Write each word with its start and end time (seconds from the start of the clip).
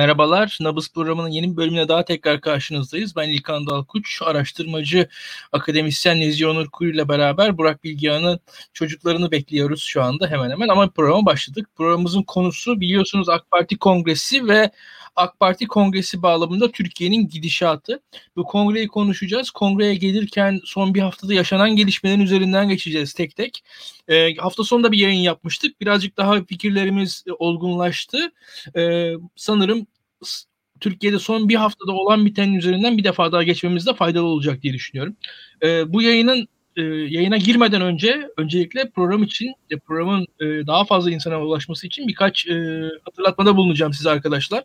Merhabalar, 0.00 0.58
Nabız 0.60 0.92
programının 0.92 1.28
yeni 1.28 1.52
bir 1.52 1.56
bölümüne 1.56 1.88
daha 1.88 2.04
tekrar 2.04 2.40
karşınızdayız. 2.40 3.16
Ben 3.16 3.28
İlkan 3.28 3.66
Dalkuç, 3.66 4.22
araştırmacı, 4.22 5.08
akademisyen 5.52 6.20
Nezih 6.20 6.46
Onur 6.46 6.66
Kuru 6.70 6.88
ile 6.88 7.08
beraber 7.08 7.58
Burak 7.58 7.84
Bilgehan'ın 7.84 8.40
çocuklarını 8.72 9.30
bekliyoruz 9.30 9.82
şu 9.82 10.02
anda 10.02 10.26
hemen 10.26 10.50
hemen 10.50 10.68
ama 10.68 10.90
programa 10.90 11.26
başladık. 11.26 11.68
Programımızın 11.76 12.22
konusu 12.22 12.80
biliyorsunuz 12.80 13.28
AK 13.28 13.50
Parti 13.50 13.78
Kongresi 13.78 14.48
ve 14.48 14.70
AK 15.16 15.40
Parti 15.40 15.66
Kongresi 15.66 16.22
bağlamında 16.22 16.70
Türkiye'nin 16.70 17.28
gidişatı. 17.28 18.00
Bu 18.36 18.44
kongreyi 18.44 18.88
konuşacağız. 18.88 19.50
Kongreye 19.50 19.94
gelirken 19.94 20.60
son 20.64 20.94
bir 20.94 21.00
haftada 21.00 21.34
yaşanan 21.34 21.76
gelişmelerin 21.76 22.20
üzerinden 22.20 22.68
geçeceğiz 22.68 23.12
tek 23.12 23.36
tek. 23.36 23.64
E, 24.08 24.34
hafta 24.34 24.64
sonunda 24.64 24.92
bir 24.92 24.98
yayın 24.98 25.20
yapmıştık. 25.20 25.80
Birazcık 25.80 26.16
daha 26.16 26.44
fikirlerimiz 26.44 27.24
olgunlaştı. 27.38 28.32
E, 28.76 29.12
sanırım 29.36 29.86
Türkiye'de 30.80 31.18
son 31.18 31.48
bir 31.48 31.54
haftada 31.54 31.92
olan 31.92 32.26
bitenin 32.26 32.54
üzerinden 32.54 32.98
bir 32.98 33.04
defa 33.04 33.32
daha 33.32 33.42
geçmemizde 33.42 33.94
faydalı 33.94 34.26
olacak 34.26 34.62
diye 34.62 34.72
düşünüyorum. 34.72 35.16
E, 35.62 35.92
bu 35.92 36.02
yayının 36.02 36.48
e, 36.76 36.82
yayına 36.82 37.36
girmeden 37.36 37.80
önce 37.80 38.30
öncelikle 38.36 38.90
program 38.90 39.22
için 39.22 39.54
e, 39.70 39.78
programın 39.78 40.26
e, 40.40 40.66
daha 40.66 40.84
fazla 40.84 41.10
insana 41.10 41.42
ulaşması 41.42 41.86
için 41.86 42.08
birkaç 42.08 42.46
e, 42.46 42.82
hatırlatmada 43.04 43.56
bulunacağım 43.56 43.92
size 43.92 44.10
arkadaşlar. 44.10 44.64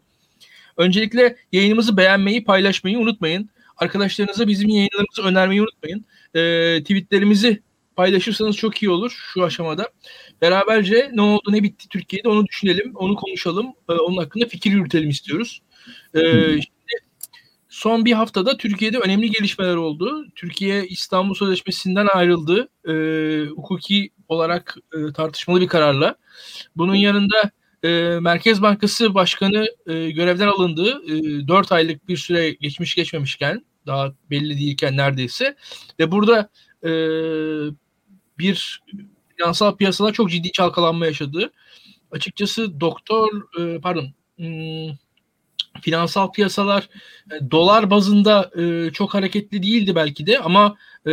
Öncelikle 0.78 1.36
yayınımızı 1.52 1.98
beğenmeyi, 1.98 2.44
paylaşmayı 2.44 3.00
unutmayın. 3.00 3.50
Arkadaşlarınıza 3.78 4.48
bizim 4.48 4.70
yayınlarımızı 4.70 5.24
önermeyi 5.24 5.62
unutmayın. 5.62 6.06
E, 6.34 6.40
tweetlerimizi 6.84 7.62
paylaşırsanız 7.96 8.56
çok 8.56 8.84
iyi 8.84 8.90
olur 8.90 9.12
şu 9.34 9.44
aşamada. 9.44 9.90
Beraberce 10.42 11.12
ne 11.14 11.22
oldu 11.22 11.52
ne 11.54 11.64
bitti 11.64 11.90
Türkiye'de 11.90 12.30
onu 12.30 12.48
düşünelim, 12.48 12.92
onu 12.96 13.16
konuşalım, 13.16 13.68
e, 13.90 13.94
onun 13.94 14.18
hakkında 14.18 14.46
fikir 14.46 14.72
yürütelim 14.72 15.10
istiyoruz. 15.10 15.62
E, 16.14 16.22
şimdi 16.22 16.66
son 17.70 18.06
bir 18.06 18.14
haftada 18.14 18.58
Türkiye'de 18.58 18.98
önemli 18.98 19.32
gelişmeler 19.32 19.76
oldu. 19.76 20.26
Türkiye 20.36 20.88
İstanbul 20.88 21.34
Sözleşmesi'nden 21.36 22.08
ayrıldı. 22.14 22.70
E, 22.88 22.94
hukuki 23.50 24.10
olarak 24.28 24.78
e, 24.94 25.14
tartışmalı 25.14 25.62
bir 25.62 25.68
kararla. 25.68 26.16
Bunun 26.76 26.96
yanında 26.96 27.52
e, 27.86 28.20
Merkez 28.20 28.62
Bankası 28.62 29.16
Başkanı 29.16 29.68
e, 29.88 30.12
görevden 30.12 30.48
alındı. 30.48 31.02
E, 31.08 31.48
4 31.48 31.72
aylık 31.72 32.08
bir 32.08 32.18
süre 32.18 32.52
geçmiş 32.52 32.96
geçmemişken 32.96 33.66
daha 33.88 34.14
belli 34.30 34.58
değilken 34.58 34.98
neredeyse 34.98 35.56
ve 36.00 36.12
burada 36.12 36.50
e, 36.84 36.90
bir 38.40 38.84
finansal 39.38 39.76
piyasalar 39.76 40.14
çok 40.14 40.30
ciddi 40.30 40.52
çalkalanma 40.52 41.06
yaşadı. 41.06 41.52
Açıkçası 42.12 42.80
doktor 42.80 43.60
e, 43.60 43.80
pardon 43.80 44.14
hmm, 44.38 44.96
finansal 45.82 46.32
piyasalar 46.32 46.90
e, 47.32 47.52
dolar 47.52 47.90
bazında 47.90 48.52
e, 48.58 48.92
çok 48.94 49.14
hareketli 49.14 49.64
değildi 49.64 49.96
belki 49.96 50.28
de 50.28 50.40
ama 50.40 50.76
e, 51.06 51.12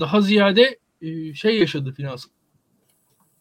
daha 0.00 0.20
ziyade 0.20 0.78
e, 1.02 1.34
şey 1.34 1.58
yaşadı 1.58 1.92
finansal 1.92 2.30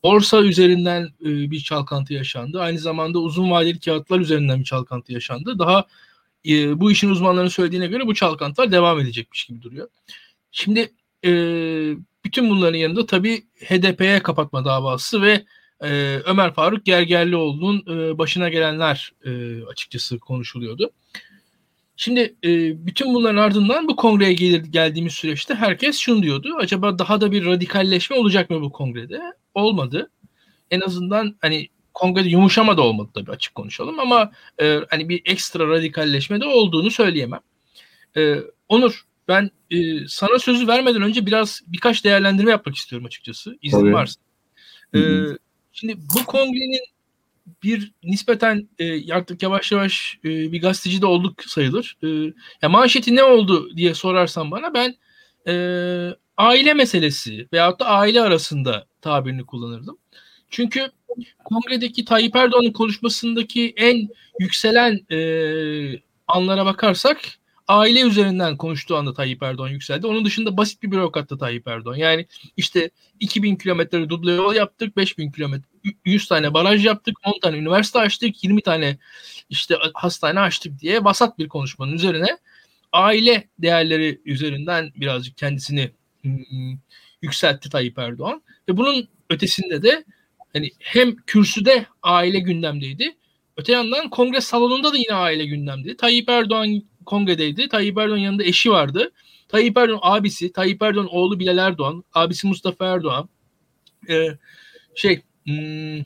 borsa 0.04 0.42
üzerinden 0.42 1.04
e, 1.22 1.52
bir 1.52 1.60
çalkantı 1.60 2.14
yaşandı. 2.14 2.62
Aynı 2.62 2.80
zamanda 2.80 3.20
uzun 3.20 3.52
vadeli 3.52 3.80
kağıtlar 3.80 4.20
üzerinden 4.20 4.60
bir 4.60 4.66
çalkantı 4.66 5.14
yaşandı. 5.14 5.60
Daha 5.60 5.86
e, 6.48 6.80
bu 6.80 6.92
işin 6.92 7.10
uzmanlarının 7.10 7.50
söylediğine 7.50 7.88
göre 7.88 8.08
bu 8.08 8.16
çalkantılar 8.16 8.72
devam 8.72 9.00
edecekmiş 9.00 9.46
gibi 9.46 9.62
duruyor. 9.62 9.88
Şimdi 10.52 10.94
e, 11.26 11.32
bütün 12.26 12.50
bunların 12.50 12.78
yanında 12.78 13.06
tabii 13.06 13.42
HDP'ye 13.66 14.20
kapatma 14.20 14.66
davası 14.66 15.22
ve 15.22 15.46
e, 15.82 16.20
Ömer 16.26 16.54
Faruk 16.54 16.86
Gergerlioğlu'nun 16.86 17.84
e, 17.88 18.18
başına 18.18 18.50
gelenler 18.50 19.14
e, 19.26 19.64
açıkçası 19.64 20.20
konuşuluyordu. 20.20 20.92
Şimdi 21.96 22.36
e, 22.44 22.50
bütün 22.88 23.14
bunların 23.14 23.38
ardından 23.38 23.88
bu 23.88 23.96
kongreye 23.96 24.34
gelir, 24.34 24.64
geldiğimiz 24.64 25.14
süreçte 25.14 25.56
herkes 25.56 25.98
şunu 25.98 26.24
diyordu. 26.24 26.56
Acaba 26.59 27.00
daha 27.00 27.22
da 27.22 27.32
bir 27.32 27.46
radikalleşme 27.46 28.16
olacak 28.16 28.50
mı 28.50 28.62
bu 28.62 28.72
kongrede? 28.72 29.22
Olmadı. 29.54 30.12
En 30.72 30.82
azından 30.82 31.36
hani 31.42 31.70
kongrede 31.94 32.30
yumuşama 32.30 32.78
da 32.78 32.82
olmadı 32.82 33.10
tabii 33.14 33.32
açık 33.32 33.56
konuşalım 33.56 34.00
ama 34.00 34.32
e, 34.62 34.80
hani 34.90 35.10
bir 35.10 35.22
ekstra 35.26 35.68
radikalleşme 35.68 36.42
de 36.42 36.46
olduğunu 36.46 36.92
söyleyemem. 36.92 37.40
E, 38.18 38.36
Onur 38.70 39.06
ben 39.28 39.52
e, 39.72 40.08
sana 40.08 40.40
sözü 40.40 40.68
vermeden 40.68 41.02
önce 41.02 41.26
biraz 41.26 41.62
birkaç 41.68 42.04
değerlendirme 42.04 42.52
yapmak 42.52 42.76
istiyorum 42.76 43.06
açıkçası. 43.06 43.58
İzin 43.62 43.80
tabii. 43.80 43.94
varsa. 43.94 44.22
E, 44.96 45.00
şimdi 45.72 45.98
bu 46.16 46.26
kongrenin 46.26 46.86
bir 47.64 47.92
nispeten 48.04 48.70
e, 48.80 49.14
artık 49.14 49.44
yavaş 49.44 49.72
yavaş 49.72 50.20
e, 50.26 50.30
bir 50.30 50.62
gazeteci 50.62 51.02
de 51.02 51.06
olduk 51.06 51.44
sayılır. 51.44 51.98
E, 52.04 52.08
ya 52.62 52.70
manşeti 52.70 53.16
ne 53.16 53.24
oldu 53.24 53.76
diye 53.76 53.94
sorarsan 53.94 54.52
bana 54.52 54.74
ben 54.74 54.96
e, 55.48 55.54
aile 56.40 56.74
meselesi 56.74 57.48
veyahut 57.54 57.80
da 57.80 57.86
aile 57.86 58.22
arasında 58.22 58.88
tabirini 59.02 59.46
kullanırdım. 59.46 59.98
Çünkü 60.50 60.92
kongredeki 61.44 62.06
Tayyip 62.06 62.36
Erdoğan'ın 62.36 62.72
konuşmasındaki 62.72 63.74
en 63.78 64.10
yükselen 64.40 65.00
e, 65.12 65.20
anlara 66.28 66.66
bakarsak 66.66 67.18
aile 67.68 68.02
üzerinden 68.02 68.58
konuştuğu 68.58 68.96
anda 68.96 69.14
Tayyip 69.14 69.44
Erdoğan 69.44 69.70
yükseldi. 69.70 70.08
Onun 70.08 70.26
dışında 70.26 70.58
basit 70.58 70.84
bir 70.84 70.92
bürokrattı 70.92 71.38
Tayyip 71.38 71.68
Erdoğan. 71.68 71.96
Yani 71.96 72.26
işte 72.58 72.90
2000 73.20 73.56
kilometre 73.56 74.10
duble 74.10 74.32
yol 74.32 74.56
yaptık, 74.56 74.98
5000 74.98 75.32
kilometre 75.32 75.68
100 76.06 76.28
tane 76.28 76.54
baraj 76.54 76.86
yaptık, 76.86 77.16
10 77.24 77.40
tane 77.40 77.58
üniversite 77.58 78.00
açtık, 78.00 78.44
20 78.44 78.62
tane 78.62 78.98
işte 79.50 79.76
hastane 79.94 80.40
açtık 80.40 80.80
diye 80.80 81.06
basat 81.06 81.40
bir 81.40 81.48
konuşmanın 81.48 81.94
üzerine 81.94 82.38
aile 82.92 83.50
değerleri 83.60 84.22
üzerinden 84.26 84.92
birazcık 84.96 85.38
kendisini 85.38 85.92
yükseltti 87.22 87.69
Tayyip 87.69 88.00
Erdoğan. 88.00 88.41
Ve 88.69 88.78
bunun 88.78 89.07
ötesinde 89.30 89.84
de 89.84 90.03
hani 90.53 90.72
hem 90.80 91.16
kürsüde 91.16 91.85
aile 92.03 92.40
gündemdeydi. 92.40 93.16
Öte 93.57 93.72
yandan 93.72 94.09
kongre 94.09 94.41
salonunda 94.41 94.94
da 94.94 94.97
yine 94.97 95.13
aile 95.13 95.46
gündemdeydi. 95.46 95.97
Tayyip 95.97 96.29
Erdoğan 96.29 96.84
kongredeydi. 97.06 97.70
Tayyip 97.70 97.97
Erdoğan 97.97 98.17
yanında 98.17 98.44
eşi 98.44 98.72
vardı. 98.72 99.11
Tayyip 99.49 99.78
Erdoğan 99.78 99.99
abisi, 100.02 100.53
Tayyip 100.53 100.82
Erdoğan 100.82 101.08
oğlu 101.08 101.40
Bilal 101.40 101.58
Erdoğan, 101.58 102.03
abisi 102.14 102.47
Mustafa 102.47 102.85
Erdoğan, 102.85 103.29
e, 104.09 104.28
şey 104.96 105.22
hmm, 105.46 106.03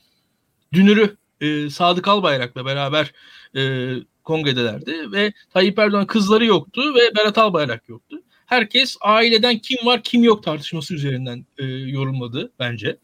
dünürü 0.73 1.17
e, 1.41 1.69
Sadık 1.69 2.07
Albayrak'la 2.07 2.65
beraber 2.65 3.13
e, 3.55 3.93
kongredelerdi 4.23 5.11
ve 5.11 5.33
Tayyip 5.53 5.79
Erdoğan 5.79 6.07
kızları 6.07 6.45
yoktu 6.45 6.95
ve 6.95 7.15
Berat 7.15 7.37
Albayrak 7.37 7.89
yoktu. 7.89 8.22
Herkes 8.45 8.97
aileden 9.01 9.57
kim 9.57 9.85
var 9.85 10.03
kim 10.03 10.23
yok 10.23 10.43
tartışması 10.43 10.93
üzerinden 10.93 11.45
e, 11.57 11.65
yorumladı 11.65 12.51
bence. 12.59 12.97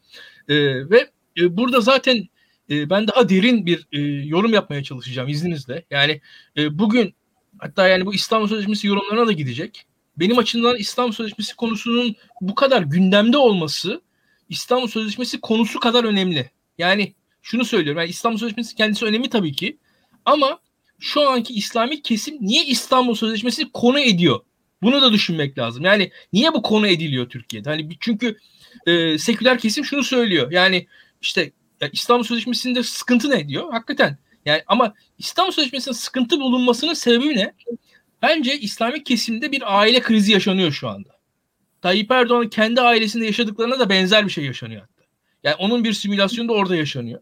E, 0.47 0.55
ve 0.89 1.09
e, 1.37 1.57
burada 1.57 1.81
zaten 1.81 2.27
e, 2.69 2.89
ben 2.89 3.07
daha 3.07 3.29
derin 3.29 3.65
bir 3.65 3.87
e, 3.91 3.99
yorum 4.27 4.53
yapmaya 4.53 4.83
çalışacağım 4.83 5.29
izninizle. 5.29 5.85
Yani 5.91 6.21
e, 6.57 6.79
bugün 6.79 7.13
hatta 7.57 7.87
yani 7.87 8.05
bu 8.05 8.13
İstanbul 8.13 8.47
Sözleşmesi 8.47 8.87
yorumlarına 8.87 9.27
da 9.27 9.31
gidecek. 9.31 9.85
Benim 10.17 10.37
açımdan 10.37 10.77
İstanbul 10.77 11.11
Sözleşmesi 11.11 11.55
konusunun 11.55 12.15
bu 12.41 12.55
kadar 12.55 12.81
gündemde 12.81 13.37
olması 13.37 14.01
İstanbul 14.49 14.87
Sözleşmesi 14.87 15.41
konusu 15.41 15.79
kadar 15.79 16.03
önemli. 16.03 16.51
Yani 16.77 17.13
şunu 17.41 17.65
söylüyorum. 17.65 17.99
Yani 17.99 18.09
İstanbul 18.09 18.37
Sözleşmesi 18.37 18.75
kendisi 18.75 19.05
önemli 19.05 19.29
tabii 19.29 19.53
ki. 19.53 19.77
Ama 20.25 20.59
şu 20.99 21.29
anki 21.29 21.53
İslami 21.53 22.01
kesim 22.01 22.37
niye 22.41 22.65
İstanbul 22.65 23.15
Sözleşmesi 23.15 23.71
konu 23.71 23.99
ediyor? 23.99 24.39
Bunu 24.81 25.01
da 25.01 25.13
düşünmek 25.13 25.57
lazım. 25.57 25.85
Yani 25.85 26.11
niye 26.33 26.53
bu 26.53 26.61
konu 26.61 26.87
ediliyor 26.87 27.29
Türkiye'de? 27.29 27.69
Hani 27.69 27.89
çünkü 27.99 28.37
e, 28.85 29.17
seküler 29.17 29.59
kesim 29.59 29.85
şunu 29.85 30.03
söylüyor. 30.03 30.51
Yani 30.51 30.87
işte 31.21 31.51
ya 31.81 31.89
İstanbul 31.93 32.23
Sözleşmesi'nde 32.23 32.83
sıkıntı 32.83 33.29
ne 33.29 33.47
diyor? 33.47 33.71
Hakikaten. 33.71 34.17
Yani 34.45 34.63
ama 34.67 34.93
İstanbul 35.17 35.51
Sözleşmesi'nin 35.51 35.95
sıkıntı 35.95 36.39
bulunmasının 36.39 36.93
sebebi 36.93 37.35
ne? 37.35 37.53
Bence 38.21 38.59
İslami 38.59 39.03
kesimde 39.03 39.51
bir 39.51 39.79
aile 39.79 40.01
krizi 40.01 40.31
yaşanıyor 40.31 40.71
şu 40.71 40.89
anda. 40.89 41.09
Tayyip 41.81 42.11
Erdoğan'ın 42.11 42.49
kendi 42.49 42.81
ailesinde 42.81 43.25
yaşadıklarına 43.25 43.79
da 43.79 43.89
benzer 43.89 44.25
bir 44.25 44.31
şey 44.31 44.45
yaşanıyor 44.45 44.81
hatta. 44.81 45.03
Yani 45.43 45.55
onun 45.55 45.83
bir 45.83 45.93
simülasyonu 45.93 46.49
da 46.49 46.53
orada 46.53 46.75
yaşanıyor. 46.75 47.21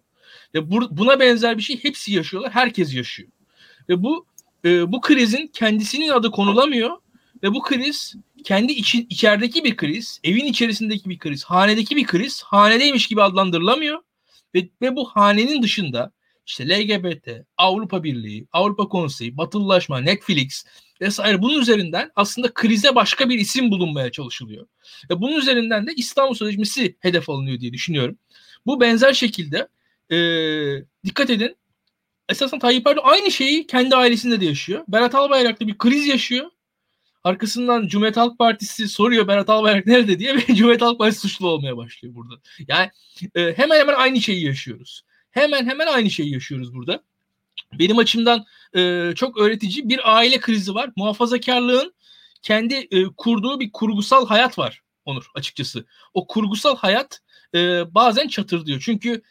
Ve 0.54 0.72
buna 0.72 1.20
benzer 1.20 1.58
bir 1.58 1.64
şey 1.64 1.84
hepsi 1.84 2.14
yaşıyorlar. 2.14 2.52
Herkes 2.52 2.96
yaşıyor. 2.96 3.30
Ve 3.90 4.04
bu 4.04 4.26
e, 4.66 4.92
bu 4.92 5.02
krizin 5.02 5.48
kendisinin 5.48 6.10
adı 6.10 6.32
konulamıyor 6.32 6.98
ve 7.44 7.54
bu 7.54 7.62
kriz 7.62 8.16
kendi 8.44 8.74
için 8.74 9.08
içerideki 9.10 9.64
bir 9.64 9.78
kriz, 9.78 10.20
evin 10.24 10.46
içerisindeki 10.46 11.10
bir 11.10 11.20
kriz, 11.20 11.44
hanedeki 11.44 11.96
bir 11.96 12.06
kriz, 12.06 12.44
hanedeymiş 12.44 13.08
gibi 13.08 13.22
adlandırılamıyor 13.22 14.00
ve, 14.56 14.70
ve 14.82 14.96
bu 14.96 15.06
hanenin 15.06 15.64
dışında 15.64 16.12
işte 16.46 16.70
LGBT, 16.70 17.30
Avrupa 17.58 18.04
Birliği, 18.04 18.48
Avrupa 18.52 18.88
Konseyi, 18.88 19.38
Batılılaşma, 19.38 20.00
Netflix 20.00 20.66
vesaire 21.02 21.42
bunun 21.42 21.62
üzerinden 21.62 22.12
aslında 22.16 22.54
krize 22.54 22.96
başka 22.96 23.30
bir 23.30 23.40
isim 23.40 23.72
bulunmaya 23.72 24.12
çalışılıyor. 24.12 24.68
Ve 25.10 25.22
bunun 25.22 25.36
üzerinden 25.36 25.88
de 25.88 25.94
İstanbul 25.96 26.36
Sözleşmesi 26.36 26.98
hedef 27.00 27.30
alınıyor 27.30 27.60
diye 27.60 27.74
düşünüyorum. 27.74 28.18
Bu 28.66 28.82
benzer 28.82 29.14
şekilde 29.14 29.68
e, 30.12 30.18
dikkat 31.06 31.30
edin 31.30 31.56
esasen 32.30 32.60
Tayyip 32.60 32.88
Erdoğan 32.88 33.10
aynı 33.10 33.32
şeyi 33.32 33.68
kendi 33.68 33.96
ailesinde 33.96 34.42
de 34.42 34.46
yaşıyor. 34.46 34.84
Berat 34.88 35.16
Albayrak'ta 35.16 35.68
bir 35.68 35.78
kriz 35.78 36.08
yaşıyor. 36.08 36.52
Arkasından 37.28 37.88
Cumhuriyet 37.88 38.18
Halk 38.18 38.40
Partisi 38.40 38.88
soruyor 38.88 39.28
Berat 39.28 39.50
Albayrak 39.50 39.86
nerede 39.86 40.20
diye 40.20 40.36
ve 40.38 40.46
Cumhuriyet 40.56 40.82
Halk 40.82 41.00
Partisi 41.00 41.22
suçlu 41.22 41.48
olmaya 41.48 41.78
başlıyor 41.78 42.16
burada. 42.16 42.34
Yani 42.68 42.90
e, 43.36 43.54
hemen 43.58 43.80
hemen 43.80 43.94
aynı 43.94 44.22
şeyi 44.22 44.46
yaşıyoruz. 44.46 45.02
Hemen 45.32 45.66
hemen 45.66 45.88
aynı 45.88 46.10
şeyi 46.10 46.34
yaşıyoruz 46.34 46.74
burada. 46.74 47.04
Benim 47.80 47.98
açımdan 47.98 48.46
e, 48.76 49.12
çok 49.16 49.38
öğretici 49.38 49.90
bir 49.90 50.16
aile 50.16 50.40
krizi 50.40 50.76
var. 50.76 50.90
Muhafazakarlığın 50.96 51.94
kendi 52.42 52.76
e, 52.92 53.06
kurduğu 53.18 53.60
bir 53.60 53.72
kurgusal 53.72 54.28
hayat 54.28 54.58
var 54.58 54.82
Onur 55.06 55.32
açıkçası. 55.36 55.86
O 56.14 56.28
kurgusal 56.28 56.78
hayat 56.78 57.22
e, 57.56 57.84
bazen 57.96 58.28
çatır 58.28 58.66
diyor. 58.66 58.82
Çünkü 58.86 59.22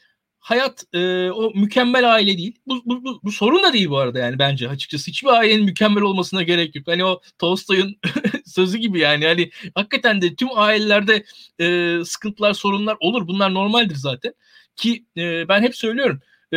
hayat 0.46 0.84
e, 0.92 1.30
o 1.30 1.52
mükemmel 1.54 2.14
aile 2.14 2.38
değil. 2.38 2.58
Bu, 2.66 2.82
bu, 2.84 3.04
bu, 3.04 3.20
bu 3.22 3.32
sorun 3.32 3.62
da 3.62 3.72
değil 3.72 3.90
bu 3.90 3.98
arada 3.98 4.18
yani 4.18 4.38
bence 4.38 4.68
açıkçası. 4.68 5.10
Hiçbir 5.10 5.28
ailenin 5.28 5.64
mükemmel 5.64 6.02
olmasına 6.02 6.42
gerek 6.42 6.76
yok. 6.76 6.86
Hani 6.88 7.04
o 7.04 7.20
Tolstoy'un 7.38 7.96
sözü 8.46 8.78
gibi 8.78 9.00
yani. 9.00 9.26
Hani 9.26 9.50
hakikaten 9.74 10.22
de 10.22 10.36
tüm 10.36 10.48
ailelerde 10.54 11.24
e, 11.60 11.98
sıkıntılar, 12.04 12.54
sorunlar 12.54 12.96
olur. 13.00 13.28
Bunlar 13.28 13.54
normaldir 13.54 13.94
zaten. 13.94 14.34
Ki 14.76 15.04
e, 15.16 15.48
ben 15.48 15.62
hep 15.62 15.76
söylüyorum. 15.76 16.20
E, 16.52 16.56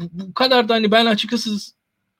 bu, 0.00 0.08
bu 0.12 0.34
kadar 0.34 0.68
da 0.68 0.74
hani 0.74 0.90
ben 0.90 1.06
açıkçası 1.06 1.50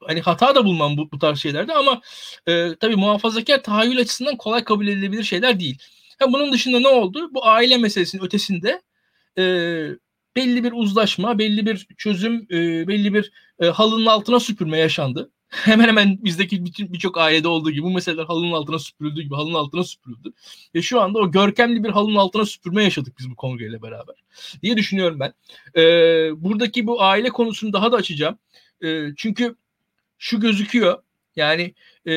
hani 0.00 0.20
hata 0.20 0.54
da 0.54 0.64
bulmam 0.64 0.96
bu, 0.96 1.12
bu 1.12 1.19
tarz 1.19 1.38
şeylerde 1.38 1.75
ama 1.75 2.00
e, 2.46 2.76
tabii 2.81 2.96
muhafazakar 2.96 3.62
tahayyül 3.62 4.00
açısından 4.00 4.37
kolay 4.37 4.64
kabul 4.64 4.87
edilebilir 4.88 5.25
şeyler 5.25 5.60
değil. 5.60 5.78
Ha, 6.19 6.32
bunun 6.32 6.52
dışında 6.52 6.81
ne 6.81 6.88
oldu? 6.88 7.31
Bu 7.34 7.46
aile 7.46 7.78
meselesinin 7.78 8.22
ötesinde 8.25 8.82
e, 9.38 9.43
belli 10.36 10.64
bir 10.64 10.72
uzlaşma, 10.72 11.38
belli 11.38 11.66
bir 11.66 11.86
çözüm, 11.96 12.46
e, 12.50 12.88
belli 12.88 13.14
bir 13.14 13.32
e, 13.60 13.66
halının 13.66 14.06
altına 14.06 14.40
süpürme 14.40 14.78
yaşandı. 14.78 15.30
Hemen 15.48 15.88
hemen 15.88 16.24
bizdeki 16.24 16.64
bütün 16.64 16.92
birçok 16.92 17.18
ailede 17.18 17.48
olduğu 17.48 17.70
gibi 17.70 17.82
bu 17.82 17.90
meseleler 17.90 18.24
halının 18.24 18.52
altına 18.52 18.78
süpürüldüğü 18.78 19.22
gibi 19.22 19.34
halının 19.34 19.54
altına 19.54 19.84
süpürüldü. 19.84 20.32
Ve 20.74 20.82
şu 20.82 21.00
anda 21.00 21.18
o 21.18 21.30
görkemli 21.30 21.84
bir 21.84 21.90
halının 21.90 22.16
altına 22.16 22.46
süpürme 22.46 22.84
yaşadık 22.84 23.14
biz 23.18 23.30
bu 23.30 23.36
kongreyle 23.36 23.82
beraber 23.82 24.14
diye 24.62 24.76
düşünüyorum 24.76 25.20
ben. 25.20 25.32
E, 25.80 25.82
buradaki 26.44 26.86
bu 26.86 27.02
aile 27.02 27.28
konusunu 27.28 27.72
daha 27.72 27.92
da 27.92 27.96
açacağım. 27.96 28.38
E, 28.84 29.14
çünkü 29.16 29.56
şu 30.18 30.40
gözüküyor 30.40 31.02
yani 31.36 31.74
e, 32.06 32.12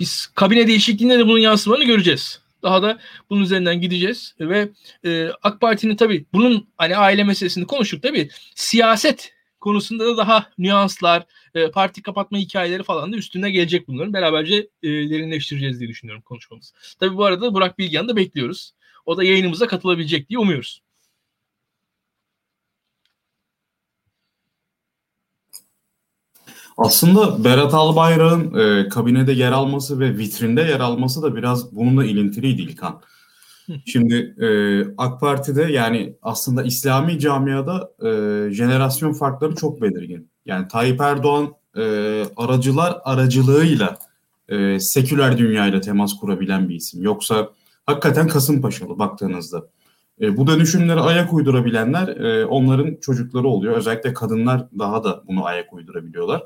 biz 0.00 0.26
kabine 0.34 0.66
değişikliğinde 0.66 1.18
de 1.18 1.26
bunun 1.26 1.38
yansımalarını 1.38 1.86
göreceğiz. 1.86 2.40
Daha 2.62 2.82
da 2.82 2.98
bunun 3.30 3.42
üzerinden 3.42 3.80
gideceğiz 3.80 4.34
ve 4.40 4.68
e, 5.04 5.30
AK 5.42 5.60
Parti'nin 5.60 5.96
tabii 5.96 6.24
bunun 6.32 6.68
hani 6.76 6.96
aile 6.96 7.24
meselesini 7.24 7.66
konuştuk 7.66 8.02
tabii 8.02 8.28
siyaset 8.54 9.32
konusunda 9.60 10.06
da 10.06 10.16
daha 10.16 10.46
nüanslar, 10.58 11.26
e, 11.54 11.70
parti 11.70 12.02
kapatma 12.02 12.38
hikayeleri 12.38 12.82
falan 12.82 13.12
da 13.12 13.16
üstüne 13.16 13.50
gelecek 13.50 13.88
bunların. 13.88 14.12
Beraberce 14.12 14.68
e, 14.82 14.88
derinleştireceğiz 14.88 15.80
diye 15.80 15.88
düşünüyorum 15.88 16.22
konuşmamız. 16.22 16.72
Tabii 17.00 17.16
bu 17.16 17.24
arada 17.24 17.54
Burak 17.54 17.78
Bilgehan'ı 17.78 18.08
da 18.08 18.16
bekliyoruz. 18.16 18.72
O 19.06 19.16
da 19.16 19.24
yayınımıza 19.24 19.66
katılabilecek 19.66 20.28
diye 20.28 20.38
umuyoruz. 20.38 20.82
Aslında 26.78 27.44
Berat 27.44 27.74
Albayrak'ın 27.74 28.54
e, 28.58 28.88
kabinede 28.88 29.32
yer 29.32 29.52
alması 29.52 30.00
ve 30.00 30.18
vitrinde 30.18 30.60
yer 30.60 30.80
alması 30.80 31.22
da 31.22 31.36
biraz 31.36 31.76
bununla 31.76 32.04
ilintiliydi 32.04 32.62
İlkan. 32.62 33.00
Şimdi 33.86 34.34
e, 34.40 34.48
AK 34.98 35.20
Parti'de 35.20 35.62
yani 35.62 36.14
aslında 36.22 36.62
İslami 36.62 37.18
camiada 37.18 37.90
e, 38.02 38.50
jenerasyon 38.50 39.12
farkları 39.12 39.54
çok 39.54 39.82
belirgin. 39.82 40.28
Yani 40.46 40.68
Tayyip 40.68 41.00
Erdoğan 41.00 41.54
e, 41.76 41.82
aracılar 42.36 42.98
aracılığıyla 43.04 43.98
e, 44.48 44.80
seküler 44.80 45.38
dünyayla 45.38 45.80
temas 45.80 46.14
kurabilen 46.20 46.68
bir 46.68 46.74
isim. 46.74 47.02
Yoksa 47.02 47.48
hakikaten 47.86 48.28
Kasımpaşalı 48.28 48.98
baktığınızda. 48.98 49.66
E, 50.20 50.36
bu 50.36 50.46
dönüşümlere 50.46 51.00
ayak 51.00 51.32
uydurabilenler 51.32 52.08
e, 52.08 52.46
onların 52.46 52.96
çocukları 53.00 53.48
oluyor. 53.48 53.76
Özellikle 53.76 54.14
kadınlar 54.14 54.66
daha 54.78 55.04
da 55.04 55.22
bunu 55.28 55.44
ayak 55.44 55.72
uydurabiliyorlar. 55.72 56.42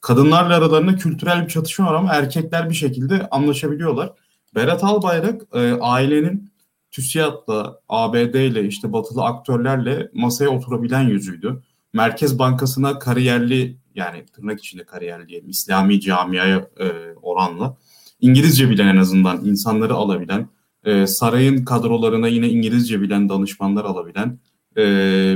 Kadınlarla 0.00 0.56
aralarında 0.56 0.96
kültürel 0.96 1.42
bir 1.44 1.48
çatışma 1.48 1.86
var 1.86 1.94
ama 1.94 2.14
erkekler 2.14 2.70
bir 2.70 2.74
şekilde 2.74 3.28
anlaşabiliyorlar. 3.30 4.12
Berat 4.54 4.84
Albayrak 4.84 5.42
e, 5.54 5.72
ailenin 5.80 6.50
TÜSİAD'la, 6.90 7.80
ABD 7.88 8.34
ile 8.34 8.64
işte 8.64 8.92
batılı 8.92 9.24
aktörlerle 9.24 10.10
masaya 10.14 10.48
oturabilen 10.48 11.02
yüzüydü. 11.02 11.62
Merkez 11.92 12.38
Bankası'na 12.38 12.98
kariyerli 12.98 13.76
yani 13.94 14.26
tırnak 14.26 14.58
içinde 14.58 14.84
kariyerli 14.84 15.28
diyelim 15.28 15.48
İslami 15.48 16.00
camiaya 16.00 16.56
e, 16.56 17.14
oranla 17.22 17.76
İngilizce 18.20 18.70
bilen 18.70 18.86
en 18.86 18.96
azından 18.96 19.44
insanları 19.44 19.94
alabilen, 19.94 20.48
e, 20.84 21.06
sarayın 21.06 21.64
kadrolarına 21.64 22.28
yine 22.28 22.48
İngilizce 22.48 23.00
bilen 23.00 23.28
danışmanlar 23.28 23.84
alabilen 23.84 24.38
e, 24.76 24.84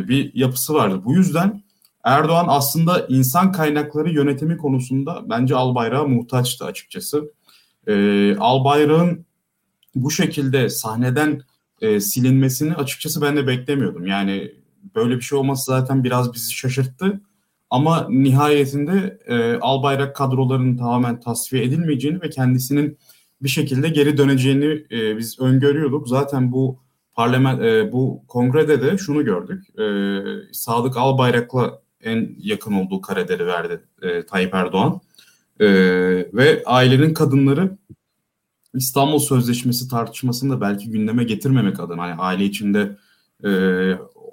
bir 0.08 0.34
yapısı 0.34 0.74
vardı. 0.74 1.00
Bu 1.04 1.14
yüzden 1.14 1.62
Erdoğan 2.04 2.46
aslında 2.48 3.06
insan 3.08 3.52
kaynakları 3.52 4.10
yönetimi 4.10 4.56
konusunda 4.56 5.22
bence 5.30 5.56
Albayrak'a 5.56 6.04
muhtaçtı 6.04 6.64
açıkçası. 6.64 7.32
E, 7.86 8.36
Albayrak'ın 8.36 9.26
bu 9.94 10.10
şekilde 10.10 10.68
sahneden 10.68 11.42
e, 11.80 12.00
silinmesini 12.00 12.74
açıkçası 12.74 13.22
ben 13.22 13.36
de 13.36 13.46
beklemiyordum. 13.46 14.06
Yani 14.06 14.52
böyle 14.94 15.16
bir 15.16 15.20
şey 15.20 15.38
olması 15.38 15.64
zaten 15.64 16.04
biraz 16.04 16.34
bizi 16.34 16.52
şaşırttı. 16.52 17.20
Ama 17.70 18.06
nihayetinde 18.10 19.18
e, 19.26 19.58
Albayrak 19.60 20.16
kadrolarının 20.16 20.76
tamamen 20.76 21.20
tasfiye 21.20 21.64
edilmeyeceğini 21.64 22.22
ve 22.22 22.30
kendisinin 22.30 22.98
bir 23.42 23.48
şekilde 23.48 23.88
geri 23.88 24.18
döneceğini 24.18 24.84
e, 24.90 25.18
biz 25.18 25.40
öngörüyorduk. 25.40 26.08
Zaten 26.08 26.52
bu 26.52 26.78
parlament 27.14 27.62
e, 27.62 27.92
bu 27.92 28.24
kongrede 28.28 28.82
de 28.82 28.98
şunu 28.98 29.24
gördük. 29.24 29.78
E, 29.78 29.84
Sadık 30.52 30.96
Albayrak'la 30.96 31.82
en 32.02 32.34
yakın 32.38 32.72
olduğu 32.72 33.00
kareleri 33.00 33.46
verdi 33.46 33.80
e, 34.02 34.26
Tayyip 34.26 34.54
Erdoğan. 34.54 35.00
E, 35.60 35.68
ve 36.32 36.62
ailenin 36.66 37.14
kadınları 37.14 37.76
İstanbul 38.74 39.18
Sözleşmesi 39.18 39.88
tartışmasını 39.88 40.52
da 40.52 40.60
belki 40.60 40.90
gündeme 40.90 41.24
getirmemek 41.24 41.80
adına 41.80 42.02
hani 42.02 42.14
aile 42.14 42.44
içinde 42.44 42.96
e, 43.44 43.50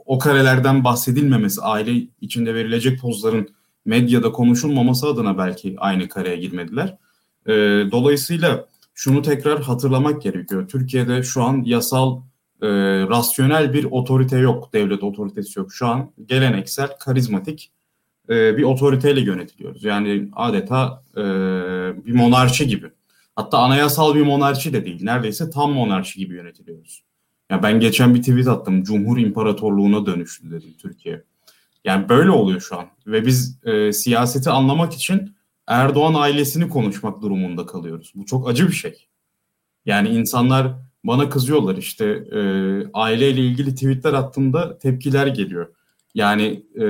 o 0.06 0.20
karelerden 0.20 0.84
bahsedilmemesi, 0.84 1.62
aile 1.62 2.08
içinde 2.22 2.56
verilecek 2.56 3.02
pozların 3.02 3.50
medyada 3.86 4.32
konuşulmaması 4.32 5.08
adına 5.08 5.38
belki 5.38 5.76
aynı 5.78 6.08
kareye 6.08 6.38
girmediler. 6.38 6.98
E, 7.46 7.54
dolayısıyla 7.92 8.69
şunu 9.00 9.22
tekrar 9.22 9.62
hatırlamak 9.62 10.22
gerekiyor. 10.22 10.68
Türkiye'de 10.68 11.24
şu 11.24 11.44
an 11.44 11.64
yasal, 11.66 12.22
e, 12.62 12.68
rasyonel 13.10 13.74
bir 13.74 13.84
otorite 13.84 14.38
yok, 14.38 14.74
devlet 14.74 15.04
otoritesi 15.04 15.60
yok. 15.60 15.74
Şu 15.74 15.88
an 15.88 16.12
geleneksel, 16.26 16.90
karizmatik 17.00 17.72
e, 18.30 18.58
bir 18.58 18.64
otoriteyle 18.64 19.22
yönetiliyoruz. 19.22 19.84
Yani 19.84 20.30
adeta 20.36 21.04
e, 21.18 21.22
bir 22.06 22.14
monarşi 22.14 22.68
gibi. 22.68 22.92
Hatta 23.36 23.58
anayasal 23.58 24.16
bir 24.16 24.22
monarşi 24.22 24.74
de 24.74 24.86
değil. 24.86 25.04
Neredeyse 25.04 25.50
tam 25.50 25.72
monarşi 25.72 26.20
gibi 26.20 26.36
yönetiliyoruz. 26.36 27.04
Ya 27.50 27.64
ben 27.64 27.80
geçen 27.80 28.16
bir 28.16 28.20
tweet 28.20 28.48
attım. 28.48 28.84
Cumhur 28.84 29.18
İmparatorluğuna 29.18 30.06
dönüştü 30.06 30.52
dedim 30.52 30.74
Türkiye. 30.82 31.24
Yani 31.86 32.10
böyle 32.10 32.32
oluyor 32.32 32.62
şu 32.62 32.80
an. 32.80 32.86
Ve 33.08 33.26
biz 33.26 33.60
e, 33.64 33.94
siyaseti 33.94 34.50
anlamak 34.50 34.94
için 34.94 35.36
Erdoğan 35.70 36.14
ailesini 36.14 36.70
konuşmak 36.70 37.22
durumunda 37.22 37.66
kalıyoruz. 37.66 38.12
Bu 38.16 38.26
çok 38.26 38.50
acı 38.50 38.68
bir 38.68 38.74
şey. 38.74 39.08
Yani 39.86 40.10
insanlar 40.10 40.74
bana 41.04 41.30
kızıyorlar 41.30 41.78
işte 41.78 42.06
e, 42.06 42.40
aileyle 42.94 43.42
ilgili 43.42 43.76
tweetler 43.76 44.14
attığımda 44.14 44.78
tepkiler 44.78 45.28
geliyor. 45.28 45.68
Yani 46.16 46.66
e, 46.76 46.82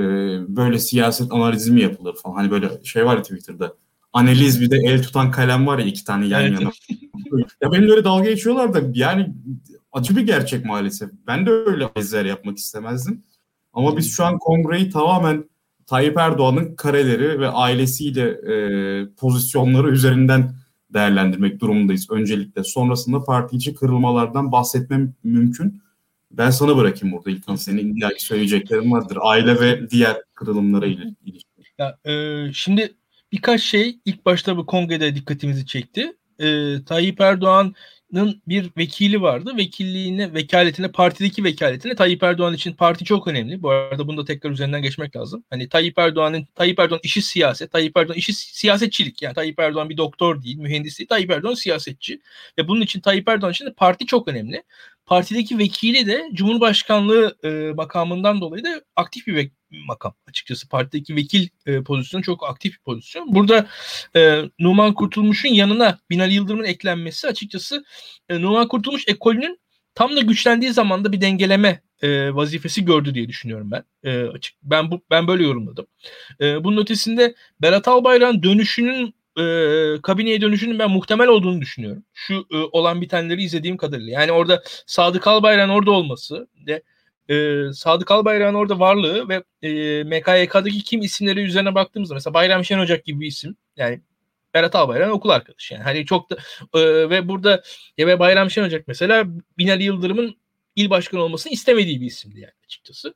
böyle 0.55 0.79
siyaset 0.79 1.31
analizi 1.31 1.71
mi 1.71 1.81
yapılır 1.81 2.15
falan. 2.15 2.35
Hani 2.35 2.51
böyle 2.51 2.83
şey 2.83 3.05
var 3.05 3.17
ya 3.17 3.21
Twitter'da 3.21 3.73
analiz 4.13 4.61
bir 4.61 4.71
de 4.71 4.77
el 4.77 5.03
tutan 5.03 5.31
kalem 5.31 5.67
var 5.67 5.79
ya 5.79 5.85
iki 5.85 6.03
tane 6.03 6.27
yan 6.27 6.41
evet. 6.41 6.61
yana. 6.61 6.71
ya 7.61 7.71
benimle 7.71 7.91
öyle 7.91 8.03
dalga 8.03 8.29
geçiyorlar 8.29 8.73
da 8.73 8.81
yani 8.93 9.33
acı 9.91 10.15
bir 10.15 10.21
gerçek 10.21 10.65
maalesef. 10.65 11.09
Ben 11.27 11.45
de 11.45 11.51
öyle 11.51 11.85
analizler 11.85 12.25
yapmak 12.25 12.57
istemezdim. 12.57 13.23
Ama 13.73 13.97
biz 13.97 14.11
şu 14.11 14.25
an 14.25 14.37
kongreyi 14.37 14.89
tamamen 14.89 15.49
Tayyip 15.89 16.17
Erdoğan'ın 16.17 16.75
kareleri 16.75 17.39
ve 17.39 17.47
ailesiyle 17.47 18.29
e, 18.29 18.55
pozisyonları 19.17 19.91
üzerinden 19.91 20.55
değerlendirmek 20.93 21.59
durumundayız 21.59 22.07
öncelikle. 22.11 22.63
Sonrasında 22.63 23.23
parti 23.23 23.55
içi 23.55 23.73
kırılmalardan 23.73 24.51
bahsetmem 24.51 25.13
mümkün. 25.23 25.81
Ben 26.31 26.49
sana 26.49 26.77
bırakayım 26.77 27.17
burada 27.17 27.31
İlkan. 27.31 27.55
Senin 27.55 27.95
illa 27.95 28.09
söyleyeceklerin 28.17 28.91
vardır. 28.91 29.17
Aile 29.21 29.59
ve 29.59 29.89
diğer 29.89 30.17
kırılımlara 30.35 30.85
ilişkin. 30.85 31.45
Ya, 31.77 31.97
e, 32.05 32.45
şimdi 32.53 32.93
birkaç 33.31 33.61
şey 33.61 33.99
ilk 34.05 34.25
başta 34.25 34.57
bu 34.57 34.65
kongrede 34.65 35.15
dikkatimizi 35.15 35.65
çekti. 35.65 36.13
E, 36.39 36.75
Tayyip 36.83 37.21
Erdoğan 37.21 37.75
bir 38.47 38.71
vekili 38.77 39.21
vardı. 39.21 39.57
Vekilliğine, 39.57 40.33
vekaletine, 40.33 40.91
partideki 40.91 41.43
vekaletine 41.43 41.95
Tayyip 41.95 42.23
Erdoğan 42.23 42.53
için 42.53 42.73
parti 42.73 43.05
çok 43.05 43.27
önemli. 43.27 43.61
Bu 43.63 43.69
arada 43.69 44.07
bunu 44.07 44.17
da 44.17 44.25
tekrar 44.25 44.51
üzerinden 44.51 44.81
geçmek 44.81 45.15
lazım. 45.15 45.43
Hani 45.49 45.69
Tayyip 45.69 45.99
Erdoğan'ın 45.99 46.47
Tayyip 46.55 46.79
Erdoğan 46.79 46.99
işi 47.03 47.21
siyaset, 47.21 47.71
Tayyip 47.71 47.97
Erdoğan 47.97 48.17
işi 48.17 48.33
siyasetçilik. 48.33 49.21
Yani 49.21 49.35
Tayyip 49.35 49.59
Erdoğan 49.59 49.89
bir 49.89 49.97
doktor 49.97 50.43
değil, 50.43 50.57
mühendis 50.57 50.99
değil. 50.99 51.07
Tayyip 51.07 51.31
Erdoğan 51.31 51.53
siyasetçi. 51.53 52.21
Ve 52.57 52.67
bunun 52.67 52.81
için 52.81 52.99
Tayyip 53.01 53.29
Erdoğan 53.29 53.51
için 53.51 53.65
de 53.65 53.73
parti 53.73 54.05
çok 54.05 54.27
önemli. 54.27 54.63
Partideki 55.09 55.57
vekili 55.57 56.07
de 56.07 56.29
Cumhurbaşkanlığı 56.33 57.37
e, 57.43 57.49
makamından 57.75 58.41
dolayı 58.41 58.63
da 58.63 58.81
aktif 58.95 59.27
bir 59.27 59.51
makam 59.71 60.15
açıkçası. 60.27 60.69
Partideki 60.69 61.15
vekil 61.15 61.47
e, 61.65 61.83
pozisyonu 61.83 62.23
çok 62.23 62.49
aktif 62.49 62.73
bir 62.73 62.79
pozisyon. 62.79 63.35
Burada 63.35 63.67
e, 64.15 64.41
Numan 64.59 64.93
Kurtulmuş'un 64.93 65.49
yanına 65.49 65.99
Binali 66.09 66.33
Yıldırım'ın 66.33 66.63
eklenmesi 66.63 67.27
açıkçası 67.27 67.83
e, 68.29 68.41
Numan 68.41 68.67
Kurtulmuş 68.67 69.07
ekolünün 69.07 69.59
tam 69.95 70.15
da 70.15 70.21
güçlendiği 70.21 70.73
zamanda 70.73 71.11
bir 71.11 71.21
dengeleme 71.21 71.81
e, 72.01 72.35
vazifesi 72.35 72.85
gördü 72.85 73.13
diye 73.13 73.27
düşünüyorum 73.27 73.71
ben. 73.71 73.83
E, 74.03 74.23
açık 74.23 74.55
ben 74.63 74.91
bu 74.91 75.01
ben 75.09 75.27
böyle 75.27 75.43
yorumladım. 75.43 75.87
E, 76.41 76.63
bunun 76.63 76.81
ötesinde 76.81 77.35
Berat 77.61 77.87
Albayrak'ın 77.87 78.43
dönüşünün 78.43 79.13
e, 79.39 80.01
kabineye 80.01 80.41
dönüşünün 80.41 80.79
ben 80.79 80.91
muhtemel 80.91 81.27
olduğunu 81.27 81.61
düşünüyorum. 81.61 82.03
Şu 82.13 82.47
e, 82.51 82.57
olan 82.57 83.01
bitenleri 83.01 83.43
izlediğim 83.43 83.77
kadarıyla. 83.77 84.21
Yani 84.21 84.31
orada 84.31 84.63
Sadık 84.85 85.27
Albayrak'ın 85.27 85.73
orada 85.73 85.91
olması 85.91 86.47
de 86.67 86.83
e, 87.29 87.63
Sadık 87.73 88.11
Albayrak'ın 88.11 88.53
orada 88.53 88.79
varlığı 88.79 89.29
ve 89.29 89.43
e, 89.61 90.03
MKYK'daki 90.03 90.83
kim 90.83 91.01
isimleri 91.01 91.41
üzerine 91.41 91.75
baktığımızda 91.75 92.13
mesela 92.13 92.33
Bayram 92.33 92.65
Şen 92.65 92.79
Ocak 92.79 93.05
gibi 93.05 93.19
bir 93.19 93.27
isim 93.27 93.55
yani 93.77 94.01
Berat 94.53 94.75
Albayrak'ın 94.75 95.11
okul 95.11 95.29
arkadaşı 95.29 95.73
yani 95.73 95.83
hani 95.83 96.05
çok 96.05 96.29
da 96.29 96.37
e, 96.73 97.09
ve 97.09 97.27
burada 97.27 97.63
ya 97.97 98.07
ve 98.07 98.19
Bayram 98.19 98.51
Şen 98.51 98.63
Ocak 98.63 98.87
mesela 98.87 99.25
Binali 99.57 99.83
Yıldırım'ın 99.83 100.35
il 100.75 100.89
başkanı 100.89 101.21
olmasını 101.21 101.53
istemediği 101.53 102.01
bir 102.01 102.05
isimdi 102.05 102.39
yani 102.39 102.53
açıkçası. 102.65 103.13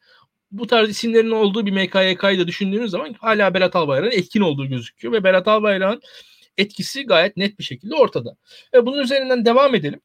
Bu 0.53 0.67
tarz 0.67 0.89
isimlerin 0.89 1.31
olduğu 1.31 1.65
bir 1.65 1.71
MKYK'yı 1.71 2.39
da 2.39 2.47
düşündüğünüz 2.47 2.91
zaman 2.91 3.13
hala 3.13 3.53
Berat 3.53 3.75
Albayrak'ın 3.75 4.17
etkin 4.17 4.41
olduğu 4.41 4.65
gözüküyor 4.65 5.13
ve 5.13 5.23
Berat 5.23 5.47
Albayrak'ın 5.47 6.01
etkisi 6.57 7.05
gayet 7.05 7.37
net 7.37 7.59
bir 7.59 7.63
şekilde 7.63 7.95
ortada. 7.95 8.37
Ve 8.73 8.85
bunun 8.85 8.99
üzerinden 8.99 9.45
devam 9.45 9.75
edelim 9.75 10.01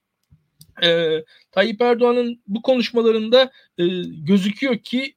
e, 0.83 1.19
Tayyip 1.53 1.83
Erdoğan'ın 1.83 2.43
bu 2.47 2.63
konuşmalarında 2.63 3.53
e, 3.79 3.87
gözüküyor 4.03 4.79
ki 4.79 5.15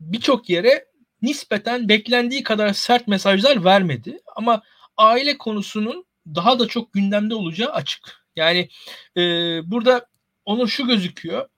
birçok 0.00 0.50
yere 0.50 0.84
nispeten 1.22 1.88
beklendiği 1.88 2.42
kadar 2.42 2.72
sert 2.72 3.08
mesajlar 3.08 3.64
vermedi. 3.64 4.20
Ama 4.36 4.62
aile 4.96 5.38
konusunun 5.38 6.06
daha 6.26 6.58
da 6.58 6.68
çok 6.68 6.92
gündemde 6.92 7.34
olacağı 7.34 7.72
açık. 7.72 8.26
Yani 8.36 8.68
e, 9.16 9.22
burada 9.70 10.06
onun 10.44 10.66
şu 10.66 10.86
gözüküyor. 10.86 11.48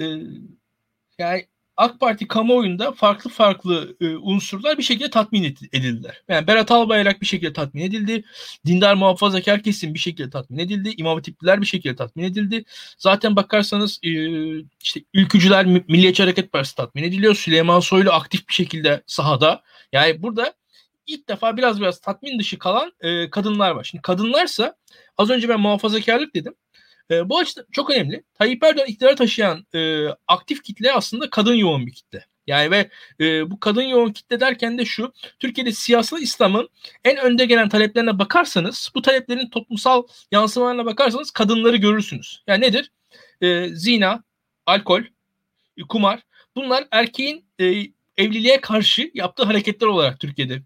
E, 0.00 0.04
yani 1.18 1.46
AK 1.78 2.00
Parti 2.00 2.28
kamuoyunda 2.28 2.92
farklı 2.92 3.30
farklı 3.30 3.96
e, 4.00 4.16
unsurlar 4.16 4.78
bir 4.78 4.82
şekilde 4.82 5.10
tatmin 5.10 5.56
edildiler. 5.72 6.22
Yani 6.28 6.46
Berat 6.46 6.70
Albayrak 6.70 7.20
bir 7.20 7.26
şekilde 7.26 7.52
tatmin 7.52 7.82
edildi. 7.82 8.24
Dindar 8.66 8.94
muhafazakar 8.94 9.62
kesim 9.62 9.94
bir 9.94 9.98
şekilde 9.98 10.30
tatmin 10.30 10.58
edildi. 10.58 10.94
İmam 10.96 11.14
Hatipliler 11.14 11.60
bir 11.60 11.66
şekilde 11.66 11.96
tatmin 11.96 12.24
edildi. 12.24 12.64
Zaten 12.98 13.36
bakarsanız 13.36 14.00
e, 14.02 14.10
işte 14.82 15.00
ülkücüler 15.14 15.66
Milliyetçi 15.66 16.22
Hareket 16.22 16.52
Partisi 16.52 16.76
tatmin 16.76 17.02
ediliyor. 17.02 17.34
Süleyman 17.34 17.80
Soylu 17.80 18.12
aktif 18.12 18.48
bir 18.48 18.54
şekilde 18.54 19.02
sahada. 19.06 19.62
Yani 19.92 20.22
burada 20.22 20.54
ilk 21.06 21.28
defa 21.28 21.56
biraz 21.56 21.80
biraz 21.80 22.00
tatmin 22.00 22.38
dışı 22.38 22.58
kalan 22.58 22.92
e, 23.00 23.30
kadınlar 23.30 23.70
var. 23.70 23.84
Şimdi 23.84 24.02
kadınlarsa 24.02 24.76
az 25.18 25.30
önce 25.30 25.48
ben 25.48 25.60
muhafazakarlık 25.60 26.34
dedim. 26.34 26.54
E, 27.10 27.28
bu 27.28 27.38
açıdan 27.38 27.66
çok 27.72 27.90
önemli. 27.90 28.22
Tayyip 28.34 28.64
Erdoğan 28.64 28.86
iktidara 28.86 29.14
taşıyan 29.14 29.66
e, 29.74 30.06
aktif 30.28 30.62
kitle 30.62 30.92
aslında 30.92 31.30
kadın 31.30 31.54
yoğun 31.54 31.86
bir 31.86 31.92
kitle. 31.92 32.26
Yani 32.46 32.70
ve 32.70 32.90
e, 33.20 33.50
bu 33.50 33.60
kadın 33.60 33.82
yoğun 33.82 34.12
kitle 34.12 34.40
derken 34.40 34.78
de 34.78 34.84
şu, 34.84 35.12
Türkiye'de 35.38 35.72
siyasal 35.72 36.22
İslam'ın 36.22 36.68
en 37.04 37.16
önde 37.16 37.46
gelen 37.46 37.68
taleplerine 37.68 38.18
bakarsanız, 38.18 38.90
bu 38.94 39.02
taleplerin 39.02 39.50
toplumsal 39.50 40.02
yansımalarına 40.32 40.86
bakarsanız 40.86 41.30
kadınları 41.30 41.76
görürsünüz. 41.76 42.42
Yani 42.46 42.60
nedir? 42.60 42.92
E, 43.40 43.68
zina, 43.68 44.24
alkol, 44.66 45.02
e, 45.76 45.82
kumar. 45.88 46.20
Bunlar 46.56 46.84
erkeğin 46.90 47.44
e, 47.60 47.64
evliliğe 48.16 48.60
karşı 48.60 49.10
yaptığı 49.14 49.44
hareketler 49.44 49.86
olarak 49.86 50.20
Türkiye'de 50.20 50.62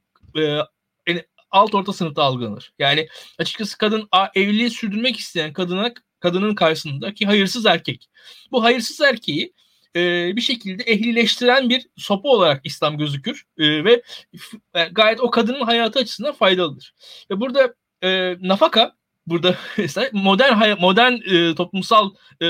e, 1.06 1.18
alt 1.50 1.74
orta 1.74 1.92
sınıfta 1.92 2.22
algılanır. 2.22 2.72
Yani 2.78 3.08
açıkçası 3.38 3.78
kadın 3.78 4.08
evliliği 4.34 4.70
sürdürmek 4.70 5.16
isteyen 5.16 5.52
kadına 5.52 5.94
kadının 6.22 6.54
karşısındaki 6.54 7.26
hayırsız 7.26 7.66
erkek. 7.66 8.08
Bu 8.52 8.64
hayırsız 8.64 9.00
erkeği 9.00 9.52
e, 9.96 10.32
bir 10.36 10.40
şekilde 10.40 10.82
ehlileştiren 10.82 11.70
bir 11.70 11.86
sopa 11.96 12.28
olarak 12.28 12.60
İslam 12.64 12.98
gözükür 12.98 13.44
e, 13.58 13.84
ve 13.84 14.02
e, 14.74 14.84
gayet 14.84 15.20
o 15.20 15.30
kadının 15.30 15.60
hayatı 15.60 15.98
açısından 15.98 16.32
faydalıdır. 16.32 16.94
Ve 17.30 17.40
burada 17.40 17.74
e, 18.02 18.36
nafaka 18.40 18.96
burada 19.32 19.56
modern 20.12 20.80
modern 20.80 21.12
e, 21.12 21.54
toplumsal 21.54 22.10
e, 22.40 22.46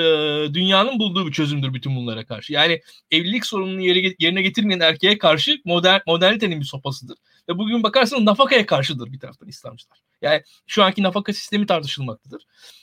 dünyanın 0.54 0.98
bulduğu 0.98 1.26
bir 1.26 1.32
çözümdür 1.32 1.74
bütün 1.74 1.96
bunlara 1.96 2.24
karşı. 2.24 2.52
Yani 2.52 2.80
evlilik 3.10 3.46
sorununu 3.46 3.80
yere, 3.80 4.14
yerine 4.18 4.42
getirmeyen 4.42 4.80
erkeğe 4.80 5.18
karşı 5.18 5.58
modern 5.64 6.00
modernitenin 6.06 6.60
bir 6.60 6.64
sopasıdır. 6.64 7.18
Ve 7.48 7.58
bugün 7.58 7.82
bakarsanız 7.82 8.22
nafakaya 8.22 8.66
karşıdır 8.66 9.12
bir 9.12 9.20
taraftan 9.20 9.48
İslamcılar. 9.48 9.98
Yani 10.22 10.42
şu 10.66 10.82
anki 10.84 11.02
nafaka 11.02 11.32
sistemi 11.32 11.66
tartışılmaktadır. 11.66 12.42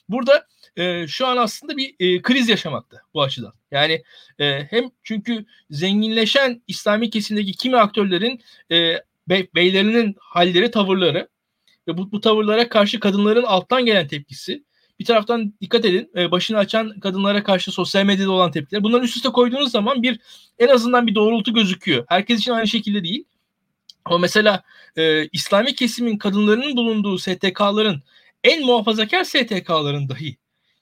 Burada 0.09 0.45
e, 0.75 1.07
şu 1.07 1.27
an 1.27 1.37
aslında 1.37 1.77
bir 1.77 1.95
e, 1.99 2.21
kriz 2.21 2.49
yaşamakta 2.49 2.97
bu 3.13 3.21
açıdan. 3.21 3.53
Yani 3.71 4.03
e, 4.39 4.63
hem 4.69 4.91
çünkü 5.03 5.45
zenginleşen 5.69 6.63
İslami 6.67 7.09
kesimdeki 7.09 7.51
kimi 7.51 7.77
aktörlerin 7.77 8.41
e, 8.71 9.03
be, 9.27 9.47
beylerinin 9.55 10.15
halleri, 10.19 10.71
tavırları 10.71 11.27
ve 11.89 11.97
bu, 11.97 12.11
bu 12.11 12.21
tavırlara 12.21 12.69
karşı 12.69 12.99
kadınların 12.99 13.43
alttan 13.43 13.85
gelen 13.85 14.07
tepkisi 14.07 14.63
bir 14.99 15.05
taraftan 15.05 15.53
dikkat 15.61 15.85
edin 15.85 16.11
e, 16.15 16.31
başını 16.31 16.57
açan 16.57 16.99
kadınlara 16.99 17.43
karşı 17.43 17.71
sosyal 17.71 18.05
medyada 18.05 18.31
olan 18.31 18.51
tepkiler. 18.51 18.83
Bunları 18.83 19.03
üst 19.03 19.15
üste 19.15 19.29
koyduğunuz 19.29 19.71
zaman 19.71 20.03
bir 20.03 20.19
en 20.59 20.67
azından 20.67 21.07
bir 21.07 21.15
doğrultu 21.15 21.53
gözüküyor. 21.53 22.05
Herkes 22.07 22.39
için 22.39 22.51
aynı 22.51 22.67
şekilde 22.67 23.03
değil. 23.03 23.23
Ama 24.05 24.17
mesela 24.17 24.63
e, 24.97 25.27
İslami 25.27 25.75
kesimin 25.75 26.17
kadınlarının 26.17 26.77
bulunduğu 26.77 27.17
STK'ların 27.17 28.03
en 28.43 28.65
muhafazakar 28.65 29.23
STK'ların 29.23 30.09
dahi 30.09 30.37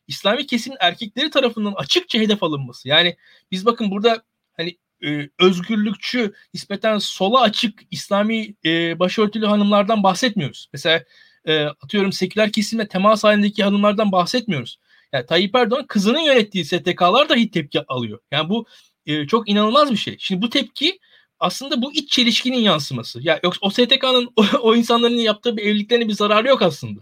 İslami 0.07 0.47
kesimin 0.47 0.77
erkekleri 0.79 1.29
tarafından 1.29 1.73
açıkça 1.73 2.19
hedef 2.19 2.43
alınması. 2.43 2.87
Yani 2.87 3.17
biz 3.51 3.65
bakın 3.65 3.91
burada 3.91 4.23
hani 4.57 4.77
e, 5.05 5.29
özgürlükçü, 5.39 6.33
nispeten 6.53 6.97
sola 6.97 7.41
açık 7.41 7.79
İslami 7.91 8.55
e, 8.65 8.99
başörtülü 8.99 9.45
hanımlardan 9.45 10.03
bahsetmiyoruz. 10.03 10.69
Mesela 10.73 11.03
e, 11.45 11.63
atıyorum 11.63 12.11
seküler 12.11 12.51
kesimle 12.51 12.87
temas 12.87 13.23
halindeki 13.23 13.63
hanımlardan 13.63 14.11
bahsetmiyoruz. 14.11 14.79
Yani 15.13 15.25
Tayyip 15.25 15.55
Erdoğan 15.55 15.87
kızının 15.87 16.19
yönettiği 16.19 16.65
STK'lar 16.65 17.29
dahi 17.29 17.51
tepki 17.51 17.87
alıyor. 17.87 18.19
Yani 18.31 18.49
bu 18.49 18.65
e, 19.05 19.27
çok 19.27 19.49
inanılmaz 19.49 19.91
bir 19.91 19.97
şey. 19.97 20.15
Şimdi 20.19 20.41
bu 20.41 20.49
tepki 20.49 20.99
aslında 21.39 21.81
bu 21.81 21.93
iç 21.93 22.11
çelişkinin 22.11 22.57
yansıması. 22.57 23.19
Ya 23.19 23.23
yani 23.33 23.39
yoksa 23.43 23.59
o 23.61 23.69
STK'nın 23.69 24.29
o, 24.35 24.45
o 24.61 24.75
insanların 24.75 25.15
yaptığı 25.15 25.57
bir 25.57 25.63
evliliklerine 25.63 26.07
bir 26.07 26.13
zararı 26.13 26.47
yok 26.47 26.61
aslında. 26.61 27.01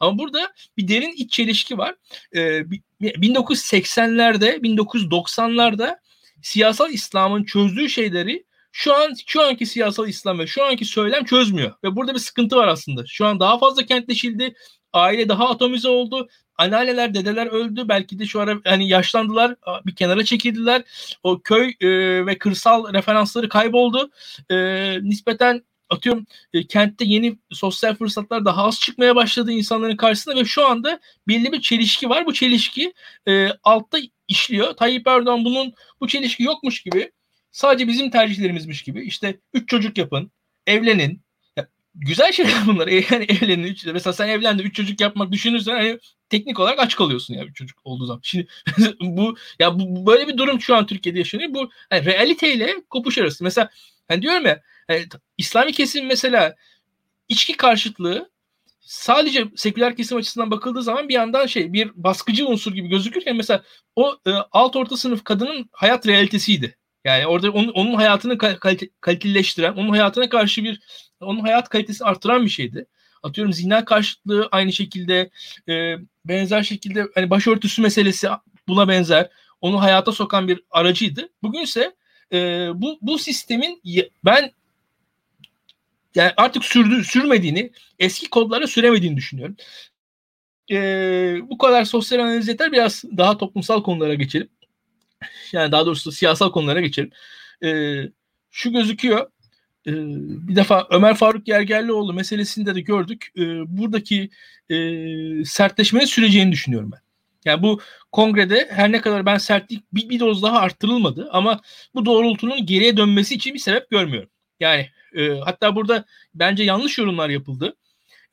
Ama 0.00 0.18
burada 0.18 0.52
bir 0.76 0.88
derin 0.88 1.12
iç 1.16 1.32
çelişki 1.32 1.78
var. 1.78 1.94
Ee, 2.32 2.62
1980'lerde, 3.00 4.56
1990'larda 4.56 5.96
siyasal 6.44 6.92
İslam'ın 6.92 7.44
çözdüğü 7.44 7.88
şeyleri 7.88 8.44
şu 8.72 8.94
an 8.94 9.14
şu 9.26 9.42
anki 9.42 9.66
siyasal 9.66 10.08
İslam 10.08 10.38
ve 10.38 10.46
şu 10.46 10.64
anki 10.64 10.84
söylem 10.84 11.24
çözmüyor. 11.24 11.72
Ve 11.84 11.96
burada 11.96 12.14
bir 12.14 12.18
sıkıntı 12.18 12.56
var 12.56 12.68
aslında. 12.68 13.02
Şu 13.06 13.26
an 13.26 13.40
daha 13.40 13.58
fazla 13.58 13.86
kentleşildi. 13.86 14.54
Aile 14.92 15.28
daha 15.28 15.50
atomize 15.50 15.88
oldu. 15.88 16.28
Anneanneler, 16.56 17.14
dedeler 17.14 17.46
öldü. 17.46 17.88
Belki 17.88 18.18
de 18.18 18.26
şu 18.26 18.40
ara 18.40 18.60
hani 18.64 18.88
yaşlandılar, 18.88 19.56
bir 19.86 19.94
kenara 19.96 20.24
çekildiler. 20.24 20.82
O 21.22 21.40
köy 21.40 21.74
e, 21.80 21.88
ve 22.26 22.38
kırsal 22.38 22.92
referansları 22.92 23.48
kayboldu. 23.48 24.10
E, 24.50 24.56
nispeten 25.02 25.62
atıyorum 25.90 26.26
e, 26.52 26.66
kentte 26.66 27.04
yeni 27.04 27.38
sosyal 27.50 27.94
fırsatlar 27.94 28.44
daha 28.44 28.64
az 28.64 28.80
çıkmaya 28.80 29.16
başladı 29.16 29.52
insanların 29.52 29.96
karşısında 29.96 30.36
ve 30.36 30.44
şu 30.44 30.66
anda 30.66 31.00
belli 31.28 31.52
bir 31.52 31.60
çelişki 31.60 32.08
var. 32.08 32.26
Bu 32.26 32.34
çelişki 32.34 32.94
e, 33.28 33.48
altta 33.64 33.98
işliyor. 34.28 34.76
Tayyip 34.76 35.06
Erdoğan 35.06 35.44
bunun 35.44 35.72
bu 36.00 36.08
çelişki 36.08 36.42
yokmuş 36.42 36.82
gibi 36.82 37.12
sadece 37.52 37.88
bizim 37.88 38.10
tercihlerimizmiş 38.10 38.82
gibi 38.82 39.04
işte 39.04 39.40
üç 39.54 39.68
çocuk 39.68 39.98
yapın, 39.98 40.30
evlenin. 40.66 41.22
Ya, 41.56 41.68
güzel 41.94 42.32
şeyler 42.32 42.54
bunlar. 42.66 42.86
Yani 42.88 43.24
evlenin. 43.24 43.64
Üç, 43.64 43.86
mesela 43.86 44.12
sen 44.12 44.28
evlendi 44.28 44.62
üç 44.62 44.74
çocuk 44.74 45.00
yapmak 45.00 45.32
düşünürsen 45.32 45.72
hani 45.72 45.98
teknik 46.28 46.60
olarak 46.60 46.78
aç 46.78 46.96
kalıyorsun 46.96 47.34
ya 47.34 47.46
bir 47.46 47.52
çocuk 47.52 47.78
olduğu 47.84 48.06
zaman. 48.06 48.20
Şimdi 48.22 48.46
bu 49.00 49.36
ya 49.58 49.78
bu, 49.78 50.06
böyle 50.06 50.28
bir 50.28 50.36
durum 50.36 50.60
şu 50.60 50.76
an 50.76 50.86
Türkiye'de 50.86 51.18
yaşanıyor. 51.18 51.54
Bu 51.54 51.70
yani 51.92 52.04
realiteyle 52.04 52.74
kopuş 52.90 53.18
arası. 53.18 53.44
Mesela 53.44 53.70
hani 54.08 54.22
diyorum 54.22 54.46
ya 54.46 54.62
yani, 54.88 55.06
İslami 55.38 55.72
kesim 55.72 56.06
mesela 56.06 56.54
içki 57.28 57.56
karşıtlığı 57.56 58.30
sadece 58.80 59.44
seküler 59.56 59.96
kesim 59.96 60.18
açısından 60.18 60.50
bakıldığı 60.50 60.82
zaman 60.82 61.08
bir 61.08 61.14
yandan 61.14 61.46
şey 61.46 61.72
bir 61.72 61.90
baskıcı 61.94 62.46
unsur 62.46 62.72
gibi 62.72 62.88
gözükürken 62.88 63.36
mesela 63.36 63.62
o 63.96 64.18
e, 64.26 64.30
alt 64.52 64.76
orta 64.76 64.96
sınıf 64.96 65.24
kadının 65.24 65.68
hayat 65.72 66.06
realitesiydi. 66.06 66.76
Yani 67.04 67.26
orada 67.26 67.50
onun, 67.50 67.68
onun 67.68 67.94
hayatını 67.94 68.38
kalite, 68.38 68.88
onun 69.76 69.90
hayatına 69.90 70.28
karşı 70.28 70.64
bir 70.64 70.80
onun 71.20 71.40
hayat 71.40 71.68
kalitesini 71.68 72.08
arttıran 72.08 72.44
bir 72.44 72.50
şeydi. 72.50 72.86
Atıyorum 73.22 73.52
zina 73.52 73.84
karşıtlığı 73.84 74.48
aynı 74.52 74.72
şekilde 74.72 75.30
e, 75.68 75.96
benzer 76.24 76.62
şekilde 76.62 77.08
hani 77.14 77.30
başörtüsü 77.30 77.82
meselesi 77.82 78.28
buna 78.68 78.88
benzer. 78.88 79.30
Onu 79.60 79.82
hayata 79.82 80.12
sokan 80.12 80.48
bir 80.48 80.60
aracıydı. 80.70 81.28
Bugünse 81.42 81.94
e, 82.32 82.68
bu 82.74 82.98
bu 83.02 83.18
sistemin 83.18 83.80
ben 84.24 84.52
yani 86.14 86.32
artık 86.36 86.64
sürdü, 86.64 87.04
sürmediğini, 87.04 87.72
eski 87.98 88.30
kodlara 88.30 88.66
süremediğini 88.66 89.16
düşünüyorum. 89.16 89.56
E, 90.70 90.76
bu 91.50 91.58
kadar 91.58 91.84
sosyal 91.84 92.18
analiz 92.18 92.48
yeter. 92.48 92.72
Biraz 92.72 93.04
daha 93.16 93.38
toplumsal 93.38 93.82
konulara 93.82 94.14
geçelim. 94.14 94.48
Yani 95.52 95.72
daha 95.72 95.86
doğrusu 95.86 96.12
siyasal 96.12 96.52
konulara 96.52 96.80
geçelim. 96.80 97.10
E, 97.64 98.00
şu 98.50 98.72
gözüküyor. 98.72 99.30
E, 99.86 99.92
bir 100.48 100.56
defa 100.56 100.86
Ömer 100.90 101.14
Faruk 101.14 101.46
Gergerlioğlu 101.46 102.14
meselesinde 102.14 102.74
de 102.74 102.80
gördük. 102.80 103.32
E, 103.38 103.42
buradaki 103.78 104.30
e, 104.70 104.74
sertleşmenin 105.44 106.04
süreceğini 106.04 106.52
düşünüyorum 106.52 106.90
ben. 106.92 107.00
Yani 107.44 107.62
bu 107.62 107.80
kongrede 108.12 108.68
her 108.70 108.92
ne 108.92 109.00
kadar 109.00 109.26
ben 109.26 109.38
sertlik 109.38 109.94
bir, 109.94 110.08
bir 110.08 110.20
doz 110.20 110.42
daha 110.42 110.58
arttırılmadı 110.58 111.28
ama 111.32 111.60
bu 111.94 112.06
doğrultunun 112.06 112.66
geriye 112.66 112.96
dönmesi 112.96 113.34
için 113.34 113.54
bir 113.54 113.58
sebep 113.58 113.90
görmüyorum. 113.90 114.30
Yani 114.60 114.90
e, 115.14 115.38
hatta 115.38 115.76
burada 115.76 116.04
bence 116.34 116.64
yanlış 116.64 116.98
yorumlar 116.98 117.28
yapıldı. 117.28 117.76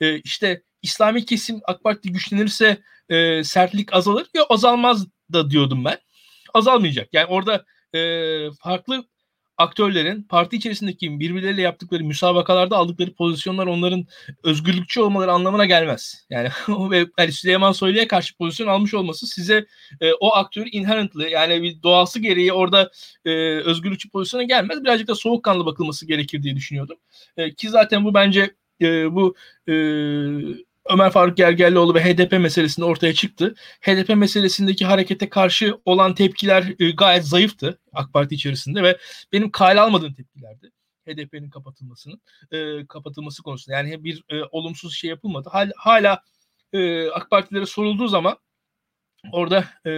E, 0.01 0.19
işte 0.19 0.63
İslami 0.81 1.25
kesim 1.25 1.61
AK 1.67 1.83
Parti 1.83 2.11
güçlenirse 2.11 2.81
e, 3.09 3.43
sertlik 3.43 3.93
azalır. 3.93 4.27
Yok 4.35 4.47
azalmaz 4.49 5.07
da 5.33 5.49
diyordum 5.49 5.85
ben. 5.85 5.97
Azalmayacak. 6.53 7.09
Yani 7.13 7.25
orada 7.25 7.65
e, 7.95 7.99
farklı 8.51 9.03
aktörlerin 9.61 10.23
parti 10.23 10.55
içerisindeki 10.55 11.19
birbirleriyle 11.19 11.61
yaptıkları 11.61 12.03
müsabakalarda 12.03 12.77
aldıkları 12.77 13.13
pozisyonlar 13.13 13.67
onların 13.67 14.05
özgürlükçü 14.43 15.01
olmaları 15.01 15.31
anlamına 15.31 15.65
gelmez. 15.65 16.25
Yani 16.29 16.49
ve 16.91 17.05
yani 17.19 17.31
Süleyman 17.31 17.71
Soylu'ya 17.71 18.07
karşı 18.07 18.37
pozisyon 18.37 18.67
almış 18.67 18.93
olması 18.93 19.27
size 19.27 19.65
e, 20.01 20.13
o 20.13 20.35
aktör 20.35 20.67
inherently 20.71 21.29
yani 21.29 21.63
bir 21.63 21.83
doğası 21.83 22.19
gereği 22.19 22.53
orada 22.53 22.91
e, 23.25 23.31
özgürlükçü 23.59 24.09
pozisyona 24.09 24.43
gelmez. 24.43 24.83
Birazcık 24.83 25.07
da 25.07 25.15
soğukkanlı 25.15 25.65
bakılması 25.65 26.07
gerekir 26.07 26.43
diye 26.43 26.55
düşünüyordum. 26.55 26.97
E, 27.37 27.53
ki 27.53 27.69
zaten 27.69 28.05
bu 28.05 28.13
bence 28.13 28.55
e, 28.81 29.15
bu 29.15 29.35
e, 29.67 29.73
Ömer 30.89 31.11
Faruk 31.11 31.37
Gergerlioğlu 31.37 31.95
ve 31.95 32.03
HDP 32.03 32.31
meselesinde 32.31 32.85
ortaya 32.85 33.13
çıktı. 33.13 33.55
HDP 33.81 34.15
meselesindeki 34.15 34.85
harekete 34.85 35.29
karşı 35.29 35.81
olan 35.85 36.15
tepkiler 36.15 36.73
e, 36.79 36.91
gayet 36.91 37.25
zayıftı 37.25 37.79
AK 37.93 38.13
Parti 38.13 38.35
içerisinde 38.35 38.83
ve 38.83 38.97
benim 39.33 39.51
kale 39.51 39.81
almadığım 39.81 40.13
tepkilerdi. 40.13 40.71
HDP'nin 41.07 41.49
kapatılmasının 41.49 42.21
e, 42.51 42.87
kapatılması 42.87 43.43
konusunda 43.43 43.77
yani 43.77 44.03
bir 44.03 44.23
e, 44.29 44.43
olumsuz 44.51 44.95
şey 44.95 45.09
yapılmadı. 45.09 45.49
Hala, 45.51 45.71
hala 45.77 46.23
e, 46.73 47.09
AK 47.09 47.29
Partilere 47.29 47.65
sorulduğu 47.65 48.07
zaman 48.07 48.37
orada 49.31 49.65
e, 49.85 49.91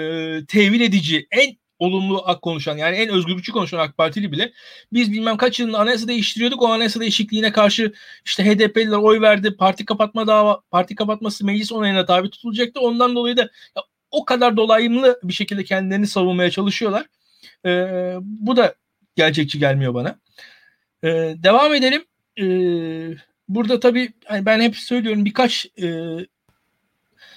tevil 0.46 0.82
edici 0.82 1.28
en 1.32 1.58
olumlu 1.84 2.24
ak 2.26 2.42
konuşan 2.42 2.78
yani 2.78 2.96
en 2.96 3.10
özgürlükçü 3.10 3.52
konuşan 3.52 3.78
AK 3.78 3.98
Partili 3.98 4.32
bile 4.32 4.54
biz 4.94 5.12
bilmem 5.12 5.38
kaç 5.38 5.60
yılında 5.60 5.80
anayasa 5.80 6.08
değiştiriyorduk 6.08 6.62
o 6.62 6.68
anayasa 6.68 7.00
değişikliğine 7.00 7.52
karşı 7.52 7.94
işte 8.26 8.46
HDP'liler 8.46 8.98
oy 8.98 9.22
verdi 9.22 9.56
parti 9.58 9.86
kapatma 9.86 10.28
dava 10.28 10.62
parti 10.72 10.96
kapatması 10.96 11.46
meclis 11.46 11.72
onayına 11.72 12.06
tabi 12.06 12.30
tutulacaktı 12.30 12.80
ondan 12.80 13.16
dolayı 13.16 13.38
da 13.38 13.42
ya, 13.42 13.84
o 14.12 14.26
kadar 14.26 14.58
dolayımlı 14.58 15.20
bir 15.24 15.34
şekilde 15.34 15.64
kendilerini 15.64 16.08
savunmaya 16.08 16.52
çalışıyorlar. 16.52 17.06
Ee, 17.66 18.16
bu 18.22 18.58
da 18.58 18.76
gerçekçi 19.16 19.60
gelmiyor 19.60 19.94
bana. 19.94 20.20
Ee, 21.04 21.36
devam 21.38 21.74
edelim. 21.74 22.06
Ee, 22.40 23.16
burada 23.48 23.80
tabii 23.80 24.14
hani 24.26 24.46
ben 24.46 24.62
hep 24.62 24.76
söylüyorum 24.78 25.26
birkaç 25.26 25.66
e, 25.82 26.18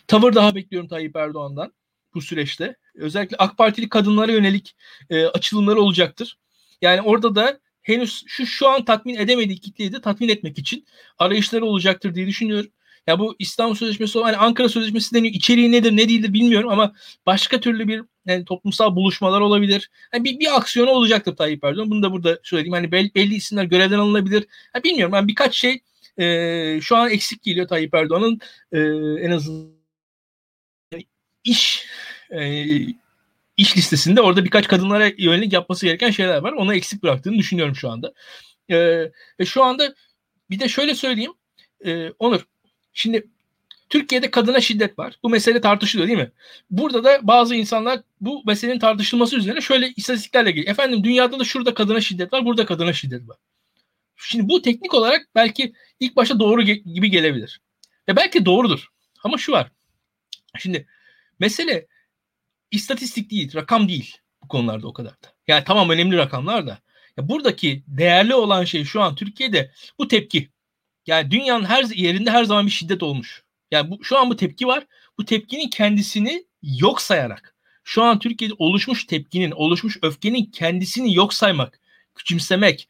tavır 0.07 0.35
daha 0.35 0.55
bekliyorum 0.55 0.89
Tayyip 0.89 1.17
Erdoğan'dan 1.17 1.73
bu 2.17 2.23
süreçte. 2.23 2.77
Özellikle 2.95 3.37
AK 3.37 3.59
Partili 3.59 3.89
kadınlara 3.89 4.33
yönelik 4.33 4.77
e, 5.11 5.27
açılımları 5.27 5.81
olacaktır. 5.81 6.39
Yani 6.83 7.03
orada 7.03 7.35
da 7.35 7.61
henüz 7.83 8.25
şu 8.27 8.47
şu 8.47 8.69
an 8.69 8.85
tatmin 8.85 9.17
edemediği 9.17 9.59
kitleyi 9.59 9.93
de 9.93 10.01
tatmin 10.01 10.29
etmek 10.29 10.59
için 10.59 10.87
arayışları 11.19 11.65
olacaktır 11.65 12.15
diye 12.15 12.27
düşünüyorum. 12.27 12.71
Ya 13.07 13.19
bu 13.19 13.37
İstanbul 13.39 13.75
Sözleşmesi 13.75 14.19
olan 14.19 14.27
hani 14.27 14.37
Ankara 14.37 14.69
Sözleşmesi 14.69 15.15
deniyor. 15.15 15.35
İçeriği 15.35 15.73
nedir 15.73 15.97
ne 15.97 16.09
değildir 16.09 16.33
bilmiyorum 16.33 16.71
ama 16.71 16.93
başka 17.27 17.61
türlü 17.61 17.89
bir 17.89 18.03
yani 18.27 18.45
toplumsal 18.45 18.97
buluşmalar 18.97 19.41
olabilir. 19.41 19.91
Yani 20.15 20.25
bir, 20.25 20.41
bir 20.41 20.57
aksiyonu 20.57 20.91
olacaktır 20.91 21.37
Tayyip 21.37 21.65
Erdoğan. 21.65 21.91
Bunu 21.91 22.03
da 22.03 22.13
burada 22.13 22.39
söyleyeyim. 22.43 22.73
Hani 22.73 22.93
belli, 22.93 23.15
belli 23.15 23.35
isimler 23.35 23.65
görevden 23.65 23.99
alınabilir. 23.99 24.47
Yani 24.75 24.85
bilmiyorum. 24.85 25.15
Yani 25.15 25.29
birkaç 25.29 25.57
şey 25.57 25.81
e, 26.19 26.81
şu 26.81 26.97
an 26.97 27.11
eksik 27.11 27.43
geliyor 27.43 27.69
Tayyip 27.69 27.95
Erdoğan'ın 27.95 28.41
e, 28.73 28.79
en 29.27 29.31
azından 29.31 29.76
iş 31.47 31.87
e, 32.31 32.65
iş 33.57 33.77
listesinde 33.77 34.21
orada 34.21 34.45
birkaç 34.45 34.69
kadınlara 34.69 35.11
yönelik 35.19 35.53
yapması 35.53 35.87
gereken 35.87 36.11
şeyler 36.11 36.39
var. 36.39 36.53
Onu 36.53 36.75
eksik 36.75 37.03
bıraktığını 37.03 37.39
düşünüyorum 37.39 37.77
şu 37.77 37.91
anda. 37.91 38.13
E, 38.69 38.77
ve 39.41 39.45
şu 39.47 39.65
anda 39.65 39.95
bir 40.51 40.61
de 40.61 40.69
şöyle 40.69 40.95
söyleyeyim. 40.95 41.33
E, 41.85 42.11
Onur, 42.11 42.47
şimdi 42.93 43.27
Türkiye'de 43.89 44.31
kadına 44.31 44.61
şiddet 44.61 44.99
var. 44.99 45.19
Bu 45.23 45.29
mesele 45.29 45.61
tartışılıyor 45.61 46.09
değil 46.09 46.19
mi? 46.19 46.31
Burada 46.71 47.05
da 47.05 47.19
bazı 47.23 47.55
insanlar 47.55 48.01
bu 48.21 48.43
meselenin 48.47 48.79
tartışılması 48.79 49.37
üzerine 49.37 49.61
şöyle 49.61 49.93
istatistiklerle 49.97 50.51
geliyor. 50.51 50.71
Efendim 50.71 51.05
dünyada 51.05 51.39
da 51.39 51.45
şurada 51.45 51.75
kadına 51.75 52.01
şiddet 52.01 52.33
var, 52.33 52.45
burada 52.45 52.67
kadına 52.67 52.93
şiddet 52.93 53.29
var. 53.29 53.37
Şimdi 54.17 54.49
bu 54.49 54.63
teknik 54.63 54.95
olarak 54.95 55.29
belki 55.35 55.73
ilk 56.01 56.17
başta 56.17 56.41
doğru 56.41 56.63
gibi 56.63 57.11
gelebilir. 57.11 57.61
Ve 58.09 58.17
belki 58.17 58.45
doğrudur. 58.45 58.87
Ama 59.25 59.39
şu 59.39 59.53
var. 59.53 59.71
Şimdi 60.59 60.87
mesele 61.39 61.87
istatistik 62.71 63.31
değil, 63.31 63.55
rakam 63.55 63.89
değil 63.89 64.19
bu 64.43 64.49
konularda 64.49 64.89
o 64.89 64.93
kadar 64.93 65.13
da. 65.13 65.35
Yani 65.49 65.65
tamam 65.65 65.91
önemli 65.91 66.17
rakamlar 66.17 66.67
da. 66.67 66.79
Ya 67.17 67.29
buradaki 67.29 67.83
değerli 67.87 68.35
olan 68.35 68.65
şey 68.65 68.85
şu 68.85 69.03
an 69.03 69.15
Türkiye'de 69.15 69.73
bu 69.99 70.09
tepki. 70.09 70.51
Yani 71.07 71.31
dünyanın 71.31 71.65
her 71.65 71.85
yerinde 71.85 72.31
her 72.31 72.45
zaman 72.45 72.67
bir 72.67 72.71
şiddet 72.71 73.03
olmuş. 73.03 73.45
Yani 73.71 73.91
bu, 73.91 74.05
şu 74.05 74.19
an 74.19 74.31
bu 74.31 74.37
tepki 74.37 74.67
var. 74.67 74.87
Bu 75.19 75.25
tepkinin 75.25 75.71
kendisini 75.71 76.45
yok 76.63 77.03
sayarak 77.03 77.57
şu 77.87 78.03
an 78.03 78.19
Türkiye'de 78.19 78.55
oluşmuş 78.59 79.05
tepkinin, 79.05 79.51
oluşmuş 79.51 79.99
öfkenin 80.03 80.45
kendisini 80.45 81.15
yok 81.15 81.35
saymak, 81.35 81.81
küçümsemek, 82.15 82.89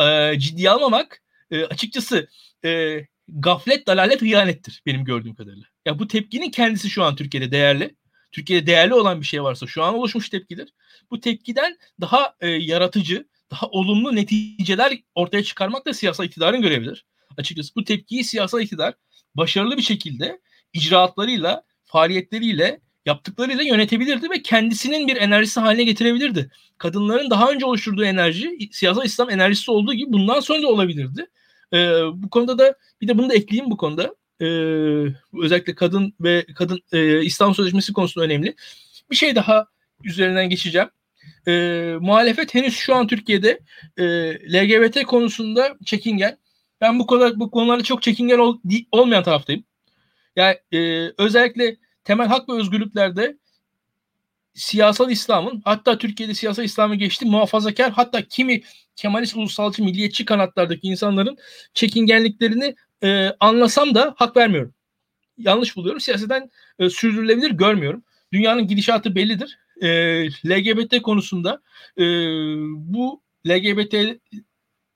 e, 0.00 0.38
ciddiye 0.38 0.70
almamak 0.70 1.22
e, 1.50 1.64
açıkçası 1.64 2.28
e, 2.64 3.00
gaflet, 3.28 3.86
dalalet, 3.86 4.22
hıyanettir 4.22 4.82
benim 4.86 5.04
gördüğüm 5.04 5.34
kadarıyla. 5.34 5.66
Ya 5.86 5.98
bu 5.98 6.08
tepkinin 6.08 6.50
kendisi 6.50 6.90
şu 6.90 7.04
an 7.04 7.16
Türkiye'de 7.16 7.50
değerli. 7.50 7.94
Türkiye'de 8.32 8.66
değerli 8.66 8.94
olan 8.94 9.20
bir 9.20 9.26
şey 9.26 9.42
varsa 9.42 9.66
şu 9.66 9.82
an 9.82 9.94
oluşmuş 9.94 10.28
tepkidir. 10.28 10.72
Bu 11.10 11.20
tepkiden 11.20 11.78
daha 12.00 12.34
e, 12.40 12.48
yaratıcı, 12.48 13.28
daha 13.50 13.66
olumlu 13.66 14.16
neticeler 14.16 14.98
ortaya 15.14 15.42
çıkarmak 15.42 15.86
da 15.86 15.94
siyasal 15.94 16.24
iktidarın 16.24 16.62
görevidir. 16.62 17.06
Açıkçası 17.36 17.74
bu 17.76 17.84
tepkiyi 17.84 18.24
siyasal 18.24 18.60
iktidar 18.60 18.94
başarılı 19.34 19.76
bir 19.76 19.82
şekilde 19.82 20.40
icraatlarıyla, 20.72 21.64
faaliyetleriyle, 21.84 22.80
yaptıklarıyla 23.06 23.62
yönetebilirdi 23.62 24.30
ve 24.30 24.42
kendisinin 24.42 25.08
bir 25.08 25.16
enerjisi 25.16 25.60
haline 25.60 25.84
getirebilirdi. 25.84 26.50
Kadınların 26.78 27.30
daha 27.30 27.50
önce 27.50 27.66
oluşturduğu 27.66 28.04
enerji, 28.04 28.68
siyasal 28.72 29.04
İslam 29.04 29.30
enerjisi 29.30 29.70
olduğu 29.70 29.94
gibi 29.94 30.12
bundan 30.12 30.40
sonra 30.40 30.62
da 30.62 30.68
olabilirdi. 30.68 31.26
Ee, 31.72 31.76
bu 32.14 32.30
konuda 32.30 32.58
da 32.58 32.74
bir 33.00 33.08
de 33.08 33.18
bunu 33.18 33.30
da 33.30 33.34
ekleyeyim 33.34 33.70
bu 33.70 33.76
konuda 33.76 34.14
e, 34.40 34.46
özellikle 35.42 35.74
kadın 35.74 36.14
ve 36.20 36.46
kadın 36.54 36.80
e, 36.92 37.22
İslam 37.22 37.54
Sözleşmesi 37.54 37.92
konusunda 37.92 38.24
önemli. 38.24 38.54
Bir 39.10 39.16
şey 39.16 39.34
daha 39.36 39.66
üzerinden 40.04 40.48
geçeceğim. 40.48 40.88
E, 41.48 41.52
muhalefet 42.00 42.54
henüz 42.54 42.74
şu 42.74 42.94
an 42.94 43.06
Türkiye'de 43.06 43.60
e, 43.96 44.04
LGBT 44.52 45.02
konusunda 45.02 45.76
çekingen. 45.84 46.38
Ben 46.80 46.98
bu 46.98 47.06
kadar 47.06 47.40
bu 47.40 47.50
konularda 47.50 47.82
çok 47.82 48.02
çekingen 48.02 48.38
ol, 48.38 48.58
olmayan 48.92 49.22
taraftayım. 49.22 49.64
Yani 50.36 50.56
e, 50.72 51.08
özellikle 51.18 51.76
temel 52.04 52.26
hak 52.26 52.48
ve 52.48 52.52
özgürlüklerde 52.52 53.38
siyasal 54.54 55.10
İslam'ın 55.10 55.62
hatta 55.64 55.98
Türkiye'de 55.98 56.34
siyasal 56.34 56.64
İslam'ı 56.64 56.94
geçti 56.96 57.24
muhafazakar 57.24 57.90
hatta 57.92 58.22
kimi 58.22 58.62
Kemalist 58.98 59.36
ulusalcı 59.36 59.84
milliyetçi 59.84 60.24
kanatlardaki 60.24 60.86
insanların 60.86 61.38
çekingenliklerini 61.74 62.74
e, 63.02 63.30
anlasam 63.40 63.94
da 63.94 64.14
hak 64.16 64.36
vermiyorum. 64.36 64.74
Yanlış 65.38 65.76
buluyorum. 65.76 66.00
Siyaseten 66.00 66.50
e, 66.78 66.90
sürdürülebilir 66.90 67.50
görmüyorum. 67.50 68.04
Dünyanın 68.32 68.66
gidişatı 68.66 69.14
bellidir. 69.14 69.58
E, 69.82 69.88
LGBT 70.26 71.02
konusunda 71.02 71.62
e, 71.98 72.04
bu 72.68 73.22
LGBT 73.46 73.94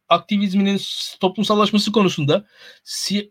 aktivizminin 0.08 0.80
toplumsallaşması 1.20 1.92
konusunda, 1.92 2.46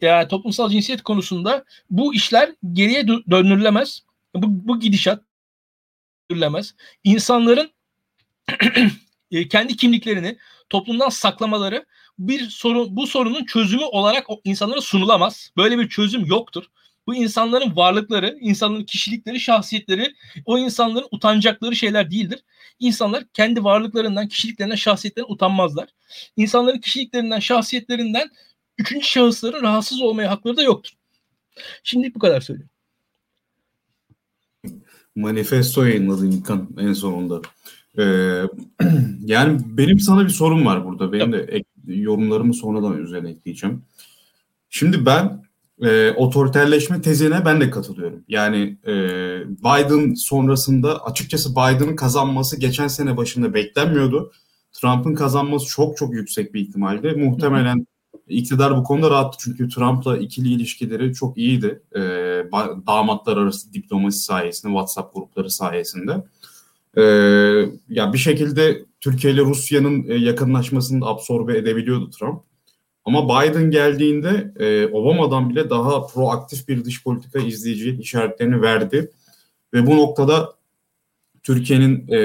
yani 0.02 0.28
toplumsal 0.28 0.70
cinsiyet 0.70 1.02
konusunda 1.02 1.66
bu 1.90 2.14
işler 2.14 2.50
geriye 2.74 3.08
döndürülemez. 3.08 4.04
Bu, 4.36 4.68
bu 4.68 4.80
gidişat 4.80 5.24
döndürülemez. 6.32 6.76
İnsanların 7.04 7.72
e, 9.32 9.48
kendi 9.48 9.78
kimliklerini 9.78 10.38
toplumdan 10.72 11.10
saklamaları 11.10 11.86
bir 12.20 12.50
sorun 12.50 12.96
bu 12.96 13.08
sorunun 13.08 13.46
çözümü 13.46 13.84
olarak 13.84 14.26
insanlara 14.44 14.82
sunulamaz. 14.82 15.52
Böyle 15.58 15.80
bir 15.80 15.90
çözüm 15.90 16.26
yoktur. 16.26 16.64
Bu 17.08 17.16
insanların 17.16 17.76
varlıkları, 17.76 18.38
insanların 18.42 18.84
kişilikleri, 18.84 19.40
şahsiyetleri 19.40 20.14
o 20.46 20.58
insanların 20.58 21.08
utanacakları 21.12 21.76
şeyler 21.76 22.12
değildir. 22.12 22.40
İnsanlar 22.80 23.24
kendi 23.34 23.64
varlıklarından, 23.64 24.28
kişiliklerinden, 24.28 24.76
şahsiyetlerinden 24.76 25.34
utanmazlar. 25.34 25.90
İnsanların 26.38 26.80
kişiliklerinden, 26.80 27.40
şahsiyetlerinden 27.40 28.30
üçüncü 28.78 29.08
şahısların 29.08 29.62
rahatsız 29.64 30.02
olmaya 30.02 30.32
hakları 30.32 30.58
da 30.58 30.64
yoktur. 30.64 30.92
Şimdi 31.84 32.16
bu 32.16 32.20
kadar 32.20 32.42
söylüyorum. 32.42 32.72
Manifesto 35.16 35.84
yayınladın 35.84 36.32
İlkan 36.32 36.70
en 36.80 36.94
sonunda. 36.94 37.42
Ee, 37.98 38.44
yani 39.26 39.60
benim 39.66 40.00
sana 40.00 40.24
bir 40.24 40.30
sorum 40.30 40.66
var 40.66 40.86
burada. 40.86 41.14
Benim 41.14 41.34
de 41.34 41.38
ek, 41.38 41.66
yorumlarımı 41.88 42.54
sonradan 42.54 42.98
üzerine 42.98 43.30
ekleyeceğim. 43.30 43.82
Şimdi 44.70 45.06
ben 45.06 45.44
e, 45.82 46.12
otoriterleşme 46.12 47.02
tezine 47.02 47.46
ben 47.46 47.62
de 47.62 47.70
katılıyorum. 47.70 48.24
Yani 48.28 48.78
e, 48.88 48.94
Biden 49.48 50.14
sonrasında 50.14 51.06
açıkçası 51.06 51.52
Biden'ın 51.52 51.96
kazanması 51.96 52.60
geçen 52.60 52.88
sene 52.88 53.18
başında 53.18 53.54
beklenmiyordu. 53.54 54.32
Trump'ın 54.74 55.16
kazanması 55.16 55.66
çok 55.66 55.98
çok 55.98 56.14
yüksek 56.14 56.54
bir 56.54 56.62
ihtimaldi. 56.62 57.12
Muhtemelen 57.12 57.88
iktidar 58.28 58.78
bu 58.78 58.84
konuda 58.84 59.10
rahattı 59.10 59.38
çünkü 59.42 59.70
Trump'la 59.70 60.18
ikili 60.18 60.54
ilişkileri 60.54 61.14
çok 61.14 61.38
iyiydi. 61.38 61.82
E, 61.96 62.00
damatlar 62.88 63.38
arası 63.38 63.74
diplomasi 63.74 64.20
sayesinde, 64.20 64.72
WhatsApp 64.72 65.16
grupları 65.16 65.50
sayesinde. 65.50 66.24
E, 66.98 67.02
ya 67.90 68.14
bir 68.14 68.18
şekilde 68.18 68.86
Türkiye 69.02 69.34
ile 69.34 69.42
Rusya'nın 69.42 70.10
e, 70.10 70.14
yakınlaşmasını 70.14 71.06
absorbe 71.06 71.58
edebiliyordu 71.58 72.10
Trump. 72.10 72.42
Ama 73.06 73.26
Biden 73.26 73.72
geldiğinde 73.72 74.54
e, 74.60 74.88
Obama'dan 74.88 75.50
bile 75.50 75.70
daha 75.70 76.08
proaktif 76.08 76.68
bir 76.68 76.86
dış 76.86 77.04
politika 77.04 77.40
izleyici 77.40 77.98
işaretlerini 78.00 78.62
verdi. 78.62 79.12
Ve 79.74 79.88
bu 79.88 79.98
noktada 79.98 80.54
Türkiye'nin 81.44 82.08
e, 82.08 82.18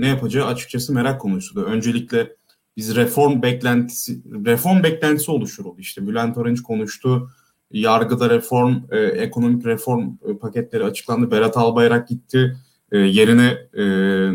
ne 0.00 0.08
yapacağı 0.08 0.46
açıkçası 0.46 0.92
merak 0.92 1.20
konusuydu. 1.20 1.66
Öncelikle 1.66 2.36
biz 2.76 2.96
reform 2.96 3.42
beklentisi 3.42 4.22
reform 4.46 4.82
beklentisi 4.82 5.30
oluşturuldu. 5.30 5.80
İşte 5.80 6.06
Bülent 6.06 6.38
Arınç 6.38 6.62
konuştu. 6.62 7.30
Yargıda 7.70 8.30
reform, 8.30 8.74
e, 8.90 8.98
ekonomik 8.98 9.66
reform 9.66 10.08
e, 10.28 10.38
paketleri 10.38 10.84
açıklandı. 10.84 11.30
Berat 11.30 11.56
Albayrak 11.56 12.08
gitti. 12.08 12.56
E, 12.94 12.98
yerine 12.98 13.58
e, 13.74 13.84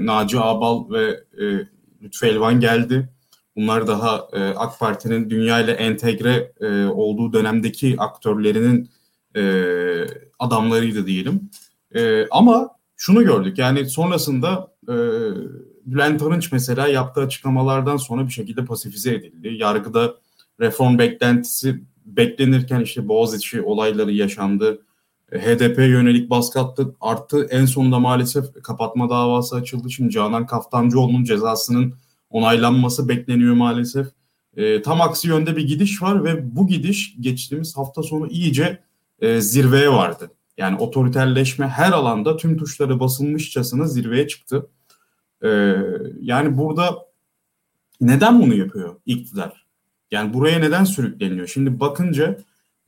Naci 0.05 0.39
Abal 0.39 0.89
ve 0.89 1.23
e, 1.41 1.45
Lütfü 2.03 2.27
Elvan 2.27 2.59
geldi. 2.59 3.09
Bunlar 3.55 3.87
daha 3.87 4.27
e, 4.33 4.39
AK 4.39 4.79
Parti'nin 4.79 5.29
dünya 5.29 5.61
ile 5.61 5.71
entegre 5.71 6.51
e, 6.61 6.85
olduğu 6.85 7.33
dönemdeki 7.33 7.95
aktörlerinin 7.97 8.89
e, 9.35 9.43
adamlarıydı 10.39 11.07
diyelim. 11.07 11.49
E, 11.95 12.27
ama 12.31 12.69
şunu 12.97 13.23
gördük 13.23 13.57
yani 13.57 13.89
sonrasında 13.89 14.71
e, 14.83 14.95
Bülent 15.85 16.21
Arınç 16.21 16.51
mesela 16.51 16.87
yaptığı 16.87 17.21
açıklamalardan 17.21 17.97
sonra 17.97 18.27
bir 18.27 18.31
şekilde 18.31 18.65
pasifize 18.65 19.13
edildi. 19.13 19.53
Yargıda 19.53 20.15
reform 20.59 20.97
beklentisi 20.97 21.81
beklenirken 22.05 22.79
işte 22.81 23.07
Boğaziçi 23.07 23.61
olayları 23.61 24.11
yaşandı. 24.11 24.81
HDP 25.31 25.77
yönelik 25.77 26.29
baskı 26.29 26.59
attı, 26.59 26.95
arttı. 27.01 27.47
En 27.51 27.65
sonunda 27.65 27.99
maalesef 27.99 28.63
kapatma 28.63 29.09
davası 29.09 29.55
açıldı. 29.55 29.91
Şimdi 29.91 30.11
Canan 30.11 30.45
Kaftancıoğlu'nun 30.45 31.23
cezasının 31.23 31.93
onaylanması 32.29 33.09
bekleniyor 33.09 33.53
maalesef. 33.53 34.07
E, 34.57 34.81
tam 34.81 35.01
aksi 35.01 35.27
yönde 35.27 35.55
bir 35.55 35.67
gidiş 35.67 36.01
var 36.01 36.23
ve 36.23 36.55
bu 36.55 36.67
gidiş 36.67 37.15
geçtiğimiz 37.19 37.77
hafta 37.77 38.03
sonu 38.03 38.27
iyice 38.27 38.79
e, 39.19 39.41
zirveye 39.41 39.89
vardı. 39.89 40.31
Yani 40.57 40.77
otoriterleşme 40.77 41.67
her 41.67 41.91
alanda 41.91 42.37
tüm 42.37 42.57
tuşları 42.57 42.99
basılmışçasına 42.99 43.87
zirveye 43.87 44.27
çıktı. 44.27 44.69
E, 45.43 45.49
yani 46.21 46.57
burada 46.57 46.95
neden 48.01 48.41
bunu 48.41 48.53
yapıyor 48.53 48.95
iktidar? 49.05 49.65
Yani 50.11 50.33
buraya 50.33 50.59
neden 50.59 50.83
sürükleniyor? 50.83 51.47
Şimdi 51.47 51.79
bakınca 51.79 52.37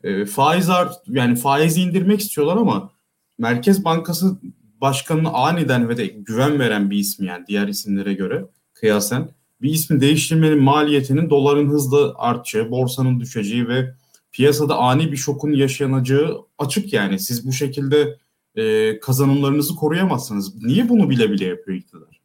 e, 0.04 0.26
faiz 0.26 0.70
art 0.70 0.96
yani 1.08 1.36
faizi 1.36 1.82
indirmek 1.82 2.20
istiyorlar 2.20 2.58
ama 2.58 2.92
Merkez 3.38 3.86
Bankası 3.86 4.38
Başkanı'na 4.82 5.30
aniden 5.30 5.90
ve 5.90 5.98
de 5.98 6.06
güven 6.06 6.60
veren 6.60 6.92
bir 6.92 6.98
isim 6.98 7.26
yani 7.26 7.46
diğer 7.48 7.68
isimlere 7.68 8.14
göre 8.14 8.46
kıyasen 8.74 9.30
bir 9.62 9.70
ismi 9.70 10.02
değiştirmenin 10.02 10.64
maliyetinin 10.64 11.30
doların 11.30 11.70
hızlı 11.70 12.14
artacağı, 12.18 12.72
borsanın 12.72 13.20
düşeceği 13.20 13.68
ve 13.68 13.94
piyasada 14.32 14.78
ani 14.78 15.12
bir 15.12 15.18
şokun 15.18 15.52
yaşanacağı 15.52 16.38
açık 16.58 16.94
yani. 16.94 17.20
Siz 17.20 17.48
bu 17.48 17.54
şekilde 17.54 18.18
e, 18.56 19.00
kazanımlarınızı 19.00 19.76
koruyamazsınız. 19.76 20.64
Niye 20.64 20.90
bunu 20.90 21.10
bile 21.10 21.32
bile 21.32 21.46
yapıyor 21.46 21.78
iktidar? 21.78 22.22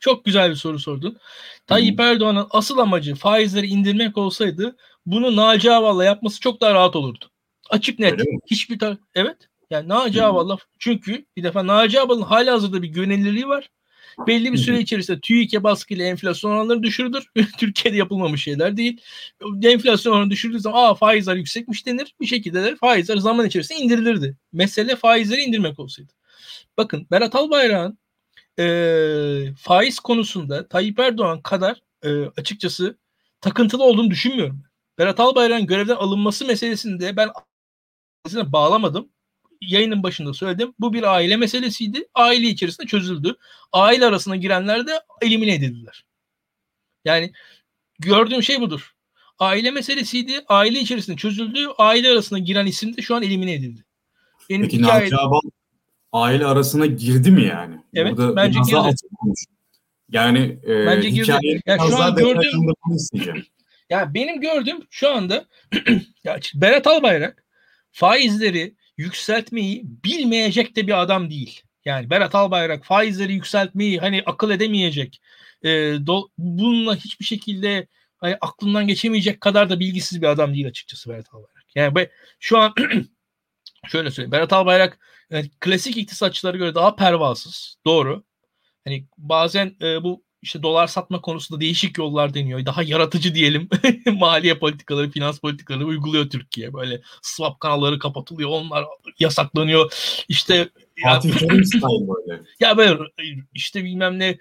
Çok 0.00 0.24
güzel 0.24 0.50
bir 0.50 0.56
soru 0.56 0.78
sordun. 0.78 1.16
Tayyip 1.66 2.00
Erdoğan'ın 2.00 2.46
asıl 2.50 2.78
amacı 2.78 3.14
faizleri 3.14 3.66
indirmek 3.66 4.18
olsaydı 4.18 4.76
bunu 5.06 5.36
Naci 5.36 5.72
Aval'la 5.72 6.04
yapması 6.04 6.40
çok 6.40 6.60
daha 6.60 6.74
rahat 6.74 6.96
olurdu. 6.96 7.24
Açık 7.70 7.98
net. 7.98 8.20
Hiçbir 8.50 8.78
tar- 8.78 8.98
evet. 9.14 9.36
Yani 9.70 9.88
Naci 9.88 10.22
Aval'la 10.22 10.58
çünkü 10.78 11.24
bir 11.36 11.42
defa 11.42 11.66
Naci 11.66 12.00
Aval'ın 12.00 12.22
hala 12.22 12.52
hazırda 12.52 12.82
bir 12.82 12.88
güvenilirliği 12.88 13.48
var. 13.48 13.70
Belli 14.26 14.52
bir 14.52 14.58
süre 14.58 14.80
içerisinde 14.80 15.20
TÜİK'e 15.20 15.62
baskıyla 15.64 16.04
enflasyon 16.06 16.50
oranları 16.50 16.82
düşürülür. 16.82 17.26
Türkiye'de 17.58 17.96
yapılmamış 17.98 18.42
şeyler 18.42 18.76
değil. 18.76 19.00
Enflasyon 19.62 20.12
oranı 20.12 20.30
düşürdüğü 20.30 20.60
zaman 20.60 20.82
aa 20.82 20.94
faizler 20.94 21.36
yüksekmiş 21.36 21.86
denir. 21.86 22.14
Bir 22.20 22.26
şekilde 22.26 22.64
de 22.64 22.76
faizler 22.76 23.16
zaman 23.16 23.46
içerisinde 23.46 23.78
indirilirdi. 23.78 24.36
Mesele 24.52 24.96
faizleri 24.96 25.42
indirmek 25.42 25.78
olsaydı. 25.78 26.12
Bakın 26.76 27.06
Berat 27.10 27.34
Albayrak'ın 27.34 27.98
e, 28.58 29.54
faiz 29.58 30.00
konusunda 30.00 30.68
Tayyip 30.68 30.98
Erdoğan 30.98 31.42
kadar 31.42 31.80
e, 32.02 32.08
açıkçası 32.36 32.98
takıntılı 33.40 33.84
olduğunu 33.84 34.10
düşünmüyorum. 34.10 34.62
Berat 34.98 35.20
Albayrak'ın 35.20 35.66
görevden 35.66 35.96
alınması 35.96 36.46
meselesinde 36.46 37.16
ben 37.16 37.28
bağlamadım 38.34 39.08
yayının 39.60 40.02
başında 40.02 40.34
söyledim. 40.34 40.74
Bu 40.78 40.92
bir 40.92 41.02
aile 41.02 41.36
meselesiydi. 41.36 42.08
Aile 42.14 42.46
içerisinde 42.46 42.86
çözüldü. 42.86 43.36
Aile 43.72 44.06
arasına 44.06 44.36
girenler 44.36 44.86
de 44.86 45.00
elimine 45.22 45.54
edildiler. 45.54 46.04
Yani 47.04 47.32
gördüğüm 47.98 48.42
şey 48.42 48.60
budur. 48.60 48.92
Aile 49.38 49.70
meselesiydi. 49.70 50.44
Aile 50.48 50.80
içerisinde 50.80 51.16
çözüldü. 51.16 51.66
Aile 51.78 52.10
arasına 52.10 52.38
giren 52.38 52.66
isim 52.66 52.96
de 52.96 53.02
şu 53.02 53.14
an 53.14 53.22
elimine 53.22 53.54
edildi. 53.54 53.84
Benim 54.50 54.62
Peki 54.62 54.78
hikaye... 54.78 55.04
Naci 55.04 55.16
Abal 55.16 55.40
aile 56.12 56.46
arasına 56.46 56.86
girdi 56.86 57.30
mi 57.30 57.44
yani? 57.44 57.76
Evet 57.94 58.16
Burada 58.16 58.36
bence 58.36 58.58
girdi. 58.66 58.94
Yani 60.10 60.58
e, 60.66 60.86
bence 60.86 61.10
girdi. 61.10 61.60
Yani 61.66 61.90
şu 61.90 61.96
an 61.96 62.14
gördüğüm 62.14 62.72
ya 63.90 64.14
benim 64.14 64.40
gördüğüm 64.40 64.86
şu 64.90 65.10
anda 65.10 65.46
Berat 66.54 66.86
Albayrak 66.86 67.44
faizleri 67.92 68.74
yükseltmeyi 68.96 69.82
bilmeyecek 69.84 70.76
de 70.76 70.86
bir 70.86 71.02
adam 71.02 71.30
değil. 71.30 71.62
Yani 71.84 72.10
Berat 72.10 72.34
Albayrak 72.34 72.84
faizleri 72.84 73.32
yükseltmeyi 73.32 73.98
hani 73.98 74.22
akıl 74.26 74.50
edemeyecek. 74.50 75.20
E, 75.62 75.68
do, 76.06 76.28
bununla 76.38 76.96
hiçbir 76.96 77.24
şekilde 77.24 77.86
hani 78.18 78.36
aklından 78.40 78.86
geçemeyecek 78.86 79.40
kadar 79.40 79.70
da 79.70 79.80
bilgisiz 79.80 80.22
bir 80.22 80.26
adam 80.26 80.54
değil 80.54 80.66
açıkçası 80.66 81.10
Berat 81.10 81.34
Albayrak. 81.34 81.66
Yani 81.74 81.94
be, 81.94 82.10
şu 82.40 82.58
an 82.58 82.74
şöyle 83.88 84.10
söyleyeyim. 84.10 84.32
Berat 84.32 84.52
Albayrak 84.52 84.98
yani 85.30 85.50
klasik 85.60 85.96
iktisatçılara 85.96 86.56
göre 86.56 86.74
daha 86.74 86.96
pervasız. 86.96 87.76
Doğru. 87.86 88.24
Hani 88.84 89.06
bazen 89.18 89.76
e, 89.82 90.02
bu 90.02 90.25
işte 90.46 90.62
dolar 90.62 90.86
satma 90.86 91.20
konusunda 91.20 91.60
değişik 91.60 91.98
yollar 91.98 92.34
deniyor. 92.34 92.66
Daha 92.66 92.82
yaratıcı 92.82 93.34
diyelim 93.34 93.68
maliye 94.12 94.58
politikaları, 94.58 95.10
finans 95.10 95.38
politikaları 95.38 95.86
uyguluyor 95.86 96.30
Türkiye. 96.30 96.72
Böyle 96.74 97.00
swap 97.22 97.60
kanalları 97.60 97.98
kapatılıyor, 97.98 98.50
onlar 98.50 98.84
yasaklanıyor. 99.18 99.92
İşte 100.28 100.68
ya, 101.04 101.20
ya 102.60 102.76
böyle 102.76 102.98
işte 103.54 103.84
bilmem 103.84 104.18
ne 104.18 104.38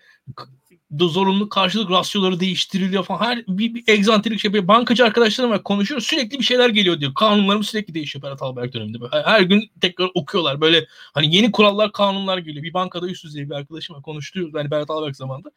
zorunlu 1.00 1.50
karşılık 1.50 1.92
rasyoları 1.92 2.40
değiştiriliyor 2.40 3.04
falan. 3.04 3.20
Her 3.20 3.48
bir, 3.48 3.74
bir 3.74 3.84
egzantrik 3.88 4.40
şey. 4.40 4.68
Bankacı 4.68 5.06
arkadaşlarım 5.06 5.52
var 5.52 5.64
konuşuyor. 5.64 6.02
Sürekli 6.02 6.40
bir 6.40 6.44
şeyler 6.44 6.70
geliyor 6.70 7.00
diyor. 7.00 7.14
Kanunlarımız 7.14 7.68
sürekli 7.68 7.94
değişiyor 7.94 8.24
Berat 8.24 8.42
Albayrak 8.42 8.74
döneminde. 8.74 9.02
Böyle. 9.02 9.24
Her 9.24 9.42
gün 9.42 9.70
tekrar 9.82 10.10
okuyorlar. 10.14 10.62
Böyle 10.62 10.86
hani 11.14 11.36
yeni 11.36 11.52
kurallar, 11.52 11.92
kanunlar 11.92 12.38
geliyor. 12.38 12.64
Bir 12.64 12.74
bankada 12.74 13.08
üst 13.08 13.24
düzey 13.24 13.50
bir 13.50 13.56
arkadaşımla 13.56 14.02
konuştuyoruz. 14.02 14.54
Yani 14.56 14.72
Berat 14.72 14.90
Albayrak 14.90 15.16
zamanında. 15.16 15.52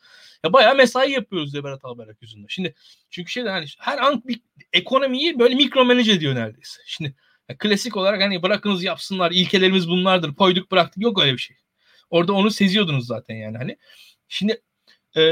Ya 0.45 0.53
bayağı 0.53 0.75
mesai 0.75 1.11
yapıyoruz 1.11 1.53
diye 1.53 1.65
Berat 1.65 1.85
Albayrak 1.85 2.23
yüzünden. 2.23 2.47
Şimdi 2.49 2.75
çünkü 3.11 3.33
şey 3.33 3.45
hani 3.45 3.67
her 3.79 3.99
an 3.99 4.23
bir 4.27 4.41
ekonomiyi 4.73 5.39
böyle 5.39 5.55
mikro 5.55 5.85
manage 5.85 6.13
ediyor 6.13 6.35
neredeyse. 6.35 6.81
Şimdi 6.87 7.15
ya 7.49 7.59
klasik 7.59 7.97
olarak 7.97 8.23
hani 8.23 8.43
bırakınız 8.43 8.85
yapsınlar. 8.85 9.31
ilkelerimiz 9.31 9.89
bunlardır. 9.89 10.35
Koyduk 10.35 10.71
bıraktık. 10.71 11.03
Yok 11.03 11.23
öyle 11.23 11.33
bir 11.33 11.39
şey. 11.39 11.57
Orada 12.11 12.33
onu 12.33 12.51
seziyordunuz 12.51 13.07
zaten 13.07 13.35
yani 13.35 13.59
hani. 13.59 13.77
Şimdi 14.29 14.63
e, 15.19 15.23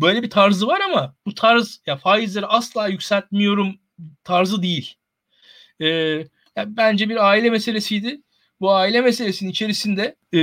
böyle 0.00 0.22
bir 0.22 0.30
tarzı 0.30 0.66
var 0.66 0.80
ama 0.80 1.14
bu 1.26 1.34
tarz 1.34 1.80
ya 1.86 1.96
faizleri 1.96 2.46
asla 2.46 2.88
yükseltmiyorum 2.88 3.78
tarzı 4.24 4.62
değil. 4.62 4.94
E, 5.80 5.86
ya 6.56 6.66
bence 6.66 7.08
bir 7.08 7.28
aile 7.28 7.50
meselesiydi. 7.50 8.22
Bu 8.60 8.74
aile 8.74 9.00
meselesinin 9.00 9.50
içerisinde 9.50 10.16
e, 10.34 10.40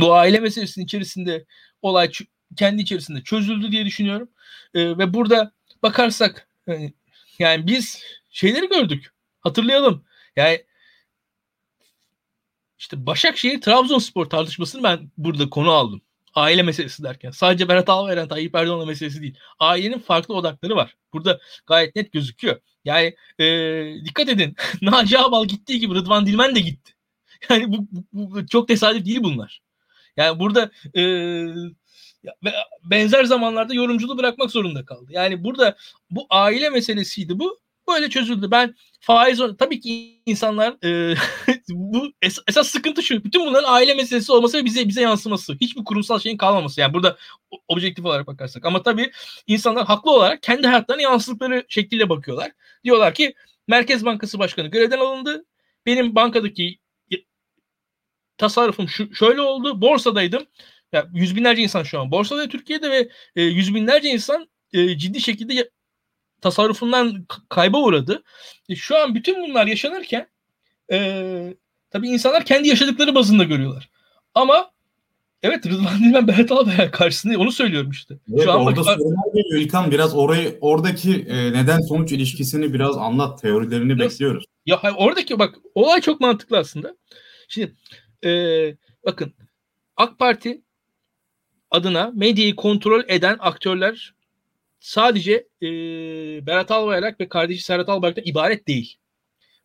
bu 0.00 0.14
aile 0.14 0.40
meselesinin 0.40 0.84
içerisinde 0.84 1.44
olay 1.82 2.10
kendi 2.56 2.82
içerisinde 2.82 3.22
çözüldü 3.22 3.72
diye 3.72 3.84
düşünüyorum. 3.84 4.28
E, 4.74 4.98
ve 4.98 5.14
burada 5.14 5.52
bakarsak 5.82 6.48
yani, 6.66 6.94
yani 7.38 7.66
biz 7.66 8.02
şeyleri 8.30 8.68
gördük. 8.68 9.12
Hatırlayalım. 9.40 10.04
Yani 10.36 10.64
işte 12.78 13.06
Başakşehir 13.06 13.60
Trabzonspor 13.60 14.26
tartışmasını 14.26 14.82
ben 14.82 15.10
burada 15.16 15.50
konu 15.50 15.70
aldım. 15.70 16.02
Aile 16.34 16.62
meselesi 16.62 17.02
derken. 17.02 17.30
Sadece 17.30 17.68
Berat 17.68 17.88
Albayrak, 17.88 18.30
Tayyip 18.30 18.54
Erdoğan'la 18.54 18.86
meselesi 18.86 19.22
değil. 19.22 19.38
Ailenin 19.58 19.98
farklı 19.98 20.34
odakları 20.34 20.76
var. 20.76 20.96
Burada 21.12 21.40
gayet 21.66 21.96
net 21.96 22.12
gözüküyor. 22.12 22.60
Yani 22.84 23.16
e, 23.38 23.44
dikkat 24.04 24.28
edin. 24.28 24.56
Naci 24.82 25.18
Abal 25.18 25.44
gittiği 25.44 25.80
gibi 25.80 25.94
Rıdvan 25.94 26.26
Dilmen 26.26 26.54
de 26.54 26.60
gitti. 26.60 26.92
Yani 27.50 27.72
bu, 27.72 27.86
bu, 28.12 28.34
bu 28.34 28.46
çok 28.46 28.68
tesadüf 28.68 29.04
değil 29.04 29.22
bunlar. 29.22 29.60
Yani 30.16 30.38
burada 30.38 30.70
e, 30.96 31.02
benzer 32.84 33.24
zamanlarda 33.24 33.74
yorumculuğu 33.74 34.18
bırakmak 34.18 34.50
zorunda 34.50 34.84
kaldı. 34.84 35.06
Yani 35.10 35.44
burada 35.44 35.76
bu 36.10 36.26
aile 36.30 36.70
meselesiydi 36.70 37.38
bu. 37.38 37.60
Böyle 37.90 38.10
çözüldü. 38.10 38.50
Ben 38.50 38.74
faiz 39.00 39.40
tabii 39.58 39.80
ki 39.80 40.22
insanlar 40.26 40.84
e, 40.84 41.14
bu 41.68 42.12
es, 42.22 42.38
esas 42.48 42.68
sıkıntı 42.68 43.02
şu. 43.02 43.24
Bütün 43.24 43.46
bunların 43.46 43.72
aile 43.72 43.94
meselesi 43.94 44.32
olması 44.32 44.58
ve 44.58 44.64
bize 44.64 44.88
bize 44.88 45.02
yansıması. 45.02 45.56
Hiçbir 45.60 45.84
kurumsal 45.84 46.18
şeyin 46.18 46.36
kalmaması. 46.36 46.80
Yani 46.80 46.94
burada 46.94 47.16
objektif 47.68 48.04
olarak 48.04 48.26
bakarsak. 48.26 48.64
Ama 48.64 48.82
tabii 48.82 49.10
insanlar 49.46 49.86
haklı 49.86 50.10
olarak 50.10 50.42
kendi 50.42 50.66
hayatlarına 50.66 51.02
yansıdıkları 51.02 51.64
şekliyle 51.68 52.08
bakıyorlar. 52.08 52.52
Diyorlar 52.84 53.14
ki 53.14 53.34
Merkez 53.68 54.04
Bankası 54.04 54.38
Başkanı 54.38 54.68
görevden 54.68 54.98
alındı. 54.98 55.44
Benim 55.86 56.14
bankadaki 56.14 56.78
tasarrufum 58.38 58.88
şu, 58.88 59.14
şöyle 59.14 59.40
oldu. 59.40 59.80
Borsadaydım. 59.80 60.46
Ya 60.92 61.08
yüz 61.12 61.36
binlerce 61.36 61.62
insan 61.62 61.82
şu 61.82 62.00
an 62.00 62.10
borsada 62.10 62.48
Türkiye'de 62.48 62.90
ve 62.90 63.08
e, 63.36 63.42
yüz 63.42 63.74
binlerce 63.74 64.08
insan 64.08 64.48
e, 64.72 64.98
ciddi 64.98 65.20
şekilde 65.20 65.70
tasarrufundan 66.40 67.26
kayba 67.48 67.78
uğradı. 67.78 68.22
E, 68.68 68.76
şu 68.76 68.98
an 68.98 69.14
bütün 69.14 69.48
bunlar 69.48 69.66
yaşanırken 69.66 70.28
e, 70.92 71.54
tabii 71.90 72.08
insanlar 72.08 72.44
kendi 72.44 72.68
yaşadıkları 72.68 73.14
bazında 73.14 73.44
görüyorlar. 73.44 73.90
Ama 74.34 74.70
evet 75.42 75.66
Rıdvan 75.66 75.98
Dilmen 75.98 76.28
Berat 76.28 76.52
Albayrak 76.52 76.92
karşısında 76.92 77.38
onu 77.38 77.52
söylüyorum 77.52 77.90
işte. 77.90 78.18
Evet, 78.32 78.44
şu 78.44 78.52
an 78.52 78.60
orada 78.60 78.80
bak, 78.80 78.98
sorular 78.98 79.34
geliyor 79.34 79.60
İlkan 79.60 79.90
biraz 79.90 80.16
orayı 80.16 80.58
oradaki 80.60 81.14
e, 81.28 81.52
neden 81.52 81.80
sonuç 81.80 82.12
ilişkisini 82.12 82.74
biraz 82.74 82.96
anlat 82.96 83.40
teorilerini 83.40 83.98
Nasıl? 83.98 84.10
bekliyoruz. 84.10 84.44
Ya 84.66 84.80
oradaki 84.96 85.38
bak 85.38 85.54
olay 85.74 86.00
çok 86.00 86.20
mantıklı 86.20 86.58
aslında. 86.58 86.96
Şimdi 87.48 87.74
e, 88.24 88.30
bakın 89.06 89.32
AK 89.96 90.18
Parti 90.18 90.62
adına 91.70 92.10
medyayı 92.14 92.56
kontrol 92.56 93.02
eden 93.08 93.36
aktörler 93.40 94.14
sadece 94.80 95.48
e, 95.62 95.66
Berat 96.46 96.70
Albayrak 96.70 97.20
ve 97.20 97.28
kardeşi 97.28 97.62
Serhat 97.62 97.88
Albayrak'tan 97.88 98.24
ibaret 98.26 98.68
değil. 98.68 98.96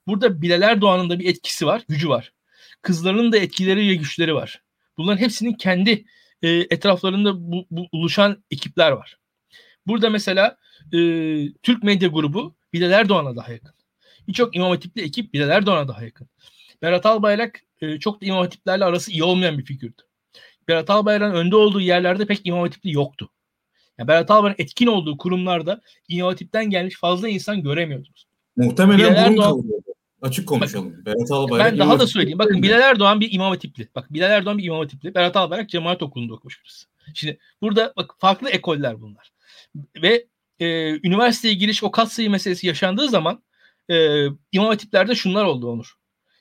Burada 0.07 0.41
Bilal 0.41 0.61
Erdoğan'ın 0.61 1.09
da 1.09 1.19
bir 1.19 1.29
etkisi 1.29 1.65
var, 1.65 1.81
gücü 1.89 2.09
var. 2.09 2.33
Kızlarının 2.81 3.31
da 3.31 3.37
etkileri 3.37 3.89
ve 3.89 3.95
güçleri 3.95 4.35
var. 4.35 4.61
Bunların 4.97 5.17
hepsinin 5.17 5.53
kendi 5.53 6.05
e, 6.41 6.49
etraflarında 6.49 7.51
bu, 7.51 7.67
bu 7.71 7.87
oluşan 7.91 8.43
ekipler 8.51 8.91
var. 8.91 9.17
Burada 9.87 10.09
mesela 10.09 10.57
e, 10.93 10.97
Türk 11.63 11.83
Medya 11.83 12.09
Grubu 12.09 12.55
Bilal 12.73 12.91
Erdoğan'a 12.91 13.35
daha 13.35 13.51
yakın. 13.51 13.75
Birçok 14.27 14.55
İmam 14.55 14.69
Hatipli 14.69 15.01
ekip 15.01 15.33
Bilal 15.33 15.49
Erdoğan'a 15.49 15.87
daha 15.87 16.03
yakın. 16.03 16.29
Berat 16.81 17.05
Albayrak 17.05 17.61
e, 17.81 17.99
çok 17.99 18.21
da 18.21 18.25
İmam 18.25 18.39
Hatiplerle 18.39 18.85
arası 18.85 19.11
iyi 19.11 19.23
olmayan 19.23 19.57
bir 19.57 19.65
figürdü. 19.65 20.01
Berat 20.67 20.89
Albayrak'ın 20.89 21.35
önde 21.35 21.55
olduğu 21.55 21.81
yerlerde 21.81 22.25
pek 22.25 22.41
İmam 22.43 22.61
Hatipli 22.61 22.91
yoktu. 22.91 23.29
Yani 23.97 24.07
Berat 24.07 24.31
Albayrak'ın 24.31 24.63
etkin 24.63 24.87
olduğu 24.87 25.17
kurumlarda 25.17 25.81
İmam 26.07 26.29
Hatip'ten 26.29 26.69
gelmiş 26.69 26.95
fazla 26.99 27.29
insan 27.29 27.63
göremiyordunuz. 27.63 28.27
Muhtemelen 28.57 28.99
Bilal 28.99 29.15
Erdoğan, 29.15 29.63
Açık 30.21 30.47
konuşalım. 30.47 30.93
Bak, 30.97 31.05
Berat 31.05 31.31
Albayrak 31.31 31.71
ben 31.71 31.79
daha 31.79 31.99
da 31.99 32.07
söyleyeyim. 32.07 32.39
Bakın 32.39 32.63
Bilal 32.63 32.81
Erdoğan 32.81 33.19
bir 33.19 33.33
İmam 33.33 33.49
Hatipli. 33.49 33.89
Bak 33.95 34.13
Bilal 34.13 34.31
Erdoğan 34.31 34.57
bir 34.57 34.63
İmam 34.63 34.79
Hatipli. 34.79 35.15
Berat 35.15 35.35
Albayrak 35.35 35.69
Cemaat 35.69 36.03
Okulu'nda 36.03 36.33
okumuş 36.33 36.63
birisi. 36.63 36.85
Şimdi 37.13 37.39
burada 37.61 37.93
bak 37.97 38.15
farklı 38.19 38.49
ekoller 38.49 39.01
bunlar. 39.01 39.31
Ve 40.01 40.25
e, 40.59 40.89
üniversiteye 41.07 41.53
giriş 41.53 41.83
o 41.83 41.91
katsayı 41.91 42.29
meselesi 42.29 42.67
yaşandığı 42.67 43.09
zaman 43.09 43.43
e, 43.89 44.25
İmam 44.51 44.67
Hatipler'de 44.67 45.15
şunlar 45.15 45.45
oldu 45.45 45.71
Onur. 45.71 45.95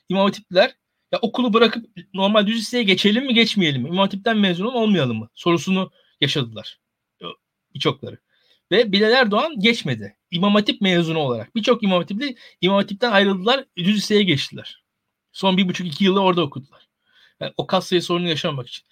İmam 0.09 0.25
Hatipler 0.25 0.75
ya 1.11 1.19
okulu 1.21 1.53
bırakıp 1.53 1.85
normal 2.13 2.47
düz 2.47 2.57
liseye 2.57 2.83
geçelim 2.83 3.25
mi 3.25 3.33
geçmeyelim 3.33 3.81
mi? 3.81 3.87
İmam 3.87 3.99
Hatip'ten 3.99 4.37
mezun 4.37 4.65
olmayalım 4.65 5.17
mı? 5.17 5.29
Sorusunu 5.35 5.91
yaşadılar 6.21 6.79
birçokları. 7.75 8.17
Ve 8.71 8.91
Bilal 8.91 9.11
Erdoğan 9.11 9.59
geçmedi. 9.59 10.17
İmam 10.31 10.55
Hatip 10.55 10.81
mezunu 10.81 11.19
olarak. 11.19 11.55
Birçok 11.55 11.83
İmam 11.83 11.99
Hatipli 11.99 12.35
İmam 12.61 12.77
Hatip'ten 12.77 13.11
ayrıldılar. 13.11 13.65
Düz 13.77 13.97
liseye 13.97 14.23
geçtiler. 14.23 14.83
Son 15.31 15.57
bir 15.57 15.67
buçuk 15.67 15.87
iki 15.87 16.03
yılda 16.03 16.19
orada 16.19 16.41
okudular. 16.41 16.87
Yani 17.39 17.53
o 17.57 17.67
kas 17.67 17.87
sayı 17.87 18.01
sorunu 18.01 18.27
yaşamak 18.27 18.67
için. 18.67 18.85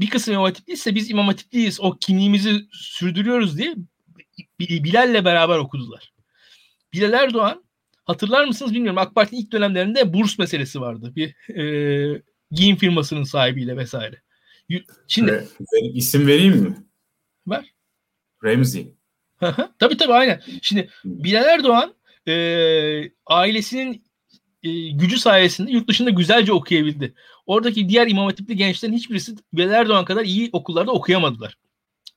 Bir 0.00 0.10
kısım 0.10 0.34
İmam 0.34 0.44
Hatipli 0.44 0.72
ise 0.72 0.94
biz 0.94 1.10
İmam 1.10 1.26
Hatipliyiz. 1.26 1.80
O 1.80 1.96
kimliğimizi 1.96 2.66
sürdürüyoruz 2.72 3.58
diye 3.58 3.74
Bilal'le 4.60 5.24
beraber 5.24 5.58
okudular. 5.58 6.12
Bilal 6.92 7.12
Erdoğan 7.12 7.64
hatırlar 8.04 8.44
mısınız 8.44 8.74
bilmiyorum. 8.74 8.98
AK 8.98 9.14
Parti'nin 9.14 9.40
ilk 9.40 9.52
dönemlerinde 9.52 10.12
burs 10.12 10.38
meselesi 10.38 10.80
vardı. 10.80 11.12
Bir 11.16 11.54
e, 11.58 12.22
giyim 12.50 12.76
firmasının 12.76 13.24
sahibiyle 13.24 13.76
vesaire. 13.76 14.22
Şimdi 15.08 15.32
Ve, 15.32 15.80
isim 15.94 16.26
vereyim 16.26 16.56
mi? 16.56 16.76
Ver. 17.46 17.74
Remzi. 18.44 18.94
tabii 19.78 19.96
tabii 19.96 20.12
aynen. 20.12 20.42
Şimdi 20.62 20.90
Bilal 21.04 21.44
Erdoğan 21.44 21.94
e, 22.28 22.34
ailesinin 23.26 24.04
e, 24.62 24.90
gücü 24.90 25.18
sayesinde 25.18 25.70
yurt 25.70 25.88
dışında 25.88 26.10
güzelce 26.10 26.52
okuyabildi. 26.52 27.14
Oradaki 27.46 27.88
diğer 27.88 28.08
imam 28.08 28.26
hatipli 28.26 28.56
gençlerin 28.56 28.92
hiçbirisi 28.92 29.34
Bilal 29.52 29.72
Erdoğan 29.72 30.04
kadar 30.04 30.24
iyi 30.24 30.50
okullarda 30.52 30.92
okuyamadılar. 30.92 31.56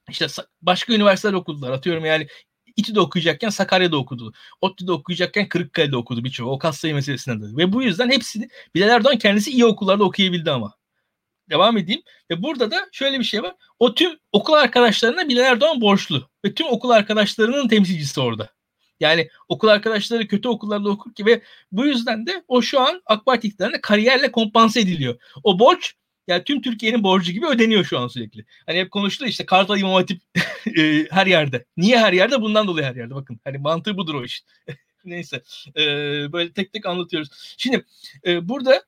İşte 0.10 0.28
başka 0.62 0.94
üniversiteler 0.94 1.34
okudular. 1.34 1.72
Atıyorum 1.72 2.06
yani 2.06 2.28
İTÜ'de 2.76 3.00
okuyacakken 3.00 3.50
Sakarya'da 3.50 3.98
okudu. 3.98 4.34
ODTÜ'de 4.62 4.92
okuyacakken 4.92 5.50
Kırıkkale'de 5.50 5.98
okudu 5.98 6.24
birçoğu. 6.24 6.52
O 6.52 6.58
kas 6.60 6.78
sayı 6.78 6.94
meselesinden 6.94 7.42
de. 7.42 7.58
Ve 7.58 7.74
bu 7.74 7.84
yüzden 7.84 8.10
hepsini 8.10 8.50
Bilal 8.76 8.90
Erdoğan 8.90 9.18
kendisi 9.18 9.52
iyi 9.52 9.66
okullarda 9.66 10.04
okuyabildi 10.04 10.52
ama 10.52 10.74
devam 11.50 11.78
edeyim. 11.78 12.02
Ve 12.32 12.44
burada 12.44 12.72
da 12.72 12.90
şöyle 12.92 13.20
bir 13.20 13.24
şey 13.24 13.44
var. 13.44 13.56
O 13.80 13.96
tüm 13.96 14.18
okul 14.32 14.54
arkadaşlarına 14.54 15.30
Bilal 15.30 15.46
Erdoğan 15.46 15.82
borçlu. 15.82 16.30
Ve 16.46 16.54
tüm 16.54 16.68
okul 16.68 16.90
arkadaşlarının 16.90 17.68
temsilcisi 17.68 18.22
orada. 18.22 18.50
Yani 19.00 19.30
okul 19.50 19.68
arkadaşları 19.68 20.28
kötü 20.28 20.48
okullarda 20.48 20.90
okur 20.90 21.14
ki 21.14 21.26
ve 21.26 21.42
bu 21.72 21.86
yüzden 21.86 22.26
de 22.26 22.44
o 22.48 22.62
şu 22.62 22.80
an 22.80 23.02
AK 23.06 23.26
Parti 23.26 23.58
kariyerle 23.82 24.32
kompanse 24.32 24.80
ediliyor. 24.80 25.20
O 25.44 25.60
borç 25.60 25.94
yani 26.28 26.44
tüm 26.44 26.62
Türkiye'nin 26.62 27.04
borcu 27.04 27.32
gibi 27.32 27.46
ödeniyor 27.48 27.84
şu 27.84 28.00
an 28.00 28.08
sürekli. 28.08 28.46
Hani 28.66 28.80
hep 28.80 28.92
konuştu 28.92 29.26
işte 29.26 29.46
Kartal 29.46 29.80
İmam 29.80 29.94
Hatip 29.94 30.22
e, 30.78 31.08
her 31.12 31.28
yerde. 31.28 31.66
Niye 31.78 32.00
her 32.00 32.14
yerde? 32.14 32.42
Bundan 32.42 32.68
dolayı 32.68 32.86
her 32.86 32.96
yerde. 32.96 33.16
Bakın 33.16 33.40
hani 33.44 33.58
mantığı 33.58 33.98
budur 33.98 34.16
o 34.16 34.24
iş. 34.24 34.44
Neyse. 35.06 35.42
E, 35.78 35.84
böyle 36.34 36.54
tek 36.54 36.74
tek 36.74 36.86
anlatıyoruz. 36.86 37.56
Şimdi 37.58 37.86
e, 38.26 38.50
burada 38.50 38.84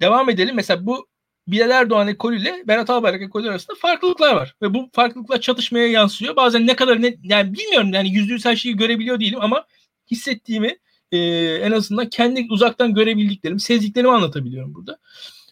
devam 0.00 0.30
edelim. 0.30 0.56
Mesela 0.56 0.86
bu 0.86 1.08
Bilal 1.48 1.70
Erdoğan 1.70 2.08
ekolü 2.08 2.68
Berat 2.68 2.90
Albayrak 2.90 3.22
ekolü 3.22 3.50
arasında 3.50 3.76
farklılıklar 3.80 4.34
var. 4.34 4.54
Ve 4.62 4.74
bu 4.74 4.90
farklılıklar 4.92 5.40
çatışmaya 5.40 5.88
yansıyor. 5.88 6.36
Bazen 6.36 6.66
ne 6.66 6.76
kadar 6.76 7.02
ne, 7.02 7.14
yani 7.22 7.54
bilmiyorum 7.54 7.92
yani 7.92 8.10
yüzde 8.10 8.32
yüz 8.32 8.44
her 8.44 8.56
şeyi 8.56 8.76
görebiliyor 8.76 9.20
değilim 9.20 9.38
ama 9.42 9.66
hissettiğimi 10.10 10.78
e, 11.12 11.18
en 11.54 11.72
azından 11.72 12.08
kendi 12.08 12.46
uzaktan 12.50 12.94
görebildiklerimi, 12.94 13.60
sezdiklerimi 13.60 14.12
anlatabiliyorum 14.12 14.74
burada. 14.74 14.98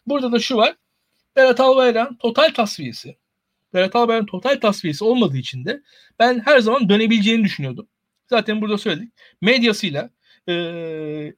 Burada 0.06 0.32
da 0.32 0.38
şu 0.38 0.56
var. 0.56 0.76
Berat 1.36 1.60
Albayrak'ın 1.60 2.16
total 2.16 2.50
tasfiyesi. 2.54 3.16
Berat 3.74 3.96
Albayrak'ın 3.96 4.26
total 4.26 4.60
tasfiyesi 4.60 5.04
olmadığı 5.04 5.36
için 5.36 5.64
de 5.64 5.82
ben 6.18 6.42
her 6.44 6.58
zaman 6.58 6.88
dönebileceğini 6.88 7.44
düşünüyordum. 7.44 7.88
Zaten 8.30 8.60
burada 8.60 8.78
söyledik. 8.78 9.12
Medyasıyla, 9.40 10.10
e, 10.48 10.52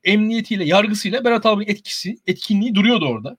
emniyetiyle, 0.04 0.64
yargısıyla 0.64 1.24
Berat 1.24 1.46
Albayrak 1.46 1.70
etkisi, 1.70 2.18
etkinliği 2.26 2.74
duruyordu 2.74 3.06
orada. 3.06 3.36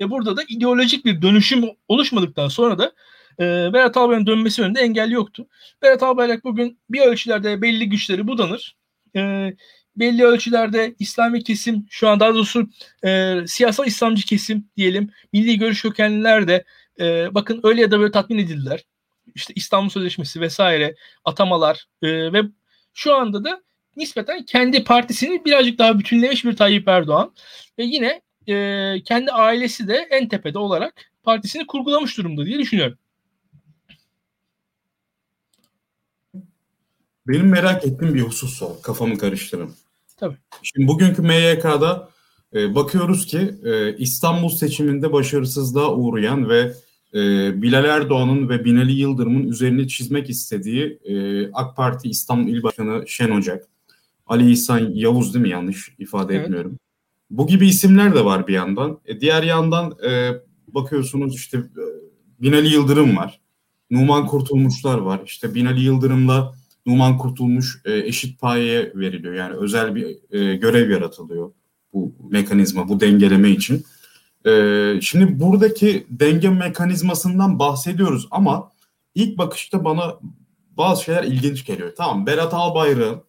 Ve 0.00 0.10
burada 0.10 0.36
da 0.36 0.42
ideolojik 0.48 1.04
bir 1.04 1.22
dönüşüm 1.22 1.64
oluşmadıktan 1.88 2.48
sonra 2.48 2.78
da 2.78 2.92
e, 3.40 3.72
Berat 3.72 3.96
Albayrak'ın 3.96 4.26
dönmesi 4.26 4.62
önünde 4.62 4.80
engel 4.80 5.10
yoktu. 5.10 5.46
Berat 5.82 6.02
Albayrak 6.02 6.44
bugün 6.44 6.78
bir 6.90 7.00
ölçülerde 7.00 7.62
belli 7.62 7.88
güçleri 7.88 8.26
budanır. 8.26 8.76
E, 9.16 9.52
belli 9.96 10.24
ölçülerde 10.24 10.94
İslami 10.98 11.44
kesim 11.44 11.86
şu 11.90 12.08
an 12.08 12.20
daha 12.20 12.34
doğrusu 12.34 12.68
e, 13.04 13.36
siyasal 13.46 13.86
İslamcı 13.86 14.26
kesim 14.26 14.68
diyelim 14.76 15.10
milli 15.32 15.58
görüş 15.58 15.82
kökenliler 15.82 16.48
de 16.48 16.64
e, 17.00 17.34
bakın 17.34 17.60
öyle 17.62 17.80
ya 17.80 17.90
da 17.90 18.00
böyle 18.00 18.12
tatmin 18.12 18.38
edildiler. 18.38 18.84
İşte 19.34 19.52
İstanbul 19.56 19.88
Sözleşmesi 19.88 20.40
vesaire 20.40 20.94
atamalar 21.24 21.86
e, 22.02 22.32
ve 22.32 22.42
şu 22.94 23.14
anda 23.14 23.44
da 23.44 23.62
nispeten 23.96 24.42
kendi 24.44 24.84
partisini 24.84 25.44
birazcık 25.44 25.78
daha 25.78 25.98
bütünlemiş 25.98 26.44
bir 26.44 26.56
Tayyip 26.56 26.88
Erdoğan 26.88 27.34
ve 27.78 27.84
yine 27.84 28.20
e, 28.48 29.02
kendi 29.04 29.30
ailesi 29.30 29.88
de 29.88 30.08
en 30.10 30.28
tepede 30.28 30.58
olarak 30.58 30.94
partisini 31.22 31.66
kurgulamış 31.66 32.18
durumda 32.18 32.46
diye 32.46 32.58
düşünüyorum. 32.58 32.98
Benim 37.28 37.48
merak 37.48 37.86
ettiğim 37.86 38.14
bir 38.14 38.20
husus 38.20 38.62
var. 38.62 38.72
Kafamı 38.82 39.18
karıştırın. 39.18 39.74
Tabii. 40.16 40.36
Şimdi 40.62 40.88
bugünkü 40.88 41.22
MYK'da 41.22 42.08
e, 42.54 42.74
bakıyoruz 42.74 43.26
ki 43.26 43.54
e, 43.64 43.96
İstanbul 43.96 44.48
seçiminde 44.48 45.12
başarısızlığa 45.12 45.94
uğrayan 45.94 46.48
ve 46.48 46.72
e, 47.14 47.18
Bilal 47.62 47.84
Erdoğan'ın 47.84 48.48
ve 48.48 48.64
Binali 48.64 48.92
Yıldırım'ın 48.92 49.48
üzerine 49.48 49.88
çizmek 49.88 50.30
istediği 50.30 50.98
e, 51.04 51.46
AK 51.52 51.76
Parti 51.76 52.08
İstanbul 52.08 52.50
İl 52.50 52.62
Başkanı 52.62 53.08
Şen 53.08 53.30
Ocak, 53.30 53.68
Ali 54.26 54.50
İhsan 54.52 54.90
Yavuz 54.94 55.34
değil 55.34 55.42
mi 55.42 55.50
yanlış 55.50 55.94
ifade 55.98 56.34
evet. 56.34 56.44
etmiyorum. 56.44 56.78
Bu 57.30 57.46
gibi 57.46 57.68
isimler 57.68 58.14
de 58.14 58.24
var 58.24 58.46
bir 58.46 58.54
yandan. 58.54 59.00
E, 59.04 59.20
diğer 59.20 59.42
yandan 59.42 59.94
e, 60.08 60.32
bakıyorsunuz 60.68 61.34
işte 61.34 61.58
e, 61.58 61.84
Binali 62.42 62.68
Yıldırım 62.68 63.16
var. 63.16 63.40
Numan 63.90 64.26
Kurtulmuşlar 64.26 64.98
var. 64.98 65.20
İşte 65.24 65.54
Binali 65.54 65.80
Yıldırım'la 65.80 66.54
Numan 66.86 67.18
Kurtulmuş 67.18 67.82
e, 67.84 67.98
eşit 67.98 68.40
payeye 68.40 68.92
veriliyor. 68.94 69.34
Yani 69.34 69.56
özel 69.56 69.94
bir 69.94 70.06
e, 70.30 70.56
görev 70.56 70.90
yaratılıyor 70.90 71.52
bu 71.92 72.14
mekanizma, 72.30 72.88
bu 72.88 73.00
dengeleme 73.00 73.50
için. 73.50 73.84
E, 74.46 74.92
şimdi 75.02 75.40
buradaki 75.40 76.06
denge 76.10 76.48
mekanizmasından 76.50 77.58
bahsediyoruz 77.58 78.28
ama 78.30 78.72
ilk 79.14 79.38
bakışta 79.38 79.84
bana 79.84 80.18
bazı 80.76 81.04
şeyler 81.04 81.24
ilginç 81.24 81.66
geliyor. 81.66 81.92
Tamam 81.96 82.26
Berat 82.26 82.54
Albayrak'ın 82.54 83.22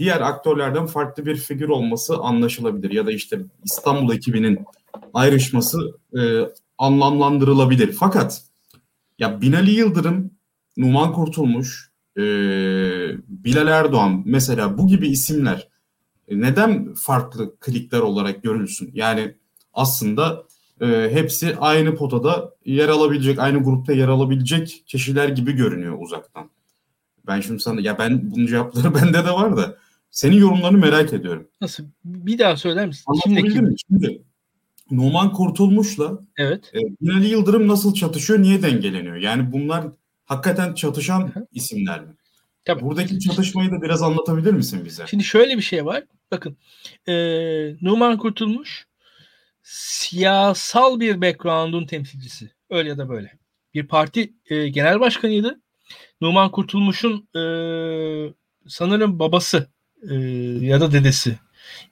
diğer 0.00 0.20
aktörlerden 0.20 0.86
farklı 0.86 1.26
bir 1.26 1.36
figür 1.36 1.68
olması 1.68 2.16
anlaşılabilir. 2.16 2.90
Ya 2.90 3.06
da 3.06 3.12
işte 3.12 3.40
İstanbul 3.64 4.14
ekibinin 4.14 4.64
ayrışması 5.14 5.78
e, 6.18 6.20
anlamlandırılabilir. 6.78 7.92
Fakat 7.92 8.42
ya 9.18 9.40
Binali 9.40 9.70
Yıldırım, 9.70 10.30
Numan 10.76 11.12
Kurtulmuş, 11.12 11.90
e, 12.16 12.22
Bilal 13.28 13.68
Erdoğan 13.68 14.22
mesela 14.26 14.78
bu 14.78 14.86
gibi 14.86 15.08
isimler 15.08 15.68
neden 16.30 16.94
farklı 16.94 17.56
klikler 17.56 18.00
olarak 18.00 18.42
görülsün? 18.42 18.90
Yani 18.94 19.34
aslında 19.74 20.44
e, 20.80 21.08
hepsi 21.12 21.56
aynı 21.56 21.96
potada 21.96 22.54
yer 22.64 22.88
alabilecek, 22.88 23.38
aynı 23.38 23.62
grupta 23.62 23.92
yer 23.92 24.08
alabilecek 24.08 24.82
kişiler 24.86 25.28
gibi 25.28 25.52
görünüyor 25.52 25.98
uzaktan. 26.00 26.50
Ben 27.26 27.40
şimdi 27.40 27.60
sana 27.60 27.80
ya 27.80 27.98
ben 27.98 28.30
bunun 28.30 28.46
cevapları 28.46 28.94
bende 29.02 29.24
de 29.24 29.30
var 29.30 29.56
da 29.56 29.76
senin 30.10 30.36
yorumlarını 30.36 30.78
merak 30.78 31.12
ediyorum. 31.12 31.48
Nasıl? 31.60 31.84
Bir 32.04 32.38
daha 32.38 32.56
söyler 32.56 32.86
misin? 32.86 33.04
Anlatabildim 33.06 33.64
mi? 33.64 33.74
Şimdi 33.88 34.22
Numan 34.90 35.32
Kurtulmuş'la 35.32 36.18
evet. 36.36 36.72
e, 36.74 36.78
Binali 37.00 37.28
Yıldırım 37.28 37.68
nasıl 37.68 37.94
çatışıyor, 37.94 38.42
niye 38.42 38.62
dengeleniyor? 38.62 39.16
Yani 39.16 39.52
bunlar 39.52 39.86
hakikaten 40.24 40.74
çatışan 40.74 41.20
Hı-hı. 41.20 41.46
isimler 41.52 42.00
mi? 42.00 42.14
Tabii. 42.64 42.82
Buradaki 42.82 43.20
çatışmayı 43.20 43.70
da 43.70 43.82
biraz 43.82 44.02
anlatabilir 44.02 44.52
misin 44.52 44.84
bize? 44.84 45.06
Şimdi 45.06 45.24
şöyle 45.24 45.56
bir 45.56 45.62
şey 45.62 45.84
var. 45.84 46.04
Bakın 46.30 46.56
e, 47.08 47.14
Numan 47.82 48.18
Kurtulmuş 48.18 48.86
siyasal 49.62 51.00
bir 51.00 51.20
background'un 51.20 51.86
temsilcisi. 51.86 52.50
Öyle 52.70 52.88
ya 52.88 52.98
da 52.98 53.08
böyle. 53.08 53.38
Bir 53.74 53.86
parti 53.86 54.32
e, 54.46 54.68
genel 54.68 55.00
başkanıydı. 55.00 55.60
Numan 56.20 56.50
Kurtulmuş'un 56.50 57.28
e, 57.36 57.42
sanırım 58.66 59.18
babası 59.18 59.66
e, 60.10 60.14
ya 60.66 60.80
da 60.80 60.92
dedesi. 60.92 61.38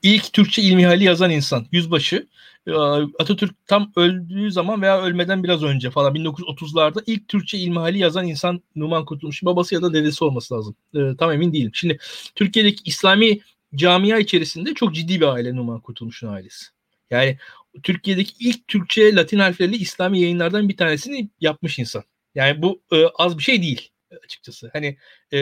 İlk 0.03 0.33
Türkçe 0.33 0.61
ilmihali 0.61 1.03
yazan 1.03 1.31
insan. 1.31 1.67
Yüzbaşı. 1.71 2.27
E, 2.67 2.71
Atatürk 3.19 3.67
tam 3.67 3.91
öldüğü 3.95 4.51
zaman 4.51 4.81
veya 4.81 5.01
ölmeden 5.01 5.43
biraz 5.43 5.63
önce 5.63 5.91
falan 5.91 6.15
1930'larda 6.15 7.03
ilk 7.05 7.27
Türkçe 7.27 7.57
ilmihali 7.57 7.97
yazan 7.99 8.27
insan 8.27 8.61
Numan 8.75 9.05
Kurtulmuş. 9.05 9.43
Babası 9.43 9.75
ya 9.75 9.81
da 9.81 9.93
dedesi 9.93 10.23
olması 10.23 10.53
lazım. 10.53 10.75
E, 10.95 10.99
tam 11.19 11.31
emin 11.31 11.53
değilim. 11.53 11.71
Şimdi 11.73 11.97
Türkiye'deki 12.35 12.81
İslami 12.85 13.39
camia 13.75 14.17
içerisinde 14.17 14.73
çok 14.73 14.95
ciddi 14.95 15.21
bir 15.21 15.25
aile 15.25 15.55
Numan 15.55 15.79
Kurtulmuş'un 15.79 16.27
ailesi. 16.27 16.65
Yani 17.09 17.37
Türkiye'deki 17.83 18.33
ilk 18.39 18.67
Türkçe 18.67 19.15
Latin 19.15 19.39
harflerle 19.39 19.77
İslami 19.77 20.19
yayınlardan 20.19 20.69
bir 20.69 20.77
tanesini 20.77 21.29
yapmış 21.41 21.79
insan. 21.79 22.03
Yani 22.35 22.61
bu 22.61 22.81
e, 22.91 23.05
az 23.05 23.37
bir 23.37 23.43
şey 23.43 23.61
değil 23.61 23.89
açıkçası. 24.23 24.69
Hani 24.73 24.97
e, 25.33 25.39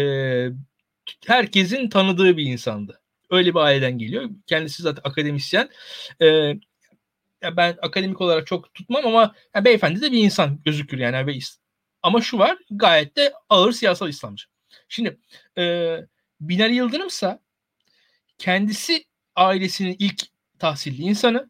herkesin 1.28 1.90
tanıdığı 1.90 2.38
bir 2.38 2.44
insandı. 2.44 3.02
Öyle 3.30 3.50
bir 3.50 3.60
aileden 3.60 3.98
geliyor. 3.98 4.30
Kendisi 4.48 4.84
zaten 4.84 5.02
akademisyen. 5.04 5.70
E, 6.22 6.26
ya 7.42 7.58
ben 7.58 7.78
akademik 7.82 8.22
olarak 8.22 8.48
çok 8.48 8.74
tutmam 8.74 9.08
ama 9.08 9.36
yani 9.56 9.66
beyefendi 9.66 10.02
de 10.02 10.12
bir 10.12 10.24
insan 10.24 10.60
gözükür 10.66 10.98
yani. 10.98 11.40
Ama 12.02 12.22
şu 12.22 12.38
var 12.40 12.58
gayet 12.72 13.16
de 13.18 13.34
ağır 13.50 13.72
siyasal 13.72 14.10
İslamcı. 14.10 14.46
Şimdi 14.90 15.18
e, 15.58 15.96
Binali 16.42 16.76
Yıldırımsa 16.76 17.40
kendisi 18.38 19.06
ailesinin 19.36 19.96
ilk 20.00 20.22
tahsilli 20.60 21.02
insanı 21.02 21.50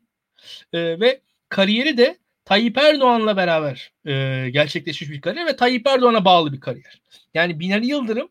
e, 0.73 0.99
ve 0.99 1.21
kariyeri 1.49 1.97
de 1.97 2.17
Tayyip 2.45 2.77
Erdoğan'la 2.77 3.37
beraber 3.37 3.91
e, 4.05 4.49
gerçekleşmiş 4.49 5.09
bir 5.09 5.21
kariyer 5.21 5.45
ve 5.45 5.55
Tayyip 5.55 5.87
Erdoğan'a 5.87 6.25
bağlı 6.25 6.53
bir 6.53 6.59
kariyer. 6.59 7.01
Yani 7.33 7.59
Binali 7.59 7.85
Yıldırım 7.87 8.29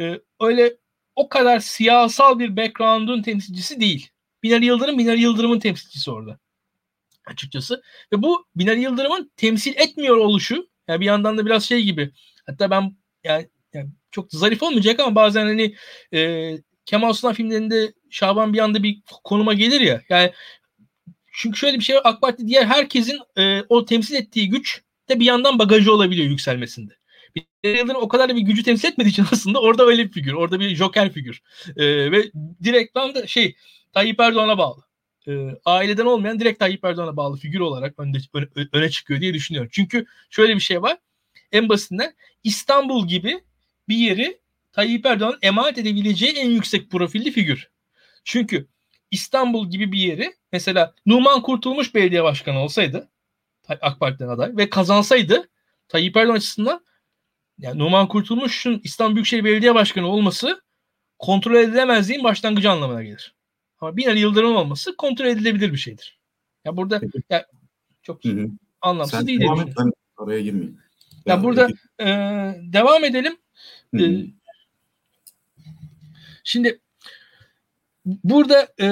e, 0.00 0.20
öyle 0.40 0.76
o 1.16 1.28
kadar 1.28 1.58
siyasal 1.58 2.38
bir 2.38 2.56
background'un 2.56 3.22
temsilcisi 3.22 3.80
değil. 3.80 4.08
Binali 4.42 4.64
Yıldırım, 4.64 4.98
Binali 4.98 5.20
Yıldırım'ın 5.20 5.60
temsilcisi 5.60 6.10
orada. 6.10 6.38
Açıkçası. 7.26 7.82
Ve 8.12 8.22
bu 8.22 8.46
Binali 8.56 8.80
Yıldırım'ın 8.80 9.32
temsil 9.36 9.72
etmiyor 9.76 10.16
oluşu 10.16 10.68
yani 10.88 11.00
bir 11.00 11.06
yandan 11.06 11.38
da 11.38 11.46
biraz 11.46 11.64
şey 11.64 11.82
gibi. 11.82 12.10
Hatta 12.46 12.70
ben 12.70 12.96
yani, 13.24 13.48
yani 13.74 13.90
çok 14.10 14.32
zarif 14.32 14.62
olmayacak 14.62 15.00
ama 15.00 15.14
bazen 15.14 15.46
hani 15.46 15.74
e, 16.14 16.52
Kemal 16.86 17.12
Sunal 17.12 17.34
filmlerinde 17.34 17.92
Şaban 18.10 18.52
bir 18.52 18.58
anda 18.58 18.82
bir 18.82 19.02
konuma 19.24 19.54
gelir 19.54 19.80
ya. 19.80 20.02
Yani 20.08 20.32
çünkü 21.32 21.58
şöyle 21.58 21.78
bir 21.78 21.84
şey 21.84 21.96
var. 21.96 22.02
AK 22.04 22.20
Parti 22.20 22.46
diğer 22.46 22.64
herkesin 22.64 23.18
e, 23.38 23.62
o 23.68 23.84
temsil 23.84 24.14
ettiği 24.14 24.48
güç 24.50 24.82
de 25.08 25.20
bir 25.20 25.24
yandan 25.24 25.58
bagajı 25.58 25.92
olabiliyor 25.92 26.28
yükselmesinde. 26.28 26.99
Yıldırım 27.64 28.02
o 28.02 28.08
kadar 28.08 28.28
da 28.28 28.36
bir 28.36 28.40
gücü 28.40 28.62
temsil 28.62 28.88
etmediği 28.88 29.12
için 29.12 29.26
aslında 29.32 29.60
orada 29.60 29.86
öyle 29.86 30.04
bir 30.04 30.12
figür. 30.12 30.32
Orada 30.32 30.60
bir 30.60 30.76
joker 30.76 31.12
figür. 31.12 31.42
E, 31.76 32.12
ve 32.12 32.30
direktman 32.64 33.14
da 33.14 33.26
şey 33.26 33.56
Tayyip 33.92 34.20
Erdoğan'a 34.20 34.58
bağlı. 34.58 34.82
E, 35.28 35.32
aileden 35.64 36.06
olmayan 36.06 36.40
direkt 36.40 36.58
Tayyip 36.58 36.84
Erdoğan'a 36.84 37.16
bağlı 37.16 37.36
figür 37.36 37.60
olarak 37.60 37.98
önde, 37.98 38.18
öne, 38.34 38.46
öne 38.72 38.90
çıkıyor 38.90 39.20
diye 39.20 39.34
düşünüyorum. 39.34 39.70
Çünkü 39.72 40.06
şöyle 40.30 40.54
bir 40.54 40.60
şey 40.60 40.82
var. 40.82 40.98
En 41.52 41.68
basitinden 41.68 42.14
İstanbul 42.44 43.08
gibi 43.08 43.40
bir 43.88 43.96
yeri 43.96 44.40
Tayyip 44.72 45.06
Erdoğan 45.06 45.38
emanet 45.42 45.78
edebileceği 45.78 46.32
en 46.32 46.50
yüksek 46.50 46.90
profilli 46.90 47.30
figür. 47.30 47.70
Çünkü 48.24 48.68
İstanbul 49.10 49.70
gibi 49.70 49.92
bir 49.92 49.98
yeri 49.98 50.34
mesela 50.52 50.94
Numan 51.06 51.42
Kurtulmuş 51.42 51.94
belediye 51.94 52.24
başkanı 52.24 52.58
olsaydı 52.58 53.08
AK 53.68 54.00
Parti'den 54.00 54.28
aday 54.28 54.56
ve 54.56 54.70
kazansaydı 54.70 55.48
Tayyip 55.88 56.16
Erdoğan 56.16 56.36
açısından 56.36 56.84
yani 57.60 57.78
Numan 57.78 58.08
Kurtulmuş'un 58.08 58.80
İstanbul 58.84 59.14
Büyükşehir 59.14 59.44
Belediye 59.44 59.74
Başkanı 59.74 60.06
olması 60.06 60.62
kontrol 61.18 61.54
edilemezliğin 61.54 62.24
başlangıcı 62.24 62.70
anlamına 62.70 63.02
gelir. 63.02 63.34
Ama 63.80 63.96
Binali 63.96 64.20
Yıldırım 64.20 64.56
olması 64.56 64.96
kontrol 64.96 65.26
edilebilir 65.26 65.72
bir 65.72 65.78
şeydir. 65.78 66.18
Ya 66.64 66.76
burada 66.76 67.00
ya, 67.30 67.46
çok 68.02 68.24
hı 68.24 68.28
hı. 68.28 68.48
anlamsız 68.80 69.18
Sen 69.18 69.26
değil. 69.26 69.40
Devam 69.40 69.60
et, 69.60 69.74
ben 69.78 69.92
araya 70.16 70.40
girmeyeyim. 70.40 70.78
Ya 71.26 71.34
yani 71.34 71.44
burada 71.44 71.68
e, 72.00 72.06
devam 72.72 73.04
edelim. 73.04 73.36
Hı 73.94 74.00
hı. 74.00 74.04
E, 74.04 74.26
şimdi 76.44 76.80
burada 78.06 78.68
e, 78.80 78.88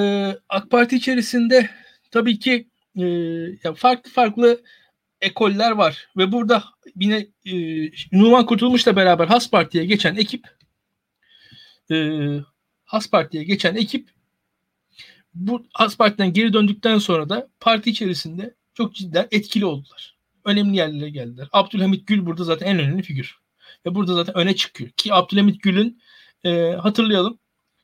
AK 0.49 0.71
Parti 0.71 0.95
içerisinde 0.95 1.69
tabii 2.11 2.39
ki 2.39 2.67
e, 2.95 3.05
ya 3.63 3.73
farklı 3.75 4.11
farklı 4.11 4.61
ekoller 5.21 5.71
var 5.71 6.07
ve 6.17 6.31
burada 6.31 6.63
yine 6.95 7.27
e, 7.45 7.53
Numan 8.11 8.45
Kurtulmuş'la 8.45 8.95
beraber 8.95 9.27
Has 9.27 9.49
Parti'ye 9.49 9.85
geçen 9.85 10.15
ekip 10.15 10.47
e, 11.91 12.17
Has 12.85 13.09
Parti'ye 13.09 13.43
geçen 13.43 13.75
ekip 13.75 14.09
bu 15.33 15.65
Has 15.73 15.97
Parti'den 15.97 16.33
geri 16.33 16.53
döndükten 16.53 16.97
sonra 16.97 17.29
da 17.29 17.49
parti 17.59 17.89
içerisinde 17.89 18.55
çok 18.73 18.95
cidden 18.95 19.27
etkili 19.31 19.65
oldular. 19.65 20.15
Önemli 20.45 20.77
yerlere 20.77 21.09
geldiler. 21.09 21.47
Abdülhamit 21.51 22.07
Gül 22.07 22.25
burada 22.25 22.43
zaten 22.43 22.65
en 22.67 22.79
önemli 22.79 23.03
figür. 23.03 23.39
Ve 23.85 23.95
burada 23.95 24.13
zaten 24.13 24.37
öne 24.37 24.55
çıkıyor. 24.55 24.89
Ki 24.89 25.13
Abdülhamit 25.13 25.63
Gül'ün 25.63 26.01
e, 26.43 26.71
hatırlayalım 26.71 27.39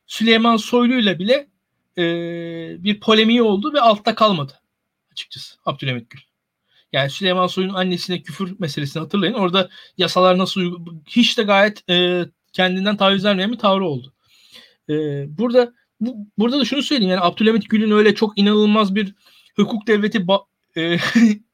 Süleyman 0.08 0.58
Soylu 0.58 0.94
ile 0.94 1.20
bile 1.20 1.48
e, 1.98 2.04
bir 2.84 3.00
polemiği 3.00 3.42
oldu 3.42 3.74
ve 3.74 3.82
altta 3.82 4.16
kalmadı 4.16 4.62
açıkçası 5.12 5.58
Abdülhamit 5.66 6.10
Gül. 6.10 6.20
Yani 6.94 7.10
Süleyman 7.10 7.48
Soylu'nun 7.48 7.74
annesine 7.74 8.22
küfür 8.22 8.56
meselesini 8.60 9.02
hatırlayın. 9.04 9.34
Orada 9.34 9.70
yasalar 9.98 10.38
nasıl 10.38 10.62
hiç 11.08 11.38
de 11.38 11.44
gayet 11.44 11.90
e, 11.90 12.26
kendinden 12.54 12.98
taviz 12.98 13.26
vermeyen 13.26 13.52
bir 13.52 13.58
tavrı 13.58 13.86
oldu. 13.86 14.14
E, 14.90 14.94
burada 15.38 15.74
bu, 16.00 16.18
burada 16.38 16.60
da 16.60 16.66
şunu 16.66 16.84
söyleyeyim 16.84 17.12
yani 17.12 17.22
Abdülhamit 17.22 17.70
Gül'ün 17.70 17.92
öyle 17.92 18.16
çok 18.16 18.38
inanılmaz 18.38 18.96
bir 18.96 19.16
hukuk 19.56 19.88
devleti 19.88 20.18
ba- 20.18 20.46
e, 20.78 20.98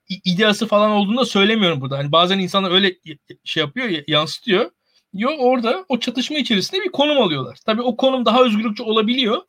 ideası 0.26 0.68
falan 0.68 0.92
olduğunu 0.92 1.18
da 1.18 1.26
söylemiyorum 1.26 1.82
burada. 1.82 1.98
Hani 1.98 2.12
bazen 2.12 2.40
insanlar 2.40 2.72
öyle 2.72 2.96
şey 3.44 3.64
yapıyor, 3.64 4.04
yansıtıyor. 4.08 4.72
Yo 5.14 5.30
orada 5.38 5.86
o 5.90 6.00
çatışma 6.00 6.38
içerisinde 6.38 6.82
bir 6.82 6.92
konum 6.92 7.22
alıyorlar. 7.22 7.58
Tabii 7.66 7.82
o 7.82 7.98
konum 7.98 8.26
daha 8.26 8.44
özgürlükçü 8.44 8.84
olabiliyor. 8.84 9.42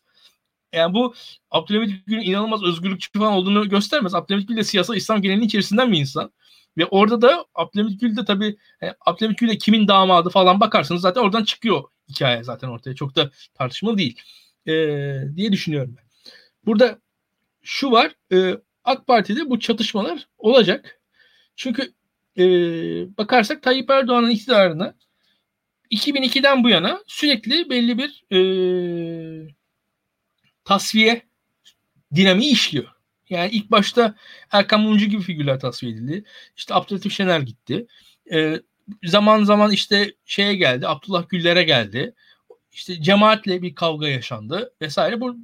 Yani 0.72 0.94
bu 0.94 1.14
Abdülhamit 1.50 2.06
Gül'ün 2.06 2.20
inanılmaz 2.20 2.62
özgürlükçü 2.62 3.18
falan 3.18 3.32
olduğunu 3.32 3.68
göstermez. 3.68 4.14
Abdülhamit 4.14 4.48
Gül 4.48 4.56
de 4.56 4.64
siyasal 4.64 4.96
İslam 4.96 5.22
geleneğinin 5.22 5.46
içerisinden 5.46 5.92
bir 5.92 5.98
insan. 5.98 6.32
Ve 6.78 6.86
orada 6.86 7.22
da 7.22 7.46
Abdülhamit 7.54 8.00
Gül 8.00 8.16
de 8.16 8.24
tabii 8.24 8.56
yani 8.80 8.94
Abdülhamit 9.06 9.38
Gül 9.38 9.48
de 9.48 9.58
kimin 9.58 9.88
damadı 9.88 10.30
falan 10.30 10.60
bakarsanız 10.60 11.02
zaten 11.02 11.20
oradan 11.20 11.44
çıkıyor 11.44 11.82
hikaye 12.08 12.44
zaten 12.44 12.68
ortaya. 12.68 12.94
Çok 12.94 13.16
da 13.16 13.30
tartışmalı 13.54 13.98
değil 13.98 14.20
e, 14.66 14.72
diye 15.36 15.52
düşünüyorum 15.52 15.94
ben. 15.96 16.04
Burada 16.66 16.98
şu 17.62 17.90
var 17.90 18.12
e, 18.32 18.56
AK 18.84 19.06
Parti'de 19.06 19.50
bu 19.50 19.60
çatışmalar 19.60 20.28
olacak. 20.38 21.00
Çünkü 21.56 21.92
e, 22.38 22.44
bakarsak 23.18 23.62
Tayyip 23.62 23.90
Erdoğan'ın 23.90 24.30
iktidarına 24.30 24.94
2002'den 25.90 26.64
bu 26.64 26.68
yana 26.68 27.02
sürekli 27.06 27.70
belli 27.70 27.98
bir 27.98 28.24
e, 28.32 28.38
tasfiye 30.64 31.22
dinamiği 32.14 32.52
işliyor. 32.52 32.88
Yani 33.30 33.50
ilk 33.50 33.70
başta 33.70 34.14
Erkan 34.50 34.80
Mumcu 34.80 35.06
gibi 35.06 35.22
figürler 35.22 35.60
tasfiye 35.60 35.92
edildi. 35.92 36.24
İşte 36.56 36.74
Abdülhatif 36.74 37.12
Şener 37.12 37.40
gitti. 37.40 37.86
E, 38.32 38.60
zaman 39.04 39.44
zaman 39.44 39.70
işte 39.70 40.14
şeye 40.24 40.54
geldi, 40.54 40.88
Abdullah 40.88 41.28
Güller'e 41.28 41.62
geldi. 41.62 42.14
İşte 42.72 43.02
cemaatle 43.02 43.62
bir 43.62 43.74
kavga 43.74 44.08
yaşandı 44.08 44.74
vesaire. 44.80 45.20
Bu 45.20 45.36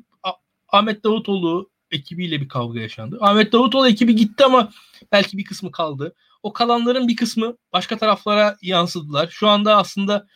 Ahmet 0.68 1.04
Davutoğlu 1.04 1.70
ekibiyle 1.90 2.40
bir 2.40 2.48
kavga 2.48 2.80
yaşandı. 2.80 3.18
Ahmet 3.20 3.52
Davutoğlu 3.52 3.88
ekibi 3.88 4.16
gitti 4.16 4.44
ama 4.44 4.72
belki 5.12 5.38
bir 5.38 5.44
kısmı 5.44 5.72
kaldı. 5.72 6.14
O 6.42 6.52
kalanların 6.52 7.08
bir 7.08 7.16
kısmı 7.16 7.56
başka 7.72 7.98
taraflara 7.98 8.56
yansıdılar. 8.62 9.28
Şu 9.30 9.48
anda 9.48 9.76
aslında 9.76 10.26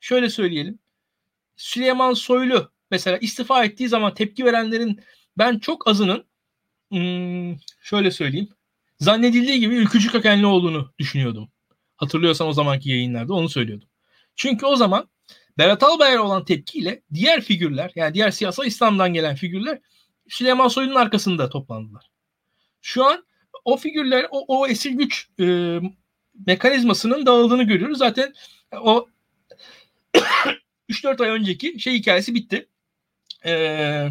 şöyle 0.00 0.30
söyleyelim. 0.30 0.78
Süleyman 1.56 2.14
Soylu 2.14 2.70
mesela 2.90 3.18
istifa 3.18 3.64
ettiği 3.64 3.88
zaman 3.88 4.14
tepki 4.14 4.44
verenlerin 4.44 5.00
ben 5.38 5.58
çok 5.58 5.88
azının 5.88 6.24
hmm, 6.90 7.56
şöyle 7.80 8.10
söyleyeyim 8.10 8.48
zannedildiği 9.00 9.60
gibi 9.60 9.74
ülkücü 9.74 10.10
kökenli 10.10 10.46
olduğunu 10.46 10.92
düşünüyordum. 10.98 11.48
Hatırlıyorsan 11.96 12.48
o 12.48 12.52
zamanki 12.52 12.90
yayınlarda 12.90 13.34
onu 13.34 13.48
söylüyordum. 13.48 13.88
Çünkü 14.36 14.66
o 14.66 14.76
zaman 14.76 15.08
Berat 15.58 15.82
Albayrak'a 15.82 16.22
olan 16.22 16.44
tepkiyle 16.44 17.02
diğer 17.14 17.40
figürler 17.40 17.92
yani 17.94 18.14
diğer 18.14 18.30
siyasal 18.30 18.66
İslam'dan 18.66 19.14
gelen 19.14 19.34
figürler 19.34 19.78
Süleyman 20.28 20.68
Soylu'nun 20.68 20.94
arkasında 20.94 21.48
toplandılar. 21.48 22.10
Şu 22.82 23.04
an 23.04 23.24
o 23.64 23.76
figürler 23.76 24.26
o, 24.30 24.44
o 24.58 24.66
esir 24.66 24.90
güç 24.90 25.28
e, 25.40 25.78
mekanizmasının 26.46 27.26
dağıldığını 27.26 27.62
görüyoruz. 27.62 27.98
Zaten 27.98 28.34
o 28.72 29.08
3-4 30.90 31.22
ay 31.22 31.30
önceki 31.30 31.80
şey 31.80 31.94
hikayesi 31.94 32.34
bitti. 32.34 32.68
Ee, 33.44 34.08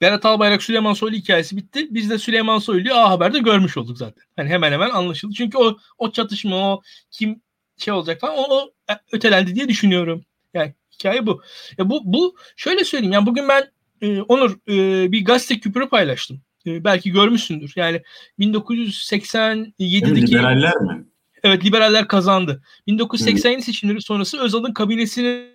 Berat 0.00 0.24
Albayrak 0.24 0.62
Süleyman 0.62 0.94
Soylu 0.94 1.16
hikayesi 1.16 1.56
bitti. 1.56 1.88
Biz 1.90 2.10
de 2.10 2.18
Süleyman 2.18 2.58
Soylu'yu 2.58 2.94
A 2.94 3.10
Haber'de 3.10 3.38
görmüş 3.38 3.76
olduk 3.76 3.98
zaten. 3.98 4.24
Hani 4.36 4.48
hemen 4.48 4.72
hemen 4.72 4.90
anlaşıldı. 4.90 5.34
Çünkü 5.34 5.58
o 5.58 5.76
o 5.98 6.12
çatışma 6.12 6.72
o 6.72 6.82
kim 7.10 7.40
şey 7.76 7.94
olacak 7.94 8.20
falan 8.20 8.34
o, 8.38 8.42
o 8.42 8.70
ötelendi 9.12 9.54
diye 9.54 9.68
düşünüyorum. 9.68 10.24
Yani 10.54 10.74
hikaye 10.92 11.26
bu. 11.26 11.42
Ya 11.78 11.90
bu 11.90 12.00
bu 12.04 12.36
şöyle 12.56 12.84
söyleyeyim. 12.84 13.12
Yani 13.12 13.26
bugün 13.26 13.48
ben 13.48 13.70
e, 14.00 14.20
Onur 14.20 14.58
e, 14.68 15.12
bir 15.12 15.24
gazete 15.24 15.60
küpürü 15.60 15.88
paylaştım. 15.88 16.40
E, 16.66 16.84
belki 16.84 17.10
görmüşsündür. 17.10 17.72
Yani 17.76 18.02
1987'deki 18.38 20.32
liberaller 20.32 20.76
mi? 20.76 21.04
Evet 21.42 21.64
liberaller 21.64 22.08
kazandı. 22.08 22.62
1987 22.86 23.62
seçimleri 23.62 24.02
sonrası 24.02 24.40
Özal'ın 24.40 24.72
kabinesinin 24.72 25.48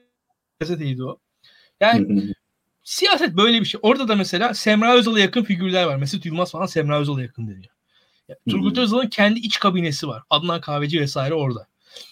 gazeteydi 0.60 1.04
o. 1.04 1.20
Yani 1.82 2.34
siyaset 2.84 3.38
böyle 3.38 3.60
bir 3.60 3.66
şey. 3.66 3.80
Orada 3.84 4.08
da 4.08 4.16
mesela 4.16 4.54
Semra 4.54 4.94
Özal'a 4.94 5.20
yakın 5.20 5.44
figürler 5.44 5.84
var. 5.84 5.96
Mesut 5.96 6.26
Yılmaz 6.26 6.52
falan 6.52 6.66
Semra 6.66 7.00
Özal'a 7.00 7.22
yakın 7.22 7.48
deniyor. 7.48 7.74
Yani, 8.28 8.40
Turgut 8.50 8.78
Özal'ın 8.78 9.08
kendi 9.08 9.40
iç 9.40 9.60
kabinesi 9.60 10.08
var. 10.08 10.24
Adnan 10.30 10.62
Kahveci 10.62 11.02
vesaire 11.02 11.34
orada. 11.34 11.68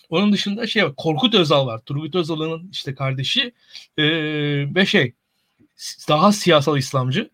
Onun 0.09 0.33
dışında 0.33 0.67
şey 0.67 0.83
var. 0.83 0.95
Korkut 0.95 1.35
Özal 1.35 1.67
var. 1.67 1.81
Turgut 1.85 2.15
Özal'ın 2.15 2.69
işte 2.71 2.95
kardeşi 2.95 3.53
ee, 3.97 4.03
ve 4.75 4.85
şey 4.85 5.13
daha 6.09 6.31
siyasal 6.31 6.77
İslamcı. 6.77 7.29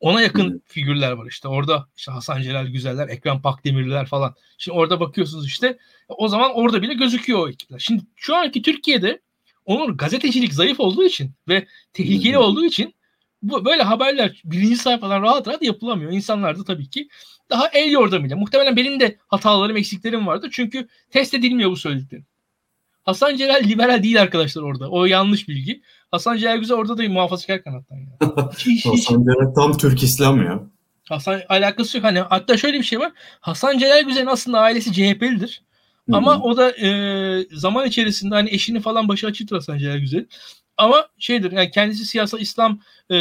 Ona 0.00 0.22
yakın 0.22 0.50
hmm. 0.50 0.58
figürler 0.66 1.12
var 1.12 1.26
işte. 1.26 1.48
Orada 1.48 1.88
işte 1.96 2.12
Hasan 2.12 2.42
Celal 2.42 2.66
Güzeller, 2.66 3.08
Ekrem 3.08 3.42
Pakdemirliler 3.42 4.06
falan. 4.06 4.34
Şimdi 4.58 4.78
orada 4.78 5.00
bakıyorsunuz 5.00 5.46
işte 5.46 5.78
o 6.08 6.28
zaman 6.28 6.54
orada 6.54 6.82
bile 6.82 6.94
gözüküyor 6.94 7.38
o 7.38 7.48
ekipler. 7.48 7.78
Şimdi 7.78 8.02
şu 8.16 8.36
anki 8.36 8.62
Türkiye'de 8.62 9.20
onun 9.68 9.96
gazetecilik 9.96 10.54
zayıf 10.54 10.80
olduğu 10.80 11.04
için 11.04 11.32
ve 11.48 11.66
tehlikeli 11.92 12.34
hmm. 12.34 12.42
olduğu 12.42 12.64
için 12.64 12.94
bu 13.42 13.64
böyle 13.64 13.82
haberler 13.82 14.42
birinci 14.44 14.76
sayfadan 14.76 15.22
rahat 15.22 15.48
rahat 15.48 15.62
yapılamıyor. 15.62 16.12
İnsanlar 16.12 16.58
da 16.58 16.64
tabii 16.64 16.90
ki 16.90 17.08
daha 17.50 17.68
el 17.68 17.90
yordamıyla. 17.90 18.36
Muhtemelen 18.36 18.76
benim 18.76 19.00
de 19.00 19.16
hatalarım, 19.28 19.76
eksiklerim 19.76 20.26
vardı. 20.26 20.48
Çünkü 20.52 20.88
test 21.10 21.34
edilmiyor 21.34 21.70
bu 21.70 21.76
söylediklerim. 21.76 22.26
Hasan 23.02 23.36
Celal 23.36 23.64
liberal 23.64 24.02
değil 24.02 24.22
arkadaşlar 24.22 24.62
orada. 24.62 24.90
O 24.90 25.04
yanlış 25.04 25.48
bilgi. 25.48 25.82
Hasan 26.10 26.36
Celal 26.36 26.58
Güzel 26.58 26.76
orada 26.76 26.98
da 26.98 27.08
muhafazakar 27.08 27.64
kanattan. 27.64 27.96
Yani. 27.96 28.10
Hasan 28.84 29.24
Celal 29.24 29.54
tam 29.54 29.76
Türk 29.76 30.02
İslam 30.02 30.42
ya. 30.42 30.62
Hasan 31.08 31.40
alakası 31.48 31.96
yok. 31.96 32.04
Hani 32.04 32.20
hatta 32.20 32.56
şöyle 32.56 32.78
bir 32.78 32.84
şey 32.84 33.00
var. 33.00 33.12
Hasan 33.40 33.78
Celal 33.78 34.02
Güzel'in 34.02 34.26
aslında 34.26 34.60
ailesi 34.60 34.92
CHP'lidir. 34.92 35.62
Ama 36.12 36.42
o 36.42 36.56
da 36.56 36.70
e, 36.70 37.46
zaman 37.52 37.86
içerisinde 37.86 38.34
hani 38.34 38.50
eşini 38.50 38.80
falan 38.80 39.08
başı 39.08 39.26
açıktır 39.26 39.56
Hasan 39.56 39.78
Celal 39.78 39.98
Güzel. 39.98 40.26
Ama 40.76 41.06
şeydir 41.18 41.52
yani 41.52 41.70
kendisi 41.70 42.04
siyasal 42.04 42.40
İslam 42.40 42.80
e, 43.10 43.16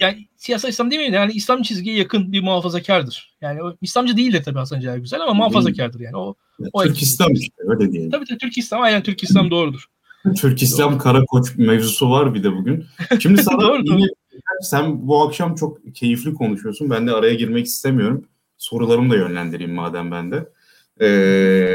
yani 0.00 0.28
siyasal 0.36 0.68
İslam 0.68 0.90
değil 0.90 1.10
mi? 1.10 1.16
Yani 1.16 1.32
İslam 1.32 1.62
çizgiye 1.62 1.96
yakın 1.96 2.32
bir 2.32 2.42
muhafazakardır. 2.42 3.34
Yani 3.40 3.62
o, 3.62 3.76
İslamcı 3.82 4.16
değil 4.16 4.32
de 4.32 4.42
tabii 4.42 4.58
Hasan 4.58 4.80
Celal 4.80 4.98
Güzel 4.98 5.20
ama 5.20 5.34
muhafazakardır 5.34 6.00
yani. 6.00 6.16
O, 6.16 6.34
o 6.72 6.82
Türk 6.82 7.02
İslam 7.02 7.32
işte 7.32 7.54
öyle 7.58 7.92
diyelim. 7.92 8.10
Tabii 8.10 8.24
tabii 8.24 8.38
Türk 8.38 8.58
İslam 8.58 8.82
aynen 8.82 9.02
Türk 9.02 9.22
İslam 9.22 9.50
doğrudur. 9.50 9.88
Türk 10.36 10.62
İslam 10.62 10.98
Karakoç 10.98 11.56
mevzusu 11.56 12.10
var 12.10 12.34
bir 12.34 12.42
de 12.42 12.52
bugün. 12.52 12.84
Şimdi 13.20 13.42
sana 13.42 13.60
doğru, 13.60 13.82
yine, 13.84 14.06
sen 14.60 15.08
bu 15.08 15.22
akşam 15.22 15.54
çok 15.54 15.94
keyifli 15.94 16.34
konuşuyorsun. 16.34 16.90
Ben 16.90 17.06
de 17.06 17.12
araya 17.12 17.34
girmek 17.34 17.66
istemiyorum. 17.66 18.24
Sorularımı 18.58 19.10
da 19.10 19.16
yönlendireyim 19.16 19.74
madem 19.74 20.10
ben 20.10 20.30
de. 20.32 20.48
Ee, 21.00 21.74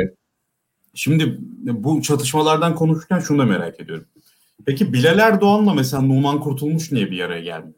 şimdi 0.93 1.38
bu 1.63 2.01
çatışmalardan 2.01 2.76
konuşurken 2.76 3.20
şunu 3.20 3.39
da 3.39 3.45
merak 3.45 3.80
ediyorum. 3.80 4.05
Peki 4.65 4.93
Bilal 4.93 5.20
Erdoğan'la 5.20 5.74
mesela 5.74 6.03
Numan 6.03 6.39
Kurtulmuş 6.39 6.91
niye 6.91 7.11
bir 7.11 7.20
araya 7.20 7.41
gelmiyor? 7.41 7.74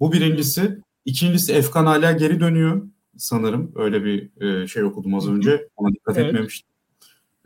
Bu 0.00 0.12
birincisi. 0.12 0.78
İkincisi 1.04 1.52
Efkan 1.52 1.86
hala 1.86 2.12
geri 2.12 2.40
dönüyor 2.40 2.82
sanırım. 3.16 3.72
Öyle 3.76 4.04
bir 4.04 4.42
e, 4.42 4.66
şey 4.66 4.82
okudum 4.82 5.14
az 5.14 5.28
önce. 5.28 5.68
Ona 5.76 5.92
dikkat 5.92 6.18
evet. 6.18 6.26
etmemiştim. 6.26 6.68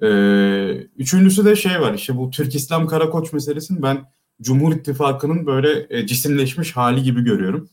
Ee, 0.03 0.87
üçüncüsü 0.97 1.45
de 1.45 1.57
şey 1.57 1.81
var 1.81 1.95
işte 1.95 2.17
bu 2.17 2.31
Türk 2.31 2.55
İslam 2.55 2.87
Karakoç 2.87 3.33
meselesini 3.33 3.83
ben 3.83 3.99
Cumhur 4.43 4.77
İttifakı'nın 4.77 5.47
böyle 5.47 5.87
e, 5.91 6.07
cisimleşmiş 6.07 6.77
hali 6.77 7.03
gibi 7.03 7.25
görüyorum. 7.25 7.69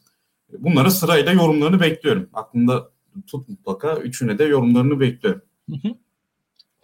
Bunlara 0.59 0.91
sırayla 0.91 1.31
yorumlarını 1.31 1.79
bekliyorum. 1.79 2.29
Aklında 2.33 2.89
tut 3.27 3.49
mutlaka. 3.49 3.97
Üçüne 3.97 4.39
de 4.39 4.43
yorumlarını 4.43 4.99
bekliyorum. 4.99 5.41
Hı 5.69 5.75
hı. 5.75 5.95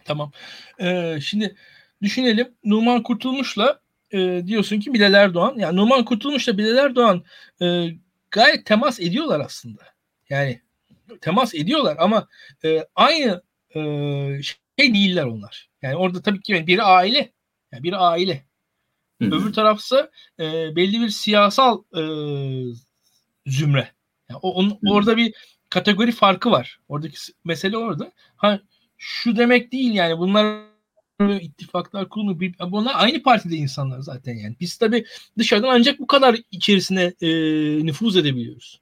Tamam. 0.04 0.32
Ee, 0.80 1.18
şimdi 1.22 1.56
düşünelim. 2.02 2.54
Numan 2.64 3.02
Kurtulmuş'la 3.02 3.80
e, 4.10 4.42
diyorsun 4.46 4.80
ki 4.80 4.94
Bilal 4.94 5.14
Erdoğan. 5.14 5.58
Yani 5.58 5.76
Numan 5.76 6.04
Kurtulmuş'la 6.04 6.58
Bilal 6.58 6.76
Erdoğan 6.76 7.24
e, 7.62 7.88
gayet 8.30 8.66
temas 8.66 9.00
ediyorlar 9.00 9.40
aslında. 9.40 9.82
Yani 10.28 10.60
temas 11.20 11.54
ediyorlar 11.54 11.96
ama 12.00 12.28
e, 12.64 12.86
aynı 12.94 13.42
e, 13.74 13.80
şey 14.76 14.94
değiller 14.94 15.24
onlar. 15.24 15.68
Yani 15.82 15.96
orada 15.96 16.22
tabii 16.22 16.40
ki 16.40 16.66
biri 16.66 16.82
aile. 16.82 17.32
Yani 17.72 17.82
biri 17.82 17.96
aile. 17.96 18.44
Hı-hı. 19.22 19.28
Öbür 19.28 19.52
tarafsa 19.52 20.10
e, 20.40 20.76
belli 20.76 21.00
bir 21.00 21.08
siyasal 21.08 21.82
e, 21.96 22.02
zümre. 23.46 23.88
Yani 24.28 24.38
o, 24.42 24.52
onun, 24.52 24.78
orada 24.86 25.16
bir 25.16 25.34
kategori 25.70 26.12
farkı 26.12 26.50
var. 26.50 26.80
Oradaki 26.88 27.16
mesele 27.44 27.76
orada. 27.76 28.12
Ha 28.36 28.60
şu 28.98 29.36
demek 29.36 29.72
değil 29.72 29.92
yani 29.92 30.18
bunlar 30.18 30.70
ittifaklar 31.40 32.08
kurulu 32.08 32.40
bir 32.40 32.54
bunlar 32.60 32.92
aynı 32.96 33.22
partide 33.22 33.56
insanlar 33.56 34.00
zaten 34.00 34.34
yani. 34.34 34.56
Biz 34.60 34.76
tabi 34.76 35.04
dışarıdan 35.38 35.68
ancak 35.68 35.98
bu 35.98 36.06
kadar 36.06 36.36
içerisine 36.50 37.12
e, 37.20 37.28
nüfuz 37.86 38.16
edebiliyoruz. 38.16 38.80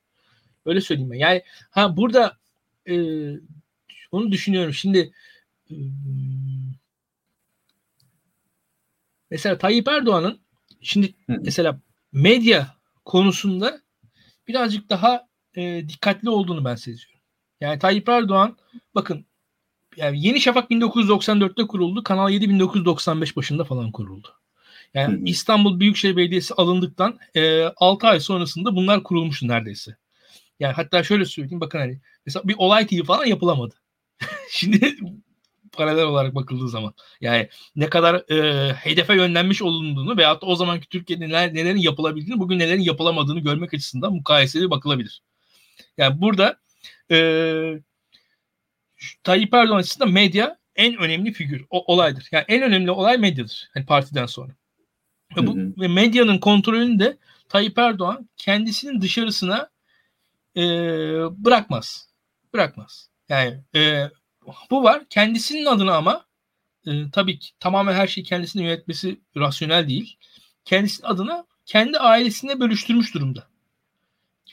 Öyle 0.66 0.80
söyleyeyim 0.80 1.11
ben. 1.11 1.18
Yani 1.18 1.43
ha 1.70 1.97
burada 1.97 2.36
e, 2.89 2.95
onu 4.12 4.32
düşünüyorum. 4.32 4.74
Şimdi 4.74 5.12
e, 5.70 5.74
mesela 9.30 9.59
Tayyip 9.59 9.89
Erdoğan'ın 9.89 10.41
şimdi 10.80 11.14
mesela 11.28 11.80
medya 12.12 12.76
konusunda 13.05 13.80
birazcık 14.49 14.91
daha 14.91 15.28
e, 15.59 15.88
dikkatli 15.88 16.30
olduğunu 16.30 16.64
ben 16.64 16.74
seziyorum. 16.74 17.20
Yani 17.61 17.78
Tayyip 17.78 18.09
Erdoğan 18.09 18.56
bakın 18.94 19.26
yani 19.96 20.26
Yeni 20.26 20.40
Şafak 20.40 20.70
1994'te 20.70 21.66
kuruldu. 21.66 22.02
Kanal 22.02 22.30
7 22.30 22.48
1995 22.50 23.36
başında 23.36 23.64
falan 23.64 23.92
kuruldu. 23.92 24.28
Yani 24.94 25.16
hı 25.16 25.20
hı. 25.20 25.24
İstanbul 25.24 25.80
Büyükşehir 25.80 26.16
Belediyesi 26.16 26.54
alındıktan 26.54 27.18
e, 27.34 27.62
6 27.76 28.06
ay 28.06 28.20
sonrasında 28.20 28.76
bunlar 28.76 29.02
kurulmuştu 29.02 29.48
neredeyse. 29.48 29.96
Yani 30.61 30.72
hatta 30.72 31.02
şöyle 31.02 31.24
söyleyeyim 31.24 31.61
bakın 31.61 31.78
hani 31.78 32.00
mesela 32.26 32.48
bir 32.48 32.54
olay 32.59 32.86
TV 32.86 33.02
falan 33.04 33.24
yapılamadı. 33.26 33.74
Şimdi 34.50 34.96
paralel 35.72 36.04
olarak 36.04 36.34
bakıldığı 36.34 36.68
zaman. 36.68 36.94
Yani 37.20 37.48
ne 37.76 37.88
kadar 37.90 38.30
e, 38.30 38.72
hedefe 38.72 39.14
yönlenmiş 39.14 39.62
olunduğunu 39.62 40.16
veyahut 40.16 40.42
da 40.42 40.46
o 40.46 40.56
zamanki 40.56 40.88
Türkiye'de 40.88 41.28
neler, 41.28 41.54
nelerin 41.54 41.78
yapılabildiğini 41.78 42.40
bugün 42.40 42.59
nelerin 42.59 42.82
yapılamadığını 42.82 43.40
görmek 43.40 43.74
açısından 43.74 44.12
mukayeseli 44.12 44.70
bakılabilir. 44.70 45.22
Yani 45.99 46.20
burada 46.20 46.61
e, 47.11 47.18
Tayyip 49.24 49.55
Erdoğan 49.55 49.78
açısından 49.78 50.11
medya 50.11 50.59
en 50.76 50.96
önemli 50.96 51.32
figür, 51.32 51.64
o, 51.70 51.94
olaydır. 51.94 52.28
Yani 52.32 52.44
en 52.49 52.62
önemli 52.62 52.90
olay 52.90 53.18
medyadır. 53.18 53.70
Hani 53.74 53.86
partiden 53.86 54.26
sonra. 54.26 54.53
Ve, 55.36 55.46
bu, 55.46 55.57
hı 55.57 55.61
hı. 55.61 55.88
medyanın 55.88 56.38
kontrolünü 56.38 56.99
de 56.99 57.18
Tayyip 57.49 57.78
Erdoğan 57.78 58.28
kendisinin 58.36 59.01
dışarısına 59.01 59.70
e, 60.57 60.62
bırakmaz. 61.44 62.09
Bırakmaz. 62.53 63.11
Yani 63.28 63.61
e, 63.74 64.11
bu 64.70 64.82
var. 64.82 65.03
Kendisinin 65.11 65.66
adına 65.66 65.96
ama 65.96 66.26
e, 66.86 67.11
tabii 67.12 67.38
ki 67.38 67.51
tamamen 67.61 67.94
her 67.94 68.07
şeyi 68.07 68.24
kendisinin 68.24 68.64
yönetmesi 68.64 69.20
rasyonel 69.36 69.88
değil. 69.88 70.16
Kendisinin 70.64 71.09
adına 71.09 71.46
kendi 71.66 71.99
ailesine 71.99 72.61
bölüştürmüş 72.61 73.14
durumda. 73.14 73.49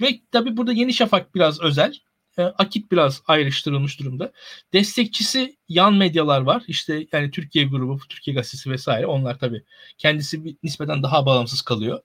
Ve 0.02 0.22
tabii 0.32 0.58
burada 0.58 0.74
Yeni 0.74 0.94
Şafak 0.94 1.36
biraz 1.36 1.62
özel. 1.62 1.94
E, 2.38 2.42
Akit 2.44 2.92
biraz 2.92 3.22
ayrıştırılmış 3.28 4.00
durumda. 4.00 4.32
Destekçisi 4.74 5.58
yan 5.70 5.94
medyalar 5.94 6.42
var. 6.42 6.64
İşte 6.68 7.08
yani 7.12 7.32
Türkiye 7.32 7.66
grubu, 7.66 8.00
Türkiye 8.10 8.36
gazetesi 8.36 8.72
vesaire. 8.72 9.06
Onlar 9.08 9.40
tabii 9.40 9.64
kendisi 9.98 10.46
bir, 10.46 10.56
nispeten 10.64 11.04
daha 11.04 11.26
bağımsız 11.26 11.62
kalıyor. 11.62 12.02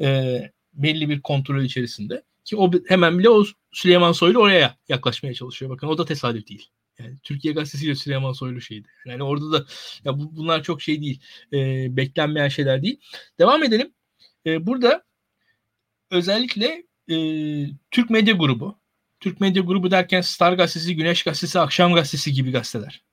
E, 0.00 0.40
belli 0.74 1.08
bir 1.08 1.20
kontrol 1.20 1.62
içerisinde. 1.62 2.22
Ki 2.44 2.56
o 2.56 2.70
hemen 2.88 3.18
bile 3.18 3.30
o 3.30 3.44
Süleyman 3.72 4.12
Soylu 4.12 4.38
oraya 4.38 4.76
yaklaşmaya 4.88 5.34
çalışıyor. 5.34 5.70
Bakın 5.70 5.86
o 5.86 5.98
da 5.98 6.04
tesadüf 6.04 6.48
değil. 6.48 6.68
Yani 6.98 7.18
Türkiye 7.22 7.54
gazetesiyle 7.54 7.94
Süleyman 7.94 8.32
Soylu 8.32 8.60
şeydi. 8.60 8.88
Yani 9.06 9.22
orada 9.22 9.52
da 9.52 9.66
ya 10.04 10.18
bu, 10.18 10.36
bunlar 10.36 10.62
çok 10.62 10.82
şey 10.82 11.00
değil. 11.00 11.20
E, 11.52 11.86
beklenmeyen 11.96 12.48
şeyler 12.48 12.82
değil. 12.82 13.00
Devam 13.38 13.62
edelim. 13.62 13.94
E, 14.46 14.66
burada 14.66 15.04
özellikle 16.10 16.84
e, 17.10 17.16
Türk 17.90 18.10
Medya 18.10 18.34
Grubu 18.34 18.78
Türk 19.20 19.40
Medya 19.40 19.62
Grubu 19.62 19.90
derken 19.90 20.20
Star 20.20 20.52
Gazetesi, 20.52 20.96
Güneş 20.96 21.22
Gazetesi, 21.22 21.60
Akşam 21.60 21.94
Gazetesi 21.94 22.32
gibi 22.32 22.50
gazeteler. 22.50 23.04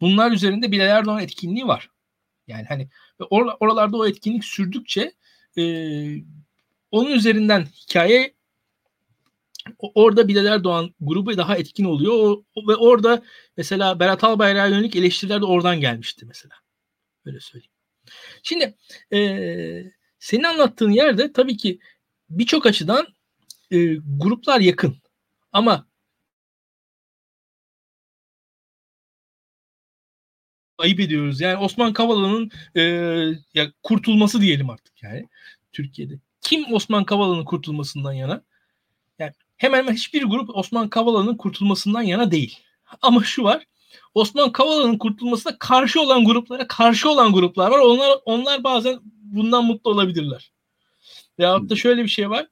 Bunlar 0.00 0.32
üzerinde 0.32 0.72
Bilal 0.72 0.86
Erdoğan 0.86 1.22
etkinliği 1.22 1.66
var. 1.66 1.90
Yani 2.46 2.64
hani 2.68 2.88
or- 3.20 3.56
oralarda 3.60 3.96
o 3.96 4.06
etkinlik 4.06 4.44
sürdükçe 4.44 5.12
e, 5.58 5.62
onun 6.90 7.10
üzerinden 7.10 7.66
hikaye 7.66 8.34
orada 9.78 10.28
Bilal 10.28 10.46
Erdoğan 10.46 10.94
grubu 11.00 11.36
daha 11.36 11.56
etkin 11.56 11.84
oluyor. 11.84 12.14
O, 12.14 12.68
ve 12.68 12.76
orada 12.76 13.22
mesela 13.56 14.00
Berat 14.00 14.24
Albayrak'a 14.24 14.66
yönelik 14.66 14.96
eleştiriler 14.96 15.40
de 15.40 15.44
oradan 15.44 15.80
gelmişti 15.80 16.26
mesela. 16.26 16.54
Öyle 17.24 17.40
söyleyeyim. 17.40 17.72
Şimdi 18.42 18.74
e, 19.12 19.18
senin 20.18 20.42
anlattığın 20.42 20.90
yerde 20.90 21.32
tabii 21.32 21.56
ki 21.56 21.78
birçok 22.30 22.66
açıdan 22.66 23.06
e, 23.70 23.94
gruplar 23.94 24.60
yakın. 24.60 24.96
Ama 25.52 25.86
ayıp 30.78 31.00
ediyoruz. 31.00 31.40
Yani 31.40 31.56
Osman 31.56 31.92
Kavala'nın 31.92 32.50
e, 32.76 32.82
ya 33.54 33.72
kurtulması 33.82 34.40
diyelim 34.40 34.70
artık 34.70 35.02
yani 35.02 35.28
Türkiye'de. 35.72 36.18
Kim 36.40 36.74
Osman 36.74 37.04
Kavala'nın 37.04 37.44
kurtulmasından 37.44 38.12
yana? 38.12 38.42
Yani 39.18 39.32
hemen 39.56 39.78
hemen 39.78 39.94
hiçbir 39.94 40.22
grup 40.22 40.56
Osman 40.56 40.88
Kavala'nın 40.88 41.36
kurtulmasından 41.36 42.02
yana 42.02 42.30
değil. 42.30 42.58
Ama 43.02 43.24
şu 43.24 43.44
var. 43.44 43.66
Osman 44.14 44.52
Kavala'nın 44.52 44.98
kurtulmasına 44.98 45.58
karşı 45.58 46.00
olan 46.00 46.24
gruplara 46.24 46.66
karşı 46.66 47.10
olan 47.10 47.32
gruplar 47.32 47.70
var. 47.70 47.78
Onlar 47.78 48.18
onlar 48.24 48.64
bazen 48.64 49.00
bundan 49.22 49.64
mutlu 49.64 49.90
olabilirler. 49.90 50.52
Veyahut 51.38 51.70
da 51.70 51.76
şöyle 51.76 52.02
bir 52.02 52.08
şey 52.08 52.30
var. 52.30 52.46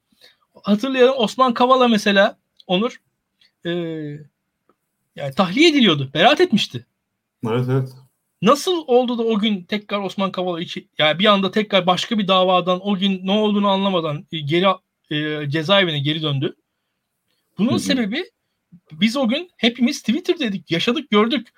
Hatırlayalım 0.63 1.15
Osman 1.19 1.55
Kavala 1.55 1.89
mesela 1.89 2.39
Onur 2.67 3.01
e, 3.65 3.71
yani 5.17 5.35
tahliye 5.37 5.71
ediliyordu. 5.71 6.11
Beraat 6.15 6.41
etmişti. 6.41 6.87
Evet 7.47 7.67
evet. 7.71 7.89
Nasıl 8.43 8.85
oldu 8.87 9.19
da 9.19 9.23
o 9.23 9.39
gün 9.39 9.63
tekrar 9.63 10.01
Osman 10.01 10.33
Kavala 10.33 10.61
içi, 10.61 10.89
yani 10.99 11.19
bir 11.19 11.25
anda 11.25 11.51
tekrar 11.51 11.87
başka 11.87 12.19
bir 12.19 12.29
davadan 12.29 12.87
o 12.87 12.97
gün 12.97 13.27
ne 13.27 13.33
olduğunu 13.33 13.69
anlamadan 13.69 14.27
e, 14.33 14.39
geri 14.39 14.67
e, 15.11 15.51
cezaevine 15.51 15.99
geri 15.99 16.23
döndü. 16.23 16.57
Bunun 17.59 17.71
Hı-hı. 17.71 17.79
sebebi 17.79 18.31
biz 18.93 19.17
o 19.17 19.29
gün 19.29 19.51
hepimiz 19.57 20.01
Twitter 20.01 20.39
dedik, 20.39 20.71
yaşadık, 20.71 21.11
gördük. 21.11 21.49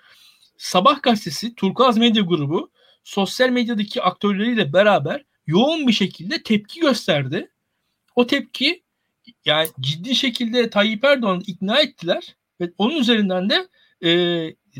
Sabah 0.57 1.03
gazetesi, 1.03 1.55
Turkuaz 1.55 1.99
Medya 1.99 2.23
Grubu 2.23 2.71
sosyal 3.05 3.49
medyadaki 3.49 4.03
aktörleriyle 4.03 4.73
beraber 4.73 5.25
yoğun 5.49 5.87
bir 5.87 5.93
şekilde 5.93 6.43
tepki 6.43 6.81
gösterdi. 6.81 7.51
O 8.17 8.27
tepki 8.27 8.83
yani 9.45 9.69
ciddi 9.81 10.15
şekilde 10.15 10.71
Tayyip 10.71 11.05
Erdoğan'ı 11.05 11.43
ikna 11.47 11.81
ettiler 11.81 12.37
ve 12.61 12.71
onun 12.79 12.97
üzerinden 12.97 13.51
de 13.51 13.69
e, 14.05 14.11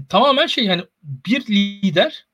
tamamen 0.09 0.47
şey 0.47 0.65
yani 0.65 0.83
bir 1.03 1.47
lider 1.47 2.27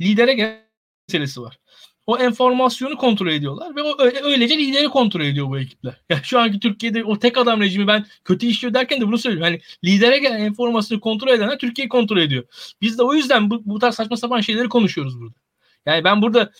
lidere 0.00 0.34
gelen 0.34 0.64
meselesi 1.08 1.42
var. 1.42 1.58
O 2.06 2.18
enformasyonu 2.18 2.96
kontrol 2.96 3.28
ediyorlar 3.28 3.76
ve 3.76 3.82
o 3.82 4.02
öylece 4.02 4.58
lideri 4.58 4.88
kontrol 4.88 5.20
ediyor 5.20 5.48
bu 5.48 5.58
ekipler. 5.58 6.00
Yani 6.08 6.20
şu 6.24 6.38
anki 6.40 6.60
Türkiye'de 6.60 7.04
o 7.04 7.18
tek 7.18 7.38
adam 7.38 7.60
rejimi 7.60 7.86
ben 7.86 8.06
kötü 8.24 8.46
işliyor 8.46 8.74
derken 8.74 9.00
de 9.00 9.06
bunu 9.06 9.18
söylüyorum. 9.18 9.52
Hani 9.52 9.60
lidere 9.84 10.18
gelen 10.18 10.40
enformasyonu 10.40 11.00
kontrol 11.00 11.28
edenler 11.28 11.58
Türkiye'yi 11.58 11.88
kontrol 11.88 12.18
ediyor. 12.18 12.44
Biz 12.80 12.98
de 12.98 13.02
o 13.02 13.14
yüzden 13.14 13.50
bu, 13.50 13.62
bu 13.64 13.78
tarz 13.78 13.94
saçma 13.94 14.16
sapan 14.16 14.40
şeyleri 14.40 14.68
konuşuyoruz 14.68 15.20
burada. 15.20 15.43
Yani 15.86 16.04
ben 16.04 16.22
burada 16.22 16.52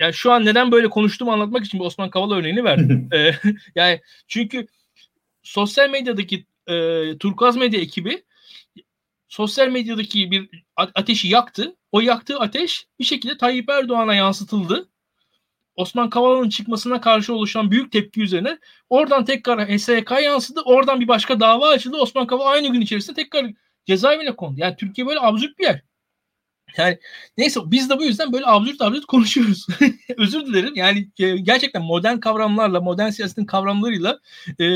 yani 0.00 0.14
şu 0.14 0.32
an 0.32 0.44
neden 0.44 0.72
böyle 0.72 0.90
konuştuğumu 0.90 1.32
anlatmak 1.32 1.64
için 1.64 1.80
bir 1.80 1.84
Osman 1.84 2.10
Kavala 2.10 2.34
örneğini 2.34 2.64
verdim. 2.64 3.08
ee, 3.14 3.32
yani 3.74 4.00
çünkü 4.28 4.66
sosyal 5.42 5.90
medyadaki 5.90 6.46
e, 6.66 7.18
Turkuaz 7.18 7.56
Medya 7.56 7.80
ekibi 7.80 8.24
sosyal 9.28 9.68
medyadaki 9.68 10.30
bir 10.30 10.48
ateşi 10.76 11.28
yaktı. 11.28 11.76
O 11.92 12.00
yaktığı 12.00 12.38
ateş 12.38 12.86
bir 12.98 13.04
şekilde 13.04 13.38
Tayyip 13.38 13.70
Erdoğan'a 13.70 14.14
yansıtıldı. 14.14 14.88
Osman 15.76 16.10
Kavala'nın 16.10 16.48
çıkmasına 16.48 17.00
karşı 17.00 17.34
oluşan 17.34 17.70
büyük 17.70 17.92
tepki 17.92 18.22
üzerine 18.22 18.58
oradan 18.90 19.24
tekrar 19.24 19.68
HSK 19.68 20.10
yansıdı. 20.22 20.60
Oradan 20.64 21.00
bir 21.00 21.08
başka 21.08 21.40
dava 21.40 21.68
açıldı. 21.68 21.96
Osman 21.96 22.26
Kavala 22.26 22.48
aynı 22.48 22.72
gün 22.72 22.80
içerisinde 22.80 23.16
tekrar 23.16 23.46
cezaevine 23.86 24.36
kondu. 24.36 24.60
Yani 24.60 24.76
Türkiye 24.76 25.06
böyle 25.06 25.20
absürt 25.20 25.58
bir 25.58 25.64
yer. 25.64 25.82
Yani 26.76 26.98
neyse 27.38 27.60
biz 27.66 27.90
de 27.90 27.98
bu 27.98 28.04
yüzden 28.04 28.32
böyle 28.32 28.46
absürt 28.46 28.82
absürt 28.82 29.06
konuşuyoruz. 29.06 29.66
Özür 30.16 30.46
dilerim. 30.46 30.74
Yani 30.74 31.08
e, 31.18 31.36
gerçekten 31.36 31.82
modern 31.82 32.18
kavramlarla, 32.18 32.80
modern 32.80 33.10
siyasetin 33.10 33.44
kavramlarıyla 33.44 34.18
e, 34.60 34.66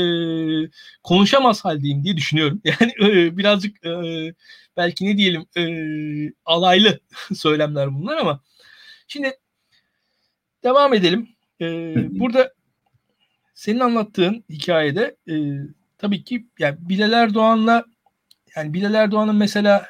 konuşamaz 1.03 1.65
haldeyim 1.65 2.03
diye 2.03 2.17
düşünüyorum. 2.17 2.61
Yani 2.81 2.93
e, 3.01 3.37
birazcık 3.37 3.85
e, 3.85 3.91
belki 4.77 5.05
ne 5.05 5.17
diyelim 5.17 5.45
e, 5.57 5.63
alaylı 6.45 6.99
söylemler 7.35 7.95
bunlar 7.95 8.17
ama 8.17 8.41
şimdi 9.07 9.31
devam 10.63 10.93
edelim. 10.93 11.29
E, 11.61 11.95
burada 12.19 12.53
senin 13.53 13.79
anlattığın 13.79 14.43
hikayede 14.49 15.15
e, 15.29 15.33
tabii 15.97 16.23
ki 16.23 16.45
yani 16.59 16.77
Bilal 16.79 17.11
Erdoğan'la 17.13 17.85
yani 18.55 18.73
Bilal 18.73 18.93
Erdoğan'ın 18.93 19.35
mesela 19.35 19.85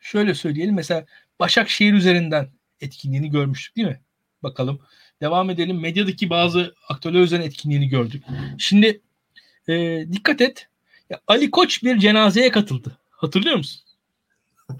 şöyle 0.00 0.34
söyleyelim 0.34 0.74
mesela 0.74 1.04
Başakşehir 1.40 1.92
üzerinden 1.92 2.48
etkinliğini 2.80 3.30
görmüştük 3.30 3.76
değil 3.76 3.88
mi? 3.88 4.00
Bakalım. 4.42 4.80
Devam 5.20 5.50
edelim. 5.50 5.80
Medyadaki 5.80 6.30
bazı 6.30 6.74
aktörler 6.88 7.20
üzerine 7.20 7.44
etkinliğini 7.44 7.88
gördük. 7.88 8.24
Şimdi 8.58 9.00
e, 9.68 10.04
dikkat 10.12 10.40
et. 10.40 10.68
Ya, 11.10 11.20
Ali 11.26 11.50
Koç 11.50 11.82
bir 11.82 11.98
cenazeye 11.98 12.50
katıldı. 12.50 12.98
Hatırlıyor 13.10 13.56
musun? 13.56 13.82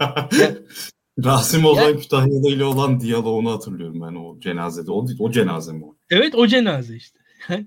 ya, 0.01 0.29
Rasim 1.25 1.65
Ozan 1.65 1.89
ya, 1.89 1.97
Kütahya'da 1.97 2.49
ile 2.49 2.65
olan 2.65 3.01
diyaloğunu 3.01 3.53
hatırlıyorum 3.53 4.01
ben 4.01 4.15
o 4.15 4.41
cenazede. 4.41 4.91
O, 4.91 5.07
o 5.19 5.31
cenaze 5.31 5.73
mi 5.73 5.85
o? 5.85 5.97
Evet 6.11 6.35
o 6.35 6.47
cenaze 6.47 6.97
işte. 6.97 7.19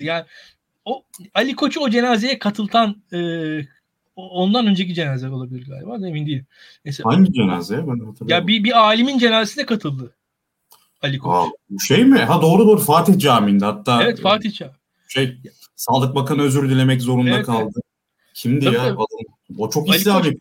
yani 0.00 0.24
o 0.84 1.04
Ali 1.34 1.56
Koç'u 1.56 1.80
o 1.80 1.90
cenazeye 1.90 2.38
katıltan 2.38 3.02
e, 3.12 3.18
ondan 4.16 4.66
önceki 4.66 4.94
cenaze 4.94 5.28
olabilir 5.28 5.66
galiba. 5.66 6.08
Emin 6.08 6.26
değilim. 6.26 6.46
Neyse, 6.84 7.02
Hangi 7.02 7.32
cenaze? 7.32 7.74
Ben 7.74 7.80
hatırlamıyorum. 7.80 8.28
Ya 8.28 8.46
bir, 8.46 8.64
bir 8.64 8.78
alimin 8.78 9.18
cenazesine 9.18 9.66
katıldı. 9.66 10.14
Ali 11.02 11.18
Koç. 11.18 11.32
Aa, 11.32 11.50
şey 11.86 12.04
mi? 12.04 12.18
Ha 12.18 12.42
doğru 12.42 12.66
doğru 12.66 12.80
Fatih 12.80 13.18
Camii'nde 13.18 13.64
hatta. 13.64 14.02
Evet 14.02 14.20
Fatih 14.20 14.52
Camii. 14.52 14.74
Şey 15.08 15.38
Sağlık 15.76 16.14
Bakanı 16.14 16.42
özür 16.42 16.70
dilemek 16.70 17.02
zorunda 17.02 17.30
evet, 17.30 17.46
kaldı. 17.46 17.72
Evet. 17.74 17.84
Kimdi 18.34 18.64
tabii, 18.64 18.74
ya? 18.74 18.84
Tabii. 18.84 18.98
O 19.58 19.70
çok 19.70 19.94
İslami 19.94 20.24
bir 20.24 20.36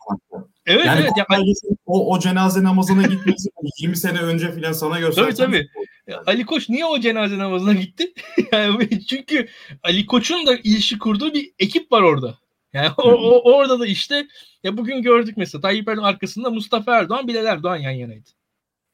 Evet 0.66 0.86
yani 0.86 1.02
evet. 1.02 1.12
Yani, 1.30 1.54
o, 1.86 2.14
o 2.14 2.20
cenaze 2.20 2.64
namazına 2.64 3.04
gitmesi 3.04 3.50
20 3.80 3.98
sene 3.98 4.20
önce 4.20 4.52
filan 4.52 4.72
sana 4.72 5.00
gösterdim. 5.00 5.36
Tabii 5.36 5.52
tabii. 5.52 5.68
Yani. 6.08 6.24
Ali 6.26 6.46
Koç 6.46 6.70
niye 6.70 6.86
o 6.86 7.00
cenaze 7.00 7.38
namazına 7.38 7.74
gitti? 7.74 8.14
yani 8.52 9.06
çünkü 9.06 9.48
Ali 9.84 10.06
Koç'un 10.06 10.48
da 10.48 10.56
ilişki 10.56 11.00
kurduğu 11.00 11.34
bir 11.34 11.52
ekip 11.60 11.92
var 11.92 12.02
orada. 12.02 12.38
Yani 12.74 12.90
o, 12.98 13.12
o, 13.12 13.54
orada 13.54 13.80
da 13.80 13.88
işte 13.88 14.28
ya 14.64 14.78
bugün 14.78 15.02
gördük 15.02 15.38
mesela 15.38 15.62
Tayyip 15.62 15.88
Erdoğan 15.88 16.06
arkasında 16.06 16.50
Mustafa 16.50 16.98
Erdoğan, 16.98 17.28
Bilal 17.28 17.46
Erdoğan 17.46 17.78
yan 17.78 17.92
yanaydı. 17.92 18.30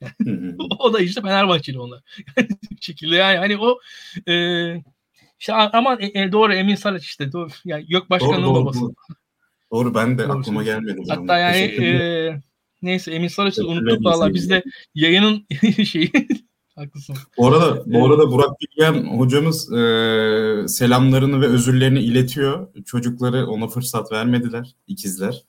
o 0.79 0.93
da 0.93 0.99
işte 0.99 1.21
Fenerbahçeli 1.21 1.79
onlar. 1.79 2.01
şekilde 2.81 3.15
yani 3.15 3.37
hani 3.37 3.57
o 3.57 3.79
e, 4.27 4.33
işte 5.39 5.53
aman 5.53 5.99
e, 6.01 6.21
e, 6.21 6.31
doğru 6.31 6.53
Emin 6.53 6.75
Saraç 6.75 7.03
işte 7.03 7.31
doğru, 7.31 7.49
yani 7.65 7.85
yok 7.87 8.09
başkanının 8.09 8.43
doğru, 8.43 8.55
doğru, 8.55 8.65
babası. 8.65 8.81
Doğru. 8.81 8.93
doğru 9.73 9.95
ben 9.95 10.17
de 10.17 10.27
doğru. 10.27 10.39
aklıma 10.39 10.63
gelmedi. 10.63 11.01
Hatta 11.09 11.37
yani 11.37 11.57
e, 11.57 12.41
neyse 12.81 13.11
Emin 13.11 13.27
Saraç'ı 13.27 13.67
unuttuk 13.67 14.05
valla 14.05 14.33
biz 14.33 14.49
de 14.49 14.63
yayının 14.95 15.45
şeyi 15.85 16.11
Haklısın. 16.79 17.15
Bu 17.37 17.47
arada 17.47 17.83
bu 17.85 18.05
arada 18.05 18.31
Burak 18.31 18.49
Bilgen 18.61 19.17
hocamız 19.17 19.73
e, 19.73 20.67
selamlarını 20.67 21.41
ve 21.41 21.47
özürlerini 21.47 21.99
iletiyor. 21.99 22.67
Çocukları 22.85 23.47
ona 23.47 23.67
fırsat 23.67 24.11
vermediler, 24.11 24.75
ikizler. 24.87 25.43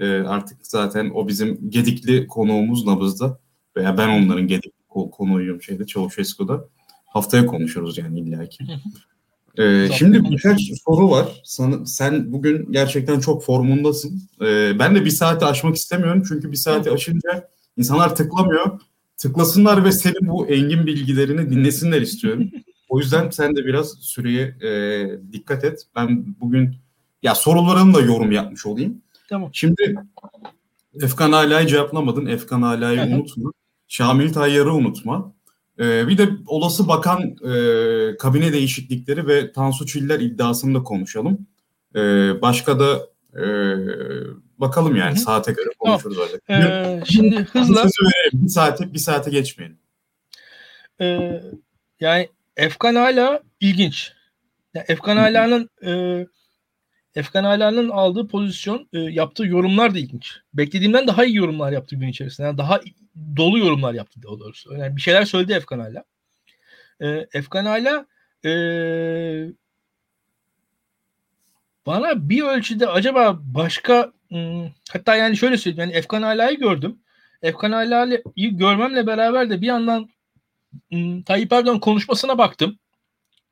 E, 0.00 0.06
artık 0.08 0.58
zaten 0.62 1.10
o 1.14 1.28
bizim 1.28 1.70
gedikli 1.70 2.26
konuğumuz 2.26 2.86
Nabız'da 2.86 3.38
veya 3.76 3.98
ben 3.98 4.08
onların 4.08 4.46
gedikli 4.46 5.10
konuğuyum 5.12 5.62
şeyde 5.62 5.86
Çavuşesku'da. 5.86 6.68
Haftaya 7.06 7.46
konuşuruz 7.46 7.98
yani 7.98 8.20
illaki. 8.20 8.64
Ee, 9.58 9.88
şimdi 9.98 10.30
birkaç 10.30 10.60
soru 10.84 11.10
var. 11.10 11.40
Sana, 11.44 11.86
sen 11.86 12.32
bugün 12.32 12.72
gerçekten 12.72 13.20
çok 13.20 13.44
formundasın. 13.44 14.22
Ee, 14.40 14.78
ben 14.78 14.94
de 14.94 15.04
bir 15.04 15.10
saati 15.10 15.44
aşmak 15.44 15.76
istemiyorum 15.76 16.22
çünkü 16.28 16.52
bir 16.52 16.56
saati 16.56 16.90
aşınca 16.90 17.48
insanlar 17.76 18.16
tıklamıyor 18.16 18.80
tıklasınlar 19.16 19.84
ve 19.84 19.92
senin 19.92 20.28
bu 20.28 20.46
engin 20.46 20.86
bilgilerini 20.86 21.50
dinlesinler 21.50 22.02
istiyorum. 22.02 22.50
O 22.88 22.98
yüzden 22.98 23.30
sen 23.30 23.56
de 23.56 23.64
biraz 23.64 23.98
süreye 24.00 24.42
e, 24.42 25.32
dikkat 25.32 25.64
et. 25.64 25.82
Ben 25.96 26.34
bugün 26.40 26.76
ya 27.22 27.34
sorularını 27.34 27.94
da 27.94 28.00
yorum 28.00 28.32
yapmış 28.32 28.66
olayım. 28.66 29.02
Tamam. 29.28 29.50
Şimdi 29.52 29.94
Efkan 31.02 31.32
Ala'yı 31.32 31.66
cevaplamadın. 31.66 32.26
Efkan 32.26 32.62
Ala'yı 32.62 33.00
unutma. 33.00 33.52
Şamil 33.88 34.32
Tayyar'ı 34.32 34.74
unutma. 34.74 35.34
Ee, 35.78 36.08
bir 36.08 36.18
de 36.18 36.28
olası 36.46 36.88
bakan 36.88 37.22
e, 37.22 38.16
kabine 38.16 38.52
değişiklikleri 38.52 39.26
ve 39.26 39.52
Tansu 39.52 39.86
Çiller 39.86 40.20
iddiasını 40.20 40.78
da 40.78 40.82
konuşalım. 40.82 41.46
Ee, 41.96 42.32
başka 42.42 42.80
da 42.80 43.08
e, 43.34 43.44
Bakalım 44.58 44.96
yani 44.96 45.10
Hı-hı. 45.10 45.20
saate 45.20 45.52
göre 45.52 45.68
konuşuruz 45.78 46.18
tamam. 46.46 46.62
Ee, 46.62 47.02
şimdi 47.06 47.36
hızla 47.36 47.82
sözü 47.82 48.04
verelim. 48.04 48.44
Bir 48.44 48.48
saate 48.48 48.92
bir 48.92 48.98
saate 48.98 49.30
geçmeyelim. 49.30 49.78
Ee, 51.00 51.40
yani 52.00 52.28
Efkan 52.56 52.94
hala 52.94 53.42
ilginç. 53.60 54.12
Yani 54.74 54.86
Efkan 54.88 55.16
Ala'nın 55.16 55.70
e, 55.86 56.26
Efkan 57.14 57.44
Ala'nın 57.44 57.88
aldığı 57.88 58.28
pozisyon, 58.28 58.88
e, 58.92 58.98
yaptığı 58.98 59.46
yorumlar 59.46 59.94
da 59.94 59.98
ilginç. 59.98 60.36
Beklediğimden 60.54 61.06
daha 61.06 61.24
iyi 61.24 61.36
yorumlar 61.36 61.72
yaptı 61.72 61.96
gün 61.96 62.08
içerisinde. 62.08 62.46
Yani 62.46 62.58
daha 62.58 62.80
dolu 63.36 63.58
yorumlar 63.58 63.94
yaptı 63.94 64.22
daha 64.22 64.38
doğrusu. 64.38 64.74
Yani 64.74 64.96
bir 64.96 65.00
şeyler 65.00 65.24
söyledi 65.24 65.52
Efkan 65.52 65.78
Ala. 65.78 66.04
E, 67.00 67.26
Efkan 67.32 67.64
Ala 67.64 68.06
e, 68.44 68.52
bana 71.86 72.28
bir 72.28 72.42
ölçüde 72.42 72.88
acaba 72.88 73.38
başka 73.40 74.12
Hmm, 74.34 74.70
hatta 74.92 75.16
yani 75.16 75.36
şöyle 75.36 75.56
söyleyeyim. 75.56 75.90
Yani 75.90 75.98
Efkan 75.98 76.22
Ala'yı 76.22 76.58
gördüm. 76.58 76.98
Efkan 77.42 77.72
Ala'yı 77.72 78.22
görmemle 78.36 79.06
beraber 79.06 79.50
de 79.50 79.60
bir 79.60 79.66
yandan 79.66 80.08
hmm, 80.90 81.22
Tayyip 81.22 81.52
Erdoğan 81.52 81.80
konuşmasına 81.80 82.38
baktım. 82.38 82.78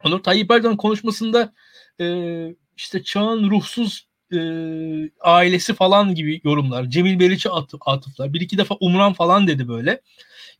Onur 0.04 0.22
Tayyip 0.22 0.50
Erdoğan 0.50 0.76
konuşmasında 0.76 1.52
e, 2.00 2.06
işte 2.76 3.02
çağın 3.02 3.50
ruhsuz 3.50 4.08
e, 4.32 4.38
ailesi 5.20 5.74
falan 5.74 6.14
gibi 6.14 6.40
yorumlar. 6.44 6.90
Cemil 6.90 7.20
Beriç'e 7.20 7.50
atıf, 7.50 7.80
atıflar. 7.86 8.32
Bir 8.32 8.40
iki 8.40 8.58
defa 8.58 8.76
Umran 8.80 9.12
falan 9.12 9.46
dedi 9.46 9.68
böyle. 9.68 10.00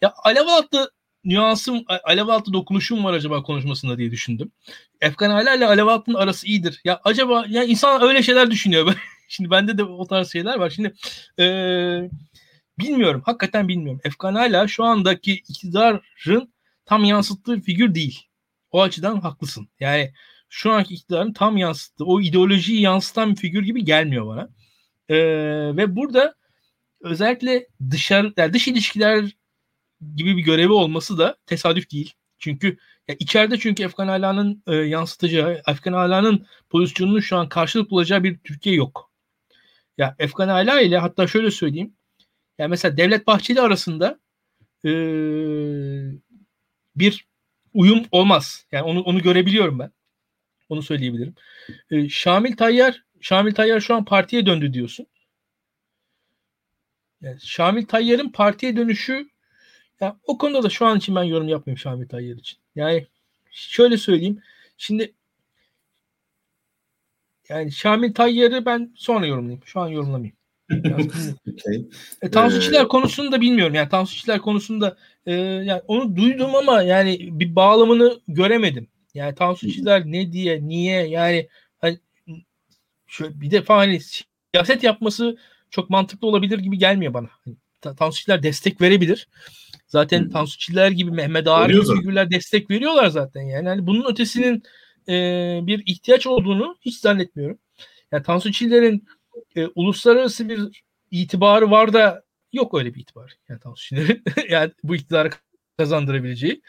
Ya 0.03 0.15
alev 0.25 0.47
altı 0.47 0.93
nüansım, 1.25 1.85
alev 2.05 2.29
altı 2.29 2.53
dokunuşum 2.53 3.05
var 3.05 3.13
acaba 3.13 3.43
konuşmasında 3.43 3.99
diye 3.99 4.11
düşündüm. 4.11 4.53
Efkan 5.01 5.31
Ala 5.31 5.55
ile 5.55 5.67
alev 5.67 5.87
altının 5.87 6.17
arası 6.17 6.47
iyidir. 6.47 6.81
Ya 6.85 7.01
acaba 7.05 7.45
ya 7.49 7.65
insan 7.65 8.03
öyle 8.03 8.23
şeyler 8.23 8.51
düşünüyor. 8.51 8.95
Şimdi 9.33 9.51
bende 9.51 9.79
de 9.79 9.85
o 9.85 10.07
tarz 10.07 10.33
şeyler 10.33 10.59
var. 10.59 10.71
Şimdi 10.71 10.95
e, 11.39 11.45
bilmiyorum. 12.79 13.23
Hakikaten 13.25 13.69
bilmiyorum. 13.69 14.01
Efkan 14.05 14.35
hala 14.35 14.69
şu 14.69 14.85
andaki 14.85 15.33
iktidarın 15.33 16.53
tam 16.85 17.05
yansıttığı 17.05 17.61
figür 17.61 17.95
değil. 17.95 18.21
O 18.71 18.83
açıdan 18.83 19.21
haklısın. 19.21 19.69
Yani 19.81 20.13
şu 20.49 20.73
anki 20.73 20.95
iktidarın 20.95 21.33
tam 21.33 21.57
yansıttığı, 21.57 22.05
o 22.05 22.21
ideolojiyi 22.21 22.81
yansıtan 22.81 23.31
bir 23.31 23.37
figür 23.37 23.63
gibi 23.63 23.85
gelmiyor 23.85 24.27
bana. 24.27 24.49
E, 25.09 25.17
ve 25.77 25.97
burada 25.97 26.35
özellikle 27.01 27.69
dışarı, 27.91 28.33
yani 28.37 28.53
dış 28.53 28.69
ilişkiler 28.69 29.25
gibi 30.17 30.37
bir 30.37 30.43
görevi 30.43 30.73
olması 30.73 31.19
da 31.19 31.37
tesadüf 31.47 31.91
değil. 31.93 32.13
Çünkü 32.39 32.79
ya 33.09 33.17
içeride 33.19 33.59
çünkü 33.59 33.83
Efkan 33.83 34.09
Ala'nın 34.09 34.63
e, 34.67 34.75
yansıtacağı, 34.75 35.63
Efkan 35.69 35.93
Ala'nın 35.93 36.47
pozisyonunun 36.71 37.21
şu 37.21 37.37
an 37.37 37.49
karşılık 37.49 37.91
bulacağı 37.91 38.25
bir 38.25 38.39
Türkiye 38.39 38.75
yok. 38.75 39.12
Ya 39.99 40.17
Efkan 40.19 40.49
Ala 40.49 40.81
ile 40.81 40.99
hatta 40.99 41.27
şöyle 41.27 41.51
söyleyeyim. 41.51 41.95
Ya 42.59 42.69
mesela 42.69 42.97
Devlet 42.97 43.27
Bahçeli 43.27 43.61
arasında 43.61 44.19
e, 44.85 44.91
bir 46.97 47.27
uyum 47.75 48.05
olmaz. 48.11 48.67
Yani 48.73 48.83
onu 48.83 49.01
onu 49.03 49.23
görebiliyorum 49.23 49.79
ben. 49.79 49.93
Onu 50.69 50.83
söyleyebilirim. 50.83 51.35
E, 51.91 52.09
Şamil 52.09 52.57
Tayyar 52.57 53.05
Şamil 53.21 53.55
Tayyar 53.55 53.81
şu 53.81 53.95
an 53.95 54.05
partiye 54.05 54.47
döndü 54.47 54.73
diyorsun. 54.75 55.07
Yani 57.21 57.41
Şamil 57.41 57.87
Tayyar'ın 57.87 58.29
partiye 58.29 58.77
dönüşü 58.77 59.29
ya 60.01 60.17
o 60.27 60.39
konuda 60.39 60.63
da 60.63 60.69
şu 60.69 60.87
an 60.87 60.99
için 60.99 61.15
ben 61.15 61.23
yorum 61.23 61.49
yapmıyorum 61.49 61.79
Şamil 61.79 62.09
Tayyar 62.09 62.37
için. 62.37 62.59
Yani 62.75 63.07
şöyle 63.51 63.97
söyleyeyim. 63.97 64.43
Şimdi 64.77 65.15
yani 67.49 67.73
Şamil 67.73 68.15
Tayyar'ı 68.15 68.67
ben 68.67 68.93
sonra 68.97 69.27
yorumlayayım. 69.27 69.63
Şu 69.65 69.81
an 69.81 69.89
yorumlamayayım. 69.89 70.37
okay. 70.81 71.85
e, 72.23 72.31
Tansu 72.31 72.59
ee... 72.59 72.61
Çiller 72.61 72.89
konusunu 72.89 73.33
da 73.33 73.41
bilmiyorum. 73.41 73.75
Yani 73.75 73.89
Tansu 73.89 74.17
Çiller 74.17 74.39
konusunda 74.39 74.97
e, 75.27 75.33
yani 75.35 75.83
onu 75.89 76.17
duydum 76.17 76.55
ama 76.55 76.83
yani 76.83 77.29
bir 77.41 77.57
bağlamını 77.57 78.21
göremedim. 78.29 78.89
Yani 79.15 79.35
Tansu 79.35 79.71
Çiller 79.71 80.03
ne 80.07 80.33
diye, 80.33 80.69
niye 80.69 81.07
yani 81.07 81.49
hani, 81.79 81.99
şöyle 83.07 83.41
bir 83.41 83.51
defa 83.51 83.77
hani 83.77 84.01
siyaset 84.01 84.83
yapması 84.83 85.37
çok 85.71 85.91
mantıklı 85.91 86.29
olabilir 86.29 86.59
gibi 86.59 86.79
gelmiyor 86.79 87.15
bana. 87.15 87.29
Hani, 87.45 87.57
Tansu 87.97 88.23
Çiller 88.23 88.43
destek 88.43 88.81
verebilir. 88.81 89.29
Zaten 89.87 90.31
Tansu 90.31 90.59
Çiller 90.59 90.91
gibi 90.91 91.11
Mehmet 91.11 91.49
Ağar 91.49 91.71
gibi 91.71 91.85
figürler 91.85 92.31
destek 92.31 92.71
veriyorlar 92.71 93.07
zaten. 93.07 93.43
Yani 93.43 93.69
hani 93.69 93.87
bunun 93.87 94.13
ötesinin 94.13 94.63
e, 95.09 95.61
bir 95.63 95.83
ihtiyaç 95.87 96.27
olduğunu 96.27 96.77
hiç 96.81 96.99
zannetmiyorum. 96.99 97.59
Yani 98.13 98.23
Tansu 98.23 98.53
Çiller'in 98.53 99.05
e, 99.57 99.67
uluslararası 99.67 100.49
bir 100.49 100.85
itibarı 101.11 101.71
var 101.71 101.93
da 101.93 102.23
yok 102.53 102.79
öyle 102.79 102.95
bir 102.95 103.01
itibar. 103.01 103.37
Yani 103.49 103.61
Tansu 103.61 103.85
Çiller'in 103.85 104.23
yani 104.49 104.73
bu 104.85 104.97
iktidarı 104.97 105.31
kazandırabileceği. 105.79 106.63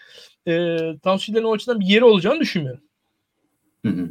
E, 0.48 0.78
Tansu 1.04 1.26
Çiller'in 1.26 1.46
o 1.46 1.54
açıdan 1.54 1.80
bir 1.80 1.86
yeri 1.86 2.04
olacağını 2.06 2.40
düşünmüyorum. 2.40 2.84
Hı 3.86 3.90
hı. 3.90 4.10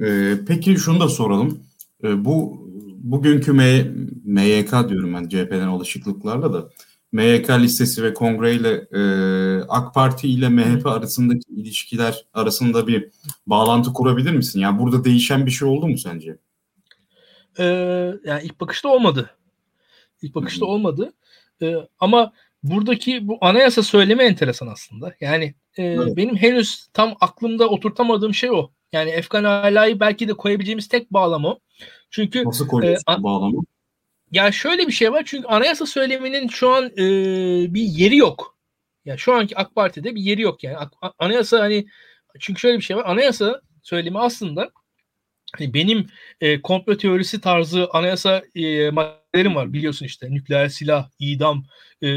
Ee, 0.00 0.38
peki 0.46 0.76
şunu 0.76 1.00
da 1.00 1.08
soralım. 1.08 1.60
Ee, 2.04 2.24
bu 2.24 2.66
bugünkü 2.98 3.52
M 3.52 3.86
MYK 4.24 4.70
diyorum 4.88 5.14
ben 5.14 5.28
CHP'den 5.28 5.68
alışıklıklarla 5.68 6.52
da 6.52 6.70
MYK 7.12 7.50
listesi 7.50 8.02
ve 8.02 8.14
kongre 8.14 8.54
ile 8.54 8.86
e, 8.92 9.02
AK 9.68 9.94
Parti 9.94 10.28
ile 10.28 10.48
MHP 10.48 10.86
arasındaki 10.86 11.52
ilişkiler 11.56 12.24
arasında 12.34 12.86
bir 12.86 13.08
bağlantı 13.46 13.92
kurabilir 13.92 14.32
misin? 14.32 14.60
Yani 14.60 14.78
burada 14.78 15.04
değişen 15.04 15.46
bir 15.46 15.50
şey 15.50 15.68
oldu 15.68 15.88
mu 15.88 15.98
sence? 15.98 16.38
Ee, 17.58 17.64
yani 18.24 18.42
ilk 18.42 18.60
bakışta 18.60 18.88
olmadı. 18.88 19.30
İlk 20.22 20.34
bakışta 20.34 20.66
Hı-hı. 20.66 20.72
olmadı. 20.72 21.12
Ee, 21.62 21.74
ama 22.00 22.32
buradaki 22.62 23.28
bu 23.28 23.38
anayasa 23.40 23.82
söyleme 23.82 24.24
enteresan 24.24 24.66
aslında. 24.66 25.14
Yani 25.20 25.54
e, 25.76 25.84
evet. 25.84 26.16
benim 26.16 26.36
henüz 26.36 26.86
tam 26.92 27.14
aklımda 27.20 27.68
oturtamadığım 27.68 28.34
şey 28.34 28.50
o. 28.50 28.70
Yani 28.92 29.10
Efkan 29.10 29.44
Ala'yı 29.44 30.00
belki 30.00 30.28
de 30.28 30.34
koyabileceğimiz 30.34 30.88
tek 30.88 31.12
bağlam 31.12 31.44
o. 31.44 31.58
Çünkü 32.10 32.44
Nasıl 32.44 32.66
koyuyorsun 32.66 33.12
e, 33.20 33.22
bağlamı? 33.22 33.62
Ya 34.32 34.52
şöyle 34.52 34.86
bir 34.86 34.92
şey 34.92 35.12
var 35.12 35.22
çünkü 35.26 35.48
anayasa 35.48 35.86
söyleminin 35.86 36.48
şu 36.48 36.70
an 36.70 36.84
e, 36.86 36.98
bir 37.74 37.82
yeri 37.82 38.16
yok. 38.16 38.58
Ya 39.04 39.16
şu 39.16 39.34
anki 39.34 39.56
AK 39.56 39.74
Parti'de 39.74 40.14
bir 40.14 40.20
yeri 40.22 40.42
yok 40.42 40.64
yani. 40.64 40.76
Anayasa 41.18 41.60
hani 41.60 41.86
çünkü 42.40 42.60
şöyle 42.60 42.76
bir 42.78 42.82
şey 42.82 42.96
var. 42.96 43.04
Anayasa 43.06 43.60
söylemi 43.82 44.18
aslında 44.18 44.70
hani 45.56 45.74
benim 45.74 46.06
e, 46.40 46.62
komplo 46.62 46.96
teorisi 46.96 47.40
tarzı 47.40 47.88
anayasa 47.92 48.42
e, 48.54 48.90
maddelerim 48.90 49.54
var 49.54 49.72
biliyorsun 49.72 50.06
işte 50.06 50.30
nükleer 50.30 50.68
silah, 50.68 51.10
idam 51.18 51.64
e, 52.02 52.08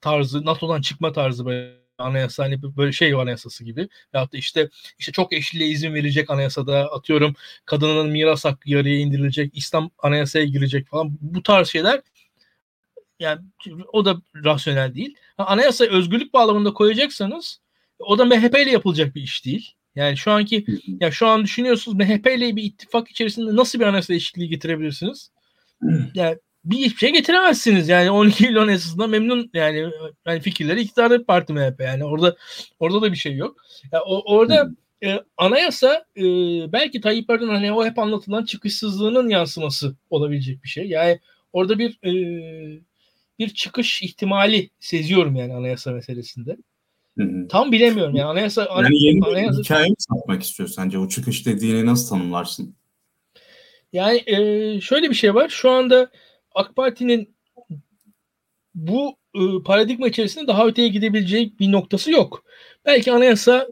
tarzı, 0.00 0.44
NATO'dan 0.44 0.80
çıkma 0.80 1.12
tarzı 1.12 1.46
böyle 1.46 1.79
anayasa 2.00 2.44
hani 2.44 2.62
böyle 2.62 2.92
şey 2.92 3.14
anayasası 3.14 3.64
gibi. 3.64 3.88
Veyahut 4.14 4.32
da 4.32 4.36
işte 4.38 4.68
işte 4.98 5.12
çok 5.12 5.32
eşliliğe 5.32 5.70
izin 5.70 5.94
verecek 5.94 6.30
anayasada 6.30 6.92
atıyorum 6.92 7.34
kadının 7.64 8.10
miras 8.10 8.44
hakkı 8.44 8.70
yarıya 8.70 8.98
indirilecek, 8.98 9.56
İslam 9.56 9.90
anayasaya 9.98 10.44
girecek 10.44 10.88
falan 10.88 11.18
bu 11.20 11.42
tarz 11.42 11.68
şeyler 11.68 12.00
yani 13.20 13.40
o 13.92 14.04
da 14.04 14.16
rasyonel 14.44 14.94
değil. 14.94 15.14
Anayasa 15.38 15.84
özgürlük 15.84 16.32
bağlamında 16.32 16.72
koyacaksanız 16.72 17.60
o 17.98 18.18
da 18.18 18.24
MHP 18.24 18.58
ile 18.58 18.70
yapılacak 18.70 19.14
bir 19.14 19.22
iş 19.22 19.44
değil. 19.44 19.74
Yani 19.94 20.16
şu 20.16 20.30
anki 20.30 20.64
ya 21.00 21.10
şu 21.10 21.26
an 21.26 21.44
düşünüyorsunuz 21.44 21.98
MHP 21.98 22.26
ile 22.26 22.56
bir 22.56 22.62
ittifak 22.62 23.08
içerisinde 23.08 23.56
nasıl 23.56 23.80
bir 23.80 23.84
anayasa 23.84 24.08
değişikliği 24.08 24.48
getirebilirsiniz? 24.48 25.30
Yani 26.14 26.38
bir 26.64 26.96
şey 26.96 27.12
getiremezsiniz. 27.12 27.88
Yani 27.88 28.10
12 28.10 28.44
milyon 28.44 28.68
esasında 28.68 29.06
memnun 29.06 29.50
yani, 29.54 29.90
yani 30.26 30.40
fikirleri 30.40 30.80
iktidarda 30.80 31.24
parti 31.24 31.52
MHP 31.52 31.80
yani 31.80 32.04
orada 32.04 32.36
orada 32.80 33.02
da 33.02 33.12
bir 33.12 33.16
şey 33.16 33.36
yok. 33.36 33.56
Yani 33.92 34.02
o, 34.06 34.34
orada 34.36 34.70
e, 35.04 35.20
anayasa 35.36 36.04
e, 36.16 36.22
belki 36.72 37.00
Tayyip 37.00 37.30
Erdoğan 37.30 37.48
hani 37.48 37.72
o 37.72 37.84
hep 37.84 37.98
anlatılan 37.98 38.44
çıkışsızlığının 38.44 39.28
yansıması 39.28 39.96
olabilecek 40.10 40.64
bir 40.64 40.68
şey. 40.68 40.86
Yani 40.86 41.20
orada 41.52 41.78
bir 41.78 41.98
e, 42.04 42.12
bir 43.38 43.48
çıkış 43.48 44.02
ihtimali 44.02 44.70
seziyorum 44.80 45.36
yani 45.36 45.54
anayasa 45.54 45.92
meselesinde. 45.92 46.56
Tam 47.48 47.72
bilemiyorum 47.72 48.16
yani 48.16 48.28
anayasa 48.28 48.68
yani 48.76 49.04
yeni 49.04 49.24
anayasa, 49.24 49.58
bir 49.58 49.64
hikaye 49.64 49.88
mi 49.88 49.94
satmak 49.98 50.42
istiyor 50.42 50.68
sence? 50.68 50.98
O 50.98 51.08
çıkış 51.08 51.46
dediğini 51.46 51.86
nasıl 51.86 52.08
tanımlarsın? 52.08 52.74
Yani 53.92 54.22
e, 54.26 54.80
şöyle 54.80 55.10
bir 55.10 55.14
şey 55.14 55.34
var. 55.34 55.48
Şu 55.48 55.70
anda 55.70 56.10
AK 56.54 56.76
Parti'nin 56.76 57.34
bu 58.74 59.16
e, 59.34 59.40
paradigma 59.64 60.08
içerisinde 60.08 60.46
daha 60.46 60.66
öteye 60.66 60.88
gidebilecek 60.88 61.60
bir 61.60 61.72
noktası 61.72 62.10
yok. 62.10 62.44
Belki 62.84 63.12
anayasa 63.12 63.68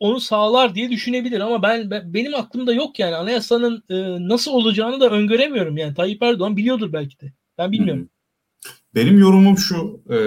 onu 0.00 0.20
sağlar 0.20 0.74
diye 0.74 0.90
düşünebilir 0.90 1.40
ama 1.40 1.62
ben, 1.62 1.90
ben 1.90 2.14
benim 2.14 2.34
aklımda 2.34 2.72
yok 2.72 2.98
yani 2.98 3.16
anayasanın 3.16 3.82
e, 3.90 4.28
nasıl 4.28 4.52
olacağını 4.52 5.00
da 5.00 5.10
öngöremiyorum 5.10 5.76
yani 5.76 5.94
Tayyip 5.94 6.22
Erdoğan 6.22 6.56
biliyordur 6.56 6.92
belki 6.92 7.20
de. 7.20 7.32
Ben 7.58 7.72
bilmiyorum. 7.72 8.08
Benim 8.94 9.18
yorumum 9.18 9.58
şu 9.58 10.02
e, 10.10 10.18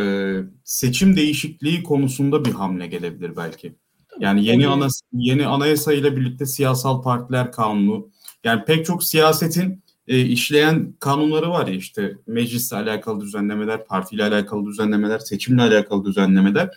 seçim 0.64 1.16
değişikliği 1.16 1.84
konusunda 1.84 2.46
bir 2.46 2.52
hamle 2.52 2.88
gelebilir 2.88 3.38
belki. 3.38 3.76
Yani 4.20 4.46
yeni 4.46 4.68
ana 4.68 4.88
yeni 5.14 5.48
anayasa 5.48 5.94
ile 5.94 6.18
birlikte 6.18 6.46
siyasal 6.46 7.02
partiler 7.02 7.52
kanunu 7.52 8.10
yani 8.44 8.66
pek 8.66 8.86
çok 8.86 9.04
siyasetin 9.04 9.83
e, 10.08 10.22
işleyen 10.22 10.94
kanunları 11.00 11.50
var 11.50 11.68
ya 11.68 11.74
işte 11.74 12.18
meclisle 12.28 12.78
alakalı 12.78 13.22
düzenlemeler, 13.22 13.86
partiyle 13.86 14.24
alakalı 14.24 14.66
düzenlemeler, 14.66 15.20
seçimle 15.20 15.62
alakalı 15.62 16.06
düzenlemeler. 16.06 16.70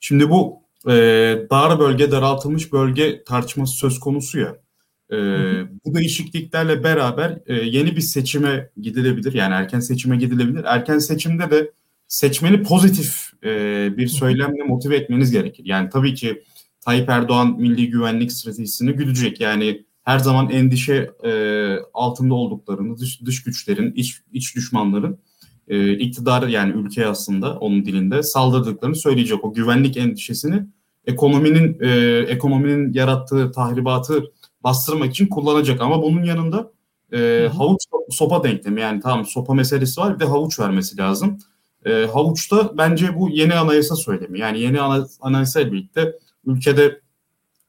Şimdi 0.00 0.30
bu 0.30 0.62
e, 0.88 0.92
dar 1.50 1.78
bölge, 1.78 2.10
daraltılmış 2.10 2.72
bölge 2.72 3.24
tartışması 3.24 3.76
söz 3.76 4.00
konusu 4.00 4.38
ya. 4.38 4.56
E, 5.12 5.16
bu 5.84 5.94
değişikliklerle 5.94 6.84
beraber 6.84 7.38
e, 7.46 7.54
yeni 7.54 7.96
bir 7.96 8.00
seçime 8.00 8.70
gidilebilir. 8.80 9.32
Yani 9.32 9.54
erken 9.54 9.80
seçime 9.80 10.16
gidilebilir. 10.16 10.64
Erken 10.64 10.98
seçimde 10.98 11.50
de 11.50 11.70
seçmeni 12.08 12.62
pozitif 12.62 13.30
e, 13.44 13.90
bir 13.96 14.08
söylemle 14.08 14.62
motive 14.62 14.96
etmeniz 14.96 15.30
gerekir. 15.30 15.64
Yani 15.66 15.90
tabii 15.90 16.14
ki 16.14 16.42
Tayyip 16.80 17.08
Erdoğan 17.08 17.60
milli 17.60 17.90
güvenlik 17.90 18.32
stratejisini 18.32 18.92
güdecek. 18.92 19.40
Yani 19.40 19.84
her 20.02 20.18
zaman 20.18 20.50
endişe 20.50 21.10
e, 21.24 21.32
altında 21.94 22.34
olduklarını, 22.34 22.98
dış, 22.98 23.20
dış 23.24 23.42
güçlerin, 23.42 23.92
iç, 23.92 24.20
iç 24.32 24.56
düşmanların 24.56 25.18
e, 25.68 25.92
iktidar 25.92 26.48
yani 26.48 26.72
ülke 26.72 27.06
aslında 27.06 27.58
onun 27.58 27.84
dilinde 27.84 28.22
saldırdıklarını 28.22 28.96
söyleyecek. 28.96 29.44
O 29.44 29.52
güvenlik 29.52 29.96
endişesini 29.96 30.66
ekonominin 31.06 31.78
e, 31.80 32.18
ekonominin 32.28 32.92
yarattığı 32.92 33.52
tahribatı 33.52 34.24
bastırmak 34.64 35.10
için 35.10 35.26
kullanacak. 35.26 35.80
Ama 35.80 36.02
bunun 36.02 36.24
yanında 36.24 36.70
e, 37.12 37.50
havuç 37.56 37.80
sopa 38.10 38.44
denklemi 38.44 38.80
yani 38.80 39.00
tamam 39.00 39.26
sopa 39.26 39.54
meselesi 39.54 40.00
var 40.00 40.14
bir 40.14 40.20
de 40.20 40.24
havuç 40.24 40.60
vermesi 40.60 40.96
lazım. 40.96 41.38
E, 41.86 42.06
havuçta 42.12 42.78
bence 42.78 43.16
bu 43.16 43.28
yeni 43.30 43.54
anayasa 43.54 43.96
söylemi. 43.96 44.38
Yani 44.40 44.60
yeni 44.60 44.80
ana, 44.80 45.06
anayasa 45.20 45.60
ile 45.60 45.72
birlikte 45.72 46.12
ülkede 46.46 47.00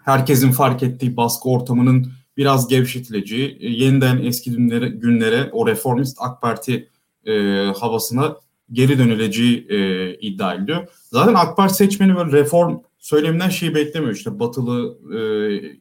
herkesin 0.04 0.52
fark 0.52 0.84
ettiği 0.84 1.18
baskı 1.18 1.50
ortamının 1.50 2.12
biraz 2.38 2.68
gevşetileceği, 2.68 3.58
e, 3.60 3.70
yeniden 3.70 4.18
eski 4.24 4.52
günlere, 4.52 4.88
günlere 4.88 5.50
o 5.52 5.68
reformist 5.68 6.18
AK 6.20 6.42
Parti 6.42 6.90
e, 7.26 7.34
havasına 7.78 8.36
geri 8.72 9.00
dönüleceği 9.00 9.68
e, 9.70 10.14
iddia 10.16 10.54
ediliyor. 10.54 10.88
Zaten 11.12 11.34
AK 11.34 11.58
Parti 11.58 11.76
seçmeni 11.76 12.16
böyle 12.16 12.32
reform 12.32 12.80
söyleminden 13.00 13.50
şeyi 13.50 13.76
beklemiyor. 13.76 14.16
İşte 14.16 14.40
batılı 14.40 14.98
e, 15.14 15.20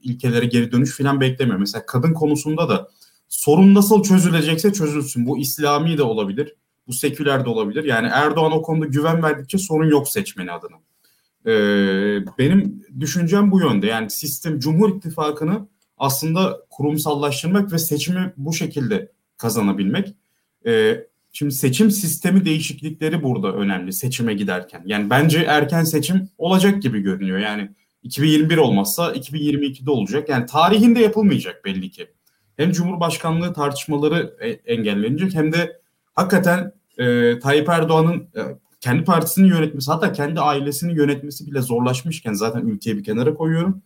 ilkelere 0.02 0.46
geri 0.46 0.72
dönüş 0.72 0.96
falan 0.96 1.20
beklemiyor. 1.20 1.58
Mesela 1.58 1.86
kadın 1.86 2.12
konusunda 2.12 2.68
da 2.68 2.88
sorun 3.28 3.74
nasıl 3.74 4.02
çözülecekse 4.02 4.72
çözülsün. 4.72 5.26
Bu 5.26 5.38
İslami 5.38 5.98
de 5.98 6.02
olabilir. 6.02 6.54
Bu 6.86 6.92
seküler 6.92 7.44
de 7.44 7.48
olabilir. 7.48 7.84
Yani 7.84 8.08
Erdoğan 8.12 8.52
o 8.52 8.62
konuda 8.62 8.86
güven 8.86 9.22
verdikçe 9.22 9.58
sorun 9.58 9.90
yok 9.90 10.08
seçmeni 10.08 10.52
adına. 10.52 10.76
Ee, 11.46 12.24
benim 12.38 12.84
düşüncem 13.00 13.50
bu 13.50 13.60
yönde. 13.60 13.86
Yani 13.86 14.10
sistem 14.10 14.58
Cumhur 14.58 14.96
İttifakı'nı 14.96 15.68
aslında 16.02 16.60
kurumsallaştırmak 16.70 17.72
ve 17.72 17.78
seçimi 17.78 18.32
bu 18.36 18.52
şekilde 18.52 19.12
kazanabilmek. 19.36 20.14
E, 20.66 21.00
şimdi 21.32 21.54
seçim 21.54 21.90
sistemi 21.90 22.44
değişiklikleri 22.44 23.22
burada 23.22 23.52
önemli 23.52 23.92
seçime 23.92 24.34
giderken. 24.34 24.82
Yani 24.86 25.10
bence 25.10 25.38
erken 25.38 25.84
seçim 25.84 26.28
olacak 26.38 26.82
gibi 26.82 27.00
görünüyor. 27.00 27.38
Yani 27.38 27.70
2021 28.02 28.56
olmazsa 28.56 29.12
2022'de 29.12 29.90
olacak. 29.90 30.28
Yani 30.28 30.46
tarihinde 30.46 31.00
yapılmayacak 31.00 31.64
belli 31.64 31.90
ki. 31.90 32.06
Hem 32.56 32.72
Cumhurbaşkanlığı 32.72 33.52
tartışmaları 33.52 34.36
e, 34.40 34.48
engellenecek 34.50 35.34
hem 35.34 35.52
de 35.52 35.80
hakikaten 36.14 36.72
e, 36.98 37.38
Tayyip 37.38 37.68
Erdoğan'ın 37.68 38.16
e, 38.16 38.40
kendi 38.80 39.04
partisini 39.04 39.48
yönetmesi 39.48 39.90
hatta 39.90 40.12
kendi 40.12 40.40
ailesini 40.40 40.92
yönetmesi 40.92 41.46
bile 41.46 41.60
zorlaşmışken 41.60 42.32
zaten 42.32 42.60
ülkeyi 42.60 42.96
bir 42.96 43.04
kenara 43.04 43.34
koyuyorum 43.34 43.82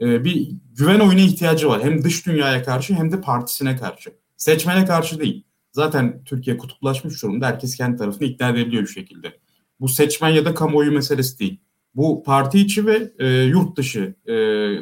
e, 0.00 0.24
bir 0.24 0.50
güven 0.78 1.00
oyuna 1.00 1.20
ihtiyacı 1.20 1.68
var. 1.68 1.84
Hem 1.84 2.04
dış 2.04 2.26
dünyaya 2.26 2.62
karşı 2.62 2.94
hem 2.94 3.12
de 3.12 3.20
partisine 3.20 3.76
karşı. 3.76 4.10
Seçmene 4.36 4.84
karşı 4.84 5.20
değil. 5.20 5.44
Zaten 5.72 6.24
Türkiye 6.24 6.56
kutuplaşmış 6.56 7.22
durumda. 7.22 7.46
Herkes 7.46 7.76
kendi 7.76 7.96
tarafını 7.96 8.28
ikna 8.28 8.48
edebiliyor 8.48 8.82
bir 8.82 8.88
şekilde. 8.88 9.38
Bu 9.80 9.88
seçmen 9.88 10.30
ya 10.30 10.44
da 10.44 10.54
kamuoyu 10.54 10.92
meselesi 10.92 11.38
değil. 11.38 11.60
Bu 11.94 12.22
parti 12.22 12.58
içi 12.58 12.86
ve 12.86 13.12
e, 13.18 13.28
yurt 13.28 13.76
dışı 13.76 14.14
e, 14.26 14.34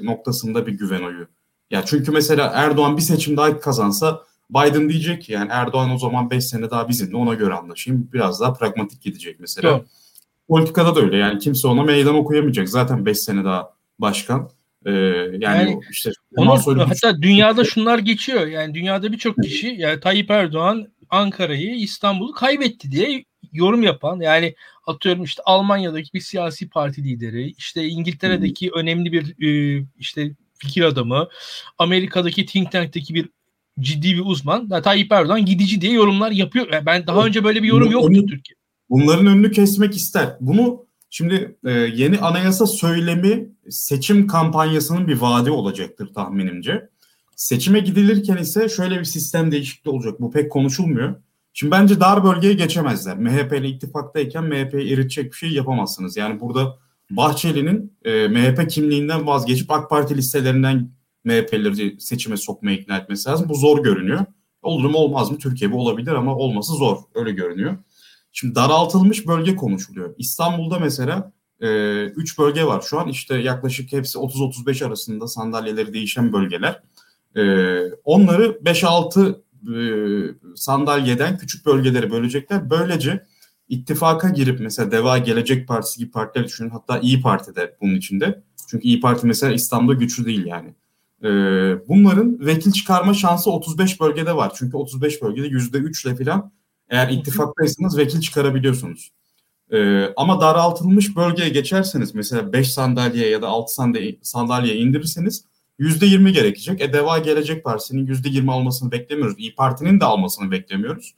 noktasında 0.07 0.67
bir 0.67 0.73
güven 0.73 1.03
oyu. 1.03 1.27
Ya 1.71 1.85
çünkü 1.85 2.11
mesela 2.11 2.53
Erdoğan 2.55 2.97
bir 2.97 3.03
seçim 3.03 3.37
daha 3.37 3.61
kazansa 3.61 4.23
Biden 4.51 4.89
diyecek 4.89 5.23
ki 5.23 5.33
yani 5.33 5.49
Erdoğan 5.53 5.91
o 5.91 5.99
zaman 5.99 6.31
5 6.31 6.45
sene 6.45 6.71
daha 6.71 6.89
bizimle 6.89 7.17
ona 7.17 7.35
göre 7.35 7.55
anlaşayım. 7.55 8.09
Biraz 8.13 8.41
daha 8.41 8.53
pragmatik 8.53 9.03
gidecek 9.03 9.41
mesela. 9.41 9.71
Evet. 9.71 9.87
Politikada 10.49 10.95
da 10.95 11.01
öyle 11.01 11.17
yani 11.17 11.39
kimse 11.39 11.69
ona 11.69 11.83
meydan 11.83 12.15
okuyamayacak. 12.15 12.69
Zaten 12.69 13.07
5 13.07 13.19
sene 13.19 13.45
daha 13.45 13.73
başkan. 13.99 14.51
Ee, 14.87 14.91
yani, 14.91 15.45
yani 15.45 15.81
işte 15.91 16.11
onun, 16.37 16.79
hatta 16.79 17.23
dünyada 17.23 17.65
şunlar 17.65 17.99
geçiyor. 17.99 18.47
Yani 18.47 18.75
dünyada 18.75 19.13
birçok 19.13 19.43
kişi 19.43 19.67
yani 19.79 20.01
Tayyip 20.01 20.31
Erdoğan 20.31 20.89
Ankara'yı, 21.11 21.75
İstanbul'u 21.75 22.33
kaybetti 22.33 22.93
diye 22.93 23.25
yorum 23.53 23.83
yapan 23.83 24.21
yani 24.21 24.55
atıyorum 24.87 25.25
işte 25.25 25.43
Almanya'daki 25.47 26.13
bir 26.15 26.21
siyasi 26.21 26.69
parti 26.69 27.05
lideri, 27.05 27.55
işte 27.59 27.89
İngiltere'deki 27.89 28.71
önemli 28.71 29.13
bir 29.13 29.47
e, 29.47 29.83
işte 29.99 30.31
fikir 30.59 30.83
adamı, 30.83 31.29
Amerika'daki 31.79 32.47
think 32.47 32.73
tank'teki 32.73 33.15
bir 33.15 33.29
ciddi 33.81 34.15
bir 34.15 34.23
uzman. 34.25 34.71
Da 34.71 34.83
Tayyip 34.83 35.13
Erdoğan 35.13 35.45
gidici 35.45 35.81
diye 35.81 35.93
yorumlar 35.93 36.31
yapıyor. 36.31 36.73
Yani 36.73 36.87
ben 36.87 37.07
daha 37.07 37.27
önce 37.27 37.45
böyle 37.45 37.63
bir 37.63 37.69
yorum 37.69 37.91
yoktu 37.91 38.27
Türkiye. 38.29 38.57
Bunların 38.91 39.27
önünü 39.27 39.53
kesmek 39.53 39.97
ister. 39.97 40.37
Bunu 40.41 40.87
şimdi 41.13 41.57
e, 41.65 41.71
yeni 41.71 42.19
anayasa 42.19 42.67
söylemi 42.67 43.49
seçim 43.71 44.27
kampanyasının 44.27 45.09
bir 45.09 45.21
vaadi 45.21 45.51
olacaktır 45.51 46.15
tahminimce. 46.15 46.89
Seçime 47.37 47.81
gidilirken 47.81 48.37
ise 48.37 48.69
şöyle 48.69 48.99
bir 49.01 49.05
sistem 49.05 49.53
değişikliği 49.53 49.91
olacak. 49.91 50.21
Bu 50.21 50.31
pek 50.31 50.53
konuşulmuyor. 50.53 51.15
Şimdi 51.53 51.71
bence 51.71 52.01
dar 52.01 52.25
bölgeye 52.25 52.55
geçemezler. 52.55 53.19
MHP 53.19 53.53
ile 53.53 53.69
ittifaktayken 53.69 54.45
MHP'yi 54.45 54.93
eritecek 54.93 55.33
bir 55.33 55.37
şey 55.37 55.51
yapamazsınız. 55.51 56.17
Yani 56.17 56.41
burada 56.41 56.79
Bahçeli'nin 57.11 57.93
e, 58.05 58.29
MHP 58.29 58.71
kimliğinden 58.71 59.27
vazgeçip 59.27 59.71
AK 59.71 59.91
Parti 59.91 60.17
listelerinden 60.17 60.91
MHP'leri 61.25 62.01
seçime 62.01 62.37
sokmaya 62.37 62.77
ikna 62.77 62.97
etmesi 62.97 63.29
lazım. 63.29 63.49
Bu 63.49 63.55
zor 63.55 63.83
görünüyor. 63.83 64.21
Olur 64.63 64.91
mu 64.91 64.99
olmaz 64.99 65.31
mı? 65.31 65.39
Türkiye 65.39 65.73
bu 65.73 65.81
olabilir 65.81 66.13
ama 66.13 66.37
olması 66.37 66.73
zor. 66.73 66.99
Öyle 67.15 67.33
görünüyor. 67.33 67.77
Şimdi 68.33 68.55
daraltılmış 68.55 69.27
bölge 69.27 69.57
konuşuluyor. 69.57 70.15
İstanbul'da 70.19 70.79
mesela 70.79 71.33
3 71.61 71.65
e, 71.69 72.39
bölge 72.39 72.65
var 72.65 72.81
şu 72.81 73.01
an. 73.01 73.09
İşte 73.09 73.37
yaklaşık 73.37 73.93
hepsi 73.93 74.19
30-35 74.19 74.87
arasında 74.87 75.29
sandalyeleri 75.29 75.93
değişen 75.93 76.33
bölgeler. 76.33 76.83
E, 77.37 77.43
onları 78.05 78.59
5-6 78.65 79.35
e, 79.63 79.77
sandalyeden 80.57 81.39
küçük 81.39 81.67
bölgelere 81.67 82.11
bölecekler. 82.11 82.71
Böylece 82.71 83.27
ittifaka 83.69 84.29
girip 84.29 84.61
mesela 84.61 84.91
Deva 84.91 85.19
Gelecek 85.19 85.69
Partisi 85.69 85.99
gibi 85.99 86.11
partiler 86.11 86.45
düşünün. 86.45 86.71
Hatta 86.71 86.99
İyi 86.99 87.21
Parti 87.21 87.57
de 87.57 87.77
bunun 87.81 87.95
içinde. 87.95 88.43
Çünkü 88.69 88.85
İyi 88.89 89.01
Parti 89.01 89.27
mesela 89.27 89.53
İstanbul'da 89.53 89.95
güçlü 89.95 90.25
değil 90.25 90.47
yani. 90.47 90.75
Ee, 91.25 91.89
bunların 91.89 92.47
vekil 92.47 92.73
çıkarma 92.73 93.15
şansı 93.15 93.51
35 93.51 94.01
bölgede 94.01 94.37
var. 94.37 94.53
Çünkü 94.57 94.77
35 94.77 95.23
bölgede 95.23 95.47
%3 95.49 96.09
ile 96.09 96.25
falan 96.25 96.53
eğer 96.93 97.09
ittifaktaysanız 97.09 97.99
vekil 97.99 98.21
çıkarabiliyorsunuz. 98.21 99.13
Ee, 99.73 100.07
ama 100.17 100.41
daraltılmış 100.41 101.17
bölgeye 101.17 101.49
geçerseniz 101.49 102.15
mesela 102.15 102.53
5 102.53 102.73
sandalye 102.73 103.29
ya 103.29 103.43
da 103.43 103.49
6 103.49 103.75
sandalye, 103.75 104.19
sandalye 104.23 104.77
indirirseniz 104.77 105.45
%20 105.79 106.31
gerekecek. 106.31 106.81
E 106.81 106.93
Deva 106.93 107.19
Gelecek 107.19 107.65
Partisi'nin 107.65 108.07
%20 108.07 108.51
almasını 108.51 108.93
beklemiyoruz. 108.93 109.35
İyi 109.39 109.55
Parti'nin 109.55 110.01
de 110.01 110.05
almasını 110.05 110.51
beklemiyoruz. 110.51 111.15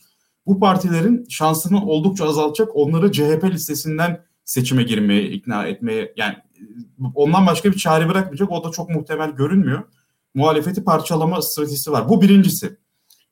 Bu 0.47 0.61
partilerin 0.61 1.27
şansını 1.29 1.87
oldukça 1.87 2.25
azaltacak. 2.29 2.77
Onları 2.77 3.13
CHP 3.13 3.45
listesinden 3.45 4.25
seçime 4.45 4.83
girmeye 4.83 5.31
ikna 5.31 5.67
etmeye 5.67 6.15
yani 6.17 6.35
ondan 7.15 7.47
başka 7.47 7.73
bir 7.73 7.77
çare 7.77 8.09
bırakmayacak. 8.09 8.53
O 8.53 8.65
da 8.65 8.71
çok 8.71 8.91
muhtemel 8.91 9.31
görünmüyor. 9.31 9.83
Muhalefeti 10.35 10.85
parçalama 10.85 11.43
stratejisi 11.43 11.93
var. 11.93 12.09
Bu 12.09 12.23
birincisi. 12.23 12.77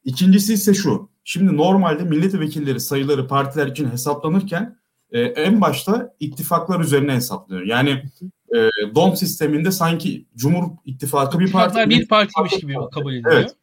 İkincisi 0.05 0.55
ise 0.55 0.75
şu. 0.75 1.12
Şimdi 1.25 1.57
normalde 1.57 2.05
milletvekilleri 2.05 2.81
sayıları 2.81 3.29
partiler 3.29 3.67
için 3.67 3.91
hesaplanırken 3.91 4.79
e, 5.11 5.21
en 5.21 5.61
başta 5.61 6.15
ittifaklar 6.21 6.81
üzerine 6.81 7.15
hesaplanıyor. 7.15 7.67
Yani 7.67 8.03
e, 8.55 8.59
DOM 8.95 9.17
sisteminde 9.17 9.71
sanki 9.71 10.27
Cumhur 10.37 10.71
İttifakı 10.85 11.39
bir 11.39 11.53
parti. 11.53 11.91
bir 11.91 12.09
partiymiş 12.09 12.61
gibi 12.61 12.75
kabul 12.95 13.15
ediliyor. 13.15 13.33
Evet. 13.35 13.55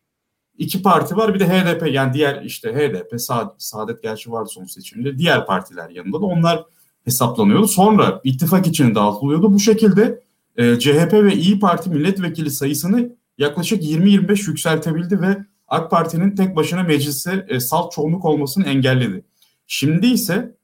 İki 0.58 0.82
parti 0.82 1.16
var 1.16 1.34
bir 1.34 1.40
de 1.40 1.48
HDP 1.48 1.94
yani 1.94 2.14
diğer 2.14 2.42
işte 2.42 2.74
HDP, 2.74 3.22
Sa 3.22 3.56
Saadet 3.58 4.04
gerçi 4.04 4.32
vardı 4.32 4.50
son 4.50 4.66
seçimde. 4.66 5.18
Diğer 5.18 5.46
partiler 5.46 5.90
yanında 5.90 6.22
da 6.22 6.26
onlar 6.26 6.64
hesaplanıyordu. 7.06 7.68
Sonra 7.68 8.22
ittifak 8.24 8.68
içine 8.68 8.96
dağıtılıyordu. 8.96 9.54
Bu 9.54 9.60
şekilde 9.60 10.22
e, 10.58 10.80
CHP 10.80 11.14
ve 11.14 11.36
İyi 11.36 11.60
Parti 11.60 11.90
milletvekili 11.90 12.52
sayısını 12.52 13.16
yaklaşık 13.38 13.84
20-25 13.84 14.50
yükseltebildi 14.50 15.22
ve 15.22 15.38
AK 15.70 15.92
Parti'nin 15.92 16.36
tek 16.36 16.56
başına 16.56 16.84
meclise 16.84 17.46
e, 17.50 17.60
salt 17.60 17.92
çoğunluk 17.92 18.26
olmasını 18.26 18.66
engelledi. 18.66 19.26
Şimdi 19.68 20.08
ise 20.08 20.56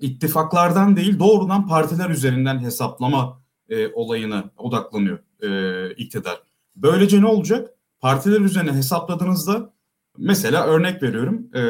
ittifaklardan 0.00 0.96
değil 0.96 1.18
doğrudan 1.18 1.66
partiler 1.66 2.10
üzerinden 2.10 2.58
hesaplama 2.58 3.42
e, 3.68 3.88
olayına 3.92 4.44
odaklanıyor 4.56 5.18
e, 5.42 5.90
iktidar. 5.94 6.42
Böylece 6.76 7.20
ne 7.20 7.26
olacak? 7.26 7.70
Partiler 8.00 8.40
üzerine 8.40 8.72
hesapladığınızda 8.72 9.72
mesela 10.18 10.66
örnek 10.66 11.02
veriyorum 11.02 11.46
e, 11.54 11.62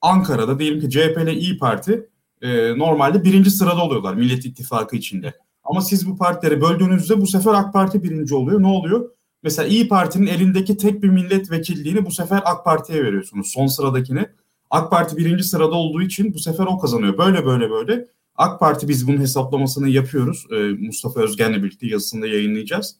Ankara'da 0.00 0.58
diyelim 0.58 0.80
ki 0.80 0.90
CHP 0.90 1.18
ile 1.22 1.34
İyi 1.34 1.58
Parti 1.58 2.08
e, 2.42 2.78
normalde 2.78 3.24
birinci 3.24 3.50
sırada 3.50 3.84
oluyorlar 3.84 4.14
Millet 4.14 4.44
İttifakı 4.44 4.96
içinde. 4.96 5.34
Ama 5.64 5.80
siz 5.80 6.08
bu 6.08 6.16
partileri 6.16 6.60
böldüğünüzde 6.60 7.20
bu 7.20 7.26
sefer 7.26 7.54
AK 7.54 7.72
Parti 7.72 8.02
birinci 8.02 8.34
oluyor. 8.34 8.62
Ne 8.62 8.66
oluyor? 8.66 9.10
Mesela 9.42 9.68
İyi 9.68 9.88
Parti'nin 9.88 10.26
elindeki 10.26 10.76
tek 10.76 11.02
bir 11.02 11.08
milletvekilliğini 11.08 12.06
bu 12.06 12.10
sefer 12.10 12.42
AK 12.44 12.64
Parti'ye 12.64 13.04
veriyorsunuz. 13.04 13.52
Son 13.52 13.66
sıradakini. 13.66 14.26
AK 14.70 14.90
Parti 14.90 15.16
birinci 15.16 15.44
sırada 15.44 15.74
olduğu 15.74 16.02
için 16.02 16.34
bu 16.34 16.38
sefer 16.38 16.66
o 16.66 16.78
kazanıyor. 16.78 17.18
Böyle 17.18 17.46
böyle 17.46 17.70
böyle. 17.70 18.06
AK 18.36 18.60
Parti 18.60 18.88
biz 18.88 19.08
bunun 19.08 19.20
hesaplamasını 19.20 19.88
yapıyoruz. 19.88 20.46
Ee, 20.52 20.56
Mustafa 20.56 21.20
Özgen'le 21.20 21.62
birlikte 21.62 21.86
yazısında 21.86 22.26
yayınlayacağız. 22.26 22.96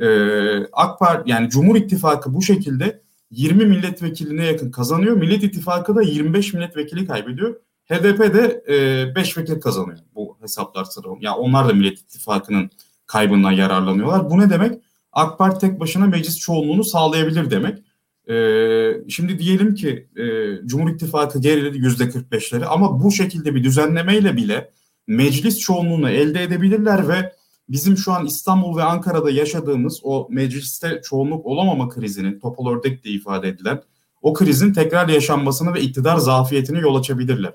Ee, 0.00 0.66
AK 0.72 0.98
Parti 0.98 1.30
yani 1.30 1.50
Cumhur 1.50 1.76
İttifakı 1.76 2.34
bu 2.34 2.42
şekilde 2.42 3.02
20 3.30 3.64
milletvekiline 3.64 4.44
yakın 4.44 4.70
kazanıyor. 4.70 5.16
Millet 5.16 5.42
İttifakı 5.42 5.96
da 5.96 6.02
25 6.02 6.54
milletvekili 6.54 7.06
kaybediyor. 7.06 7.56
HDP 7.84 8.18
de 8.34 8.62
5 9.16 9.36
e, 9.36 9.40
vekil 9.40 9.60
kazanıyor 9.60 9.98
bu 10.14 10.36
hesaplar 10.40 10.84
sıralama. 10.84 11.18
Yani 11.20 11.36
onlar 11.36 11.68
da 11.68 11.72
Millet 11.72 11.98
İttifakı'nın 11.98 12.70
kaybından 13.06 13.52
yararlanıyorlar. 13.52 14.30
Bu 14.30 14.38
ne 14.38 14.50
demek? 14.50 14.82
AK 15.12 15.38
Parti 15.38 15.66
tek 15.66 15.80
başına 15.80 16.06
meclis 16.06 16.38
çoğunluğunu 16.38 16.84
sağlayabilir 16.84 17.50
demek. 17.50 17.78
Ee, 18.28 19.10
şimdi 19.10 19.38
diyelim 19.38 19.74
ki 19.74 20.08
e, 20.16 20.24
Cumhur 20.66 20.90
İttifakı 20.90 21.40
geriledi 21.40 21.78
yüzde 21.78 22.04
45'leri 22.04 22.64
ama 22.64 23.02
bu 23.02 23.12
şekilde 23.12 23.54
bir 23.54 23.64
düzenlemeyle 23.64 24.36
bile 24.36 24.70
meclis 25.06 25.58
çoğunluğunu 25.58 26.10
elde 26.10 26.42
edebilirler 26.42 27.08
ve 27.08 27.32
bizim 27.68 27.96
şu 27.96 28.12
an 28.12 28.26
İstanbul 28.26 28.76
ve 28.76 28.82
Ankara'da 28.82 29.30
yaşadığımız 29.30 30.00
o 30.02 30.28
mecliste 30.30 31.00
çoğunluk 31.04 31.46
olamama 31.46 31.88
krizinin 31.88 32.40
topal 32.40 32.66
ördek 32.66 33.04
diye 33.04 33.14
ifade 33.14 33.48
edilen 33.48 33.82
o 34.22 34.32
krizin 34.32 34.72
tekrar 34.72 35.08
yaşanmasını 35.08 35.74
ve 35.74 35.80
iktidar 35.80 36.16
zafiyetini 36.16 36.80
yol 36.80 36.96
açabilirler. 36.96 37.54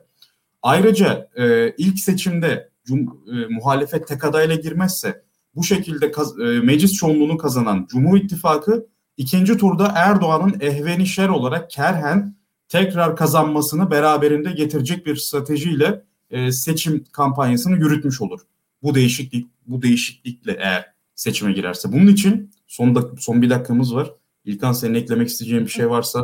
Ayrıca 0.62 1.30
e, 1.36 1.72
ilk 1.78 2.00
seçimde 2.00 2.70
cum, 2.86 3.00
e, 3.02 3.54
muhalefet 3.54 4.08
tek 4.08 4.24
adayla 4.24 4.56
girmezse 4.56 5.27
bu 5.58 5.64
şekilde 5.64 6.12
kaz, 6.12 6.40
e, 6.40 6.44
meclis 6.44 6.94
çoğunluğunu 6.94 7.38
kazanan 7.38 7.88
Cumhur 7.90 8.18
İttifakı 8.18 8.88
ikinci 9.18 9.58
turda 9.58 9.94
Erdoğan'ın 9.96 10.58
ehveni 10.60 11.08
şer 11.08 11.30
olarak 11.30 11.70
kerhen 11.70 12.36
tekrar 12.70 13.16
kazanmasını 13.16 13.92
beraberinde 13.92 14.52
getirecek 14.52 15.06
bir 15.06 15.16
stratejiyle 15.16 16.04
e, 16.30 16.52
seçim 16.52 17.04
kampanyasını 17.12 17.78
yürütmüş 17.78 18.22
olur. 18.22 18.40
Bu 18.84 18.96
değişiklik 18.96 19.48
bu 19.68 19.82
değişiklikle 19.82 20.52
eğer 20.60 20.86
seçime 21.16 21.52
girerse. 21.52 21.92
Bunun 21.92 22.08
için 22.08 22.52
son 22.68 22.96
da, 22.96 23.02
son 23.20 23.42
bir 23.42 23.50
dakikamız 23.50 23.96
var. 23.96 24.12
İlkan 24.46 24.72
senin 24.72 24.94
eklemek 24.94 25.28
isteyeceğin 25.28 25.66
bir 25.66 25.72
şey 25.72 25.90
varsa 25.90 26.24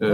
e. 0.00 0.06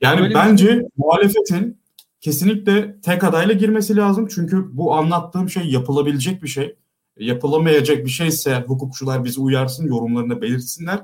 Yani 0.00 0.20
Öyle 0.20 0.34
bence 0.34 0.74
mi? 0.74 0.88
muhalefetin 0.96 1.78
kesinlikle 2.20 3.00
tek 3.00 3.24
adayla 3.24 3.54
girmesi 3.54 3.96
lazım. 3.96 4.28
Çünkü 4.34 4.76
bu 4.76 4.94
anlattığım 4.94 5.50
şey 5.50 5.64
yapılabilecek 5.64 6.42
bir 6.42 6.48
şey 6.48 6.76
yapılamayacak 7.18 8.04
bir 8.04 8.10
şeyse 8.10 8.64
hukukçular 8.66 9.24
bizi 9.24 9.40
uyarsın, 9.40 9.86
yorumlarını 9.86 10.42
belirtsinler. 10.42 11.00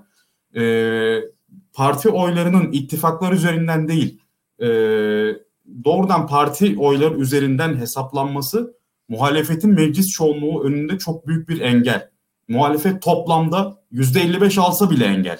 E, 0.56 0.64
parti 1.72 2.08
oylarının 2.08 2.72
ittifaklar 2.72 3.32
üzerinden 3.32 3.88
değil, 3.88 4.18
e, 4.60 4.66
doğrudan 5.84 6.26
parti 6.26 6.78
oyları 6.78 7.14
üzerinden 7.14 7.76
hesaplanması 7.76 8.74
muhalefetin 9.08 9.70
meclis 9.70 10.10
çoğunluğu 10.10 10.64
önünde 10.64 10.98
çok 10.98 11.26
büyük 11.26 11.48
bir 11.48 11.60
engel. 11.60 12.10
Muhalefet 12.48 13.02
toplamda 13.02 13.82
yüzde 13.90 14.20
55 14.20 14.58
alsa 14.58 14.90
bile 14.90 15.04
engel. 15.04 15.38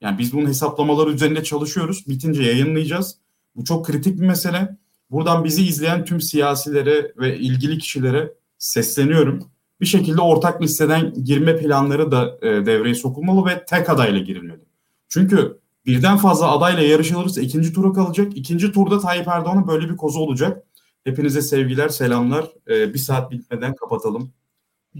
Yani 0.00 0.18
biz 0.18 0.32
bunun 0.32 0.46
hesaplamaları 0.46 1.10
üzerinde 1.10 1.44
çalışıyoruz. 1.44 2.04
Bitince 2.08 2.42
yayınlayacağız. 2.42 3.18
Bu 3.56 3.64
çok 3.64 3.86
kritik 3.86 4.20
bir 4.20 4.26
mesele. 4.26 4.76
Buradan 5.10 5.44
bizi 5.44 5.66
izleyen 5.66 6.04
tüm 6.04 6.20
siyasilere 6.20 7.12
ve 7.16 7.38
ilgili 7.38 7.78
kişilere 7.78 8.32
sesleniyorum 8.58 9.44
bir 9.80 9.86
şekilde 9.86 10.20
ortak 10.20 10.62
listeden 10.62 11.14
girme 11.24 11.56
planları 11.56 12.12
da 12.12 12.38
e, 12.42 12.66
devreye 12.66 12.94
sokulmalı 12.94 13.46
ve 13.46 13.64
tek 13.64 13.90
adayla 13.90 14.18
girilmeli. 14.18 14.60
Çünkü 15.08 15.58
birden 15.86 16.16
fazla 16.16 16.50
adayla 16.50 16.82
yarışılırsa 16.82 17.40
ikinci 17.40 17.72
tura 17.72 17.92
kalacak. 17.92 18.36
İkinci 18.36 18.72
turda 18.72 19.00
Tayyip 19.00 19.28
Erdoğan'ın 19.28 19.68
böyle 19.68 19.88
bir 19.88 19.96
kozu 19.96 20.20
olacak. 20.20 20.62
Hepinize 21.04 21.42
sevgiler, 21.42 21.88
selamlar. 21.88 22.46
E, 22.68 22.94
bir 22.94 22.98
saat 22.98 23.30
bitmeden 23.30 23.74
kapatalım. 23.74 24.32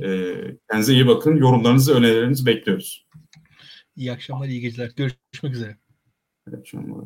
E, 0.02 0.34
kendinize 0.70 0.92
iyi 0.92 1.06
bakın. 1.06 1.36
Yorumlarınızı, 1.36 1.94
önerilerinizi 1.94 2.46
bekliyoruz. 2.46 3.06
İyi 3.96 4.12
akşamlar, 4.12 4.46
iyi 4.46 4.60
geceler. 4.60 4.92
Görüşmek 4.96 5.54
üzere. 5.54 5.76
İyi 6.48 6.56
akşamlar. 6.56 7.04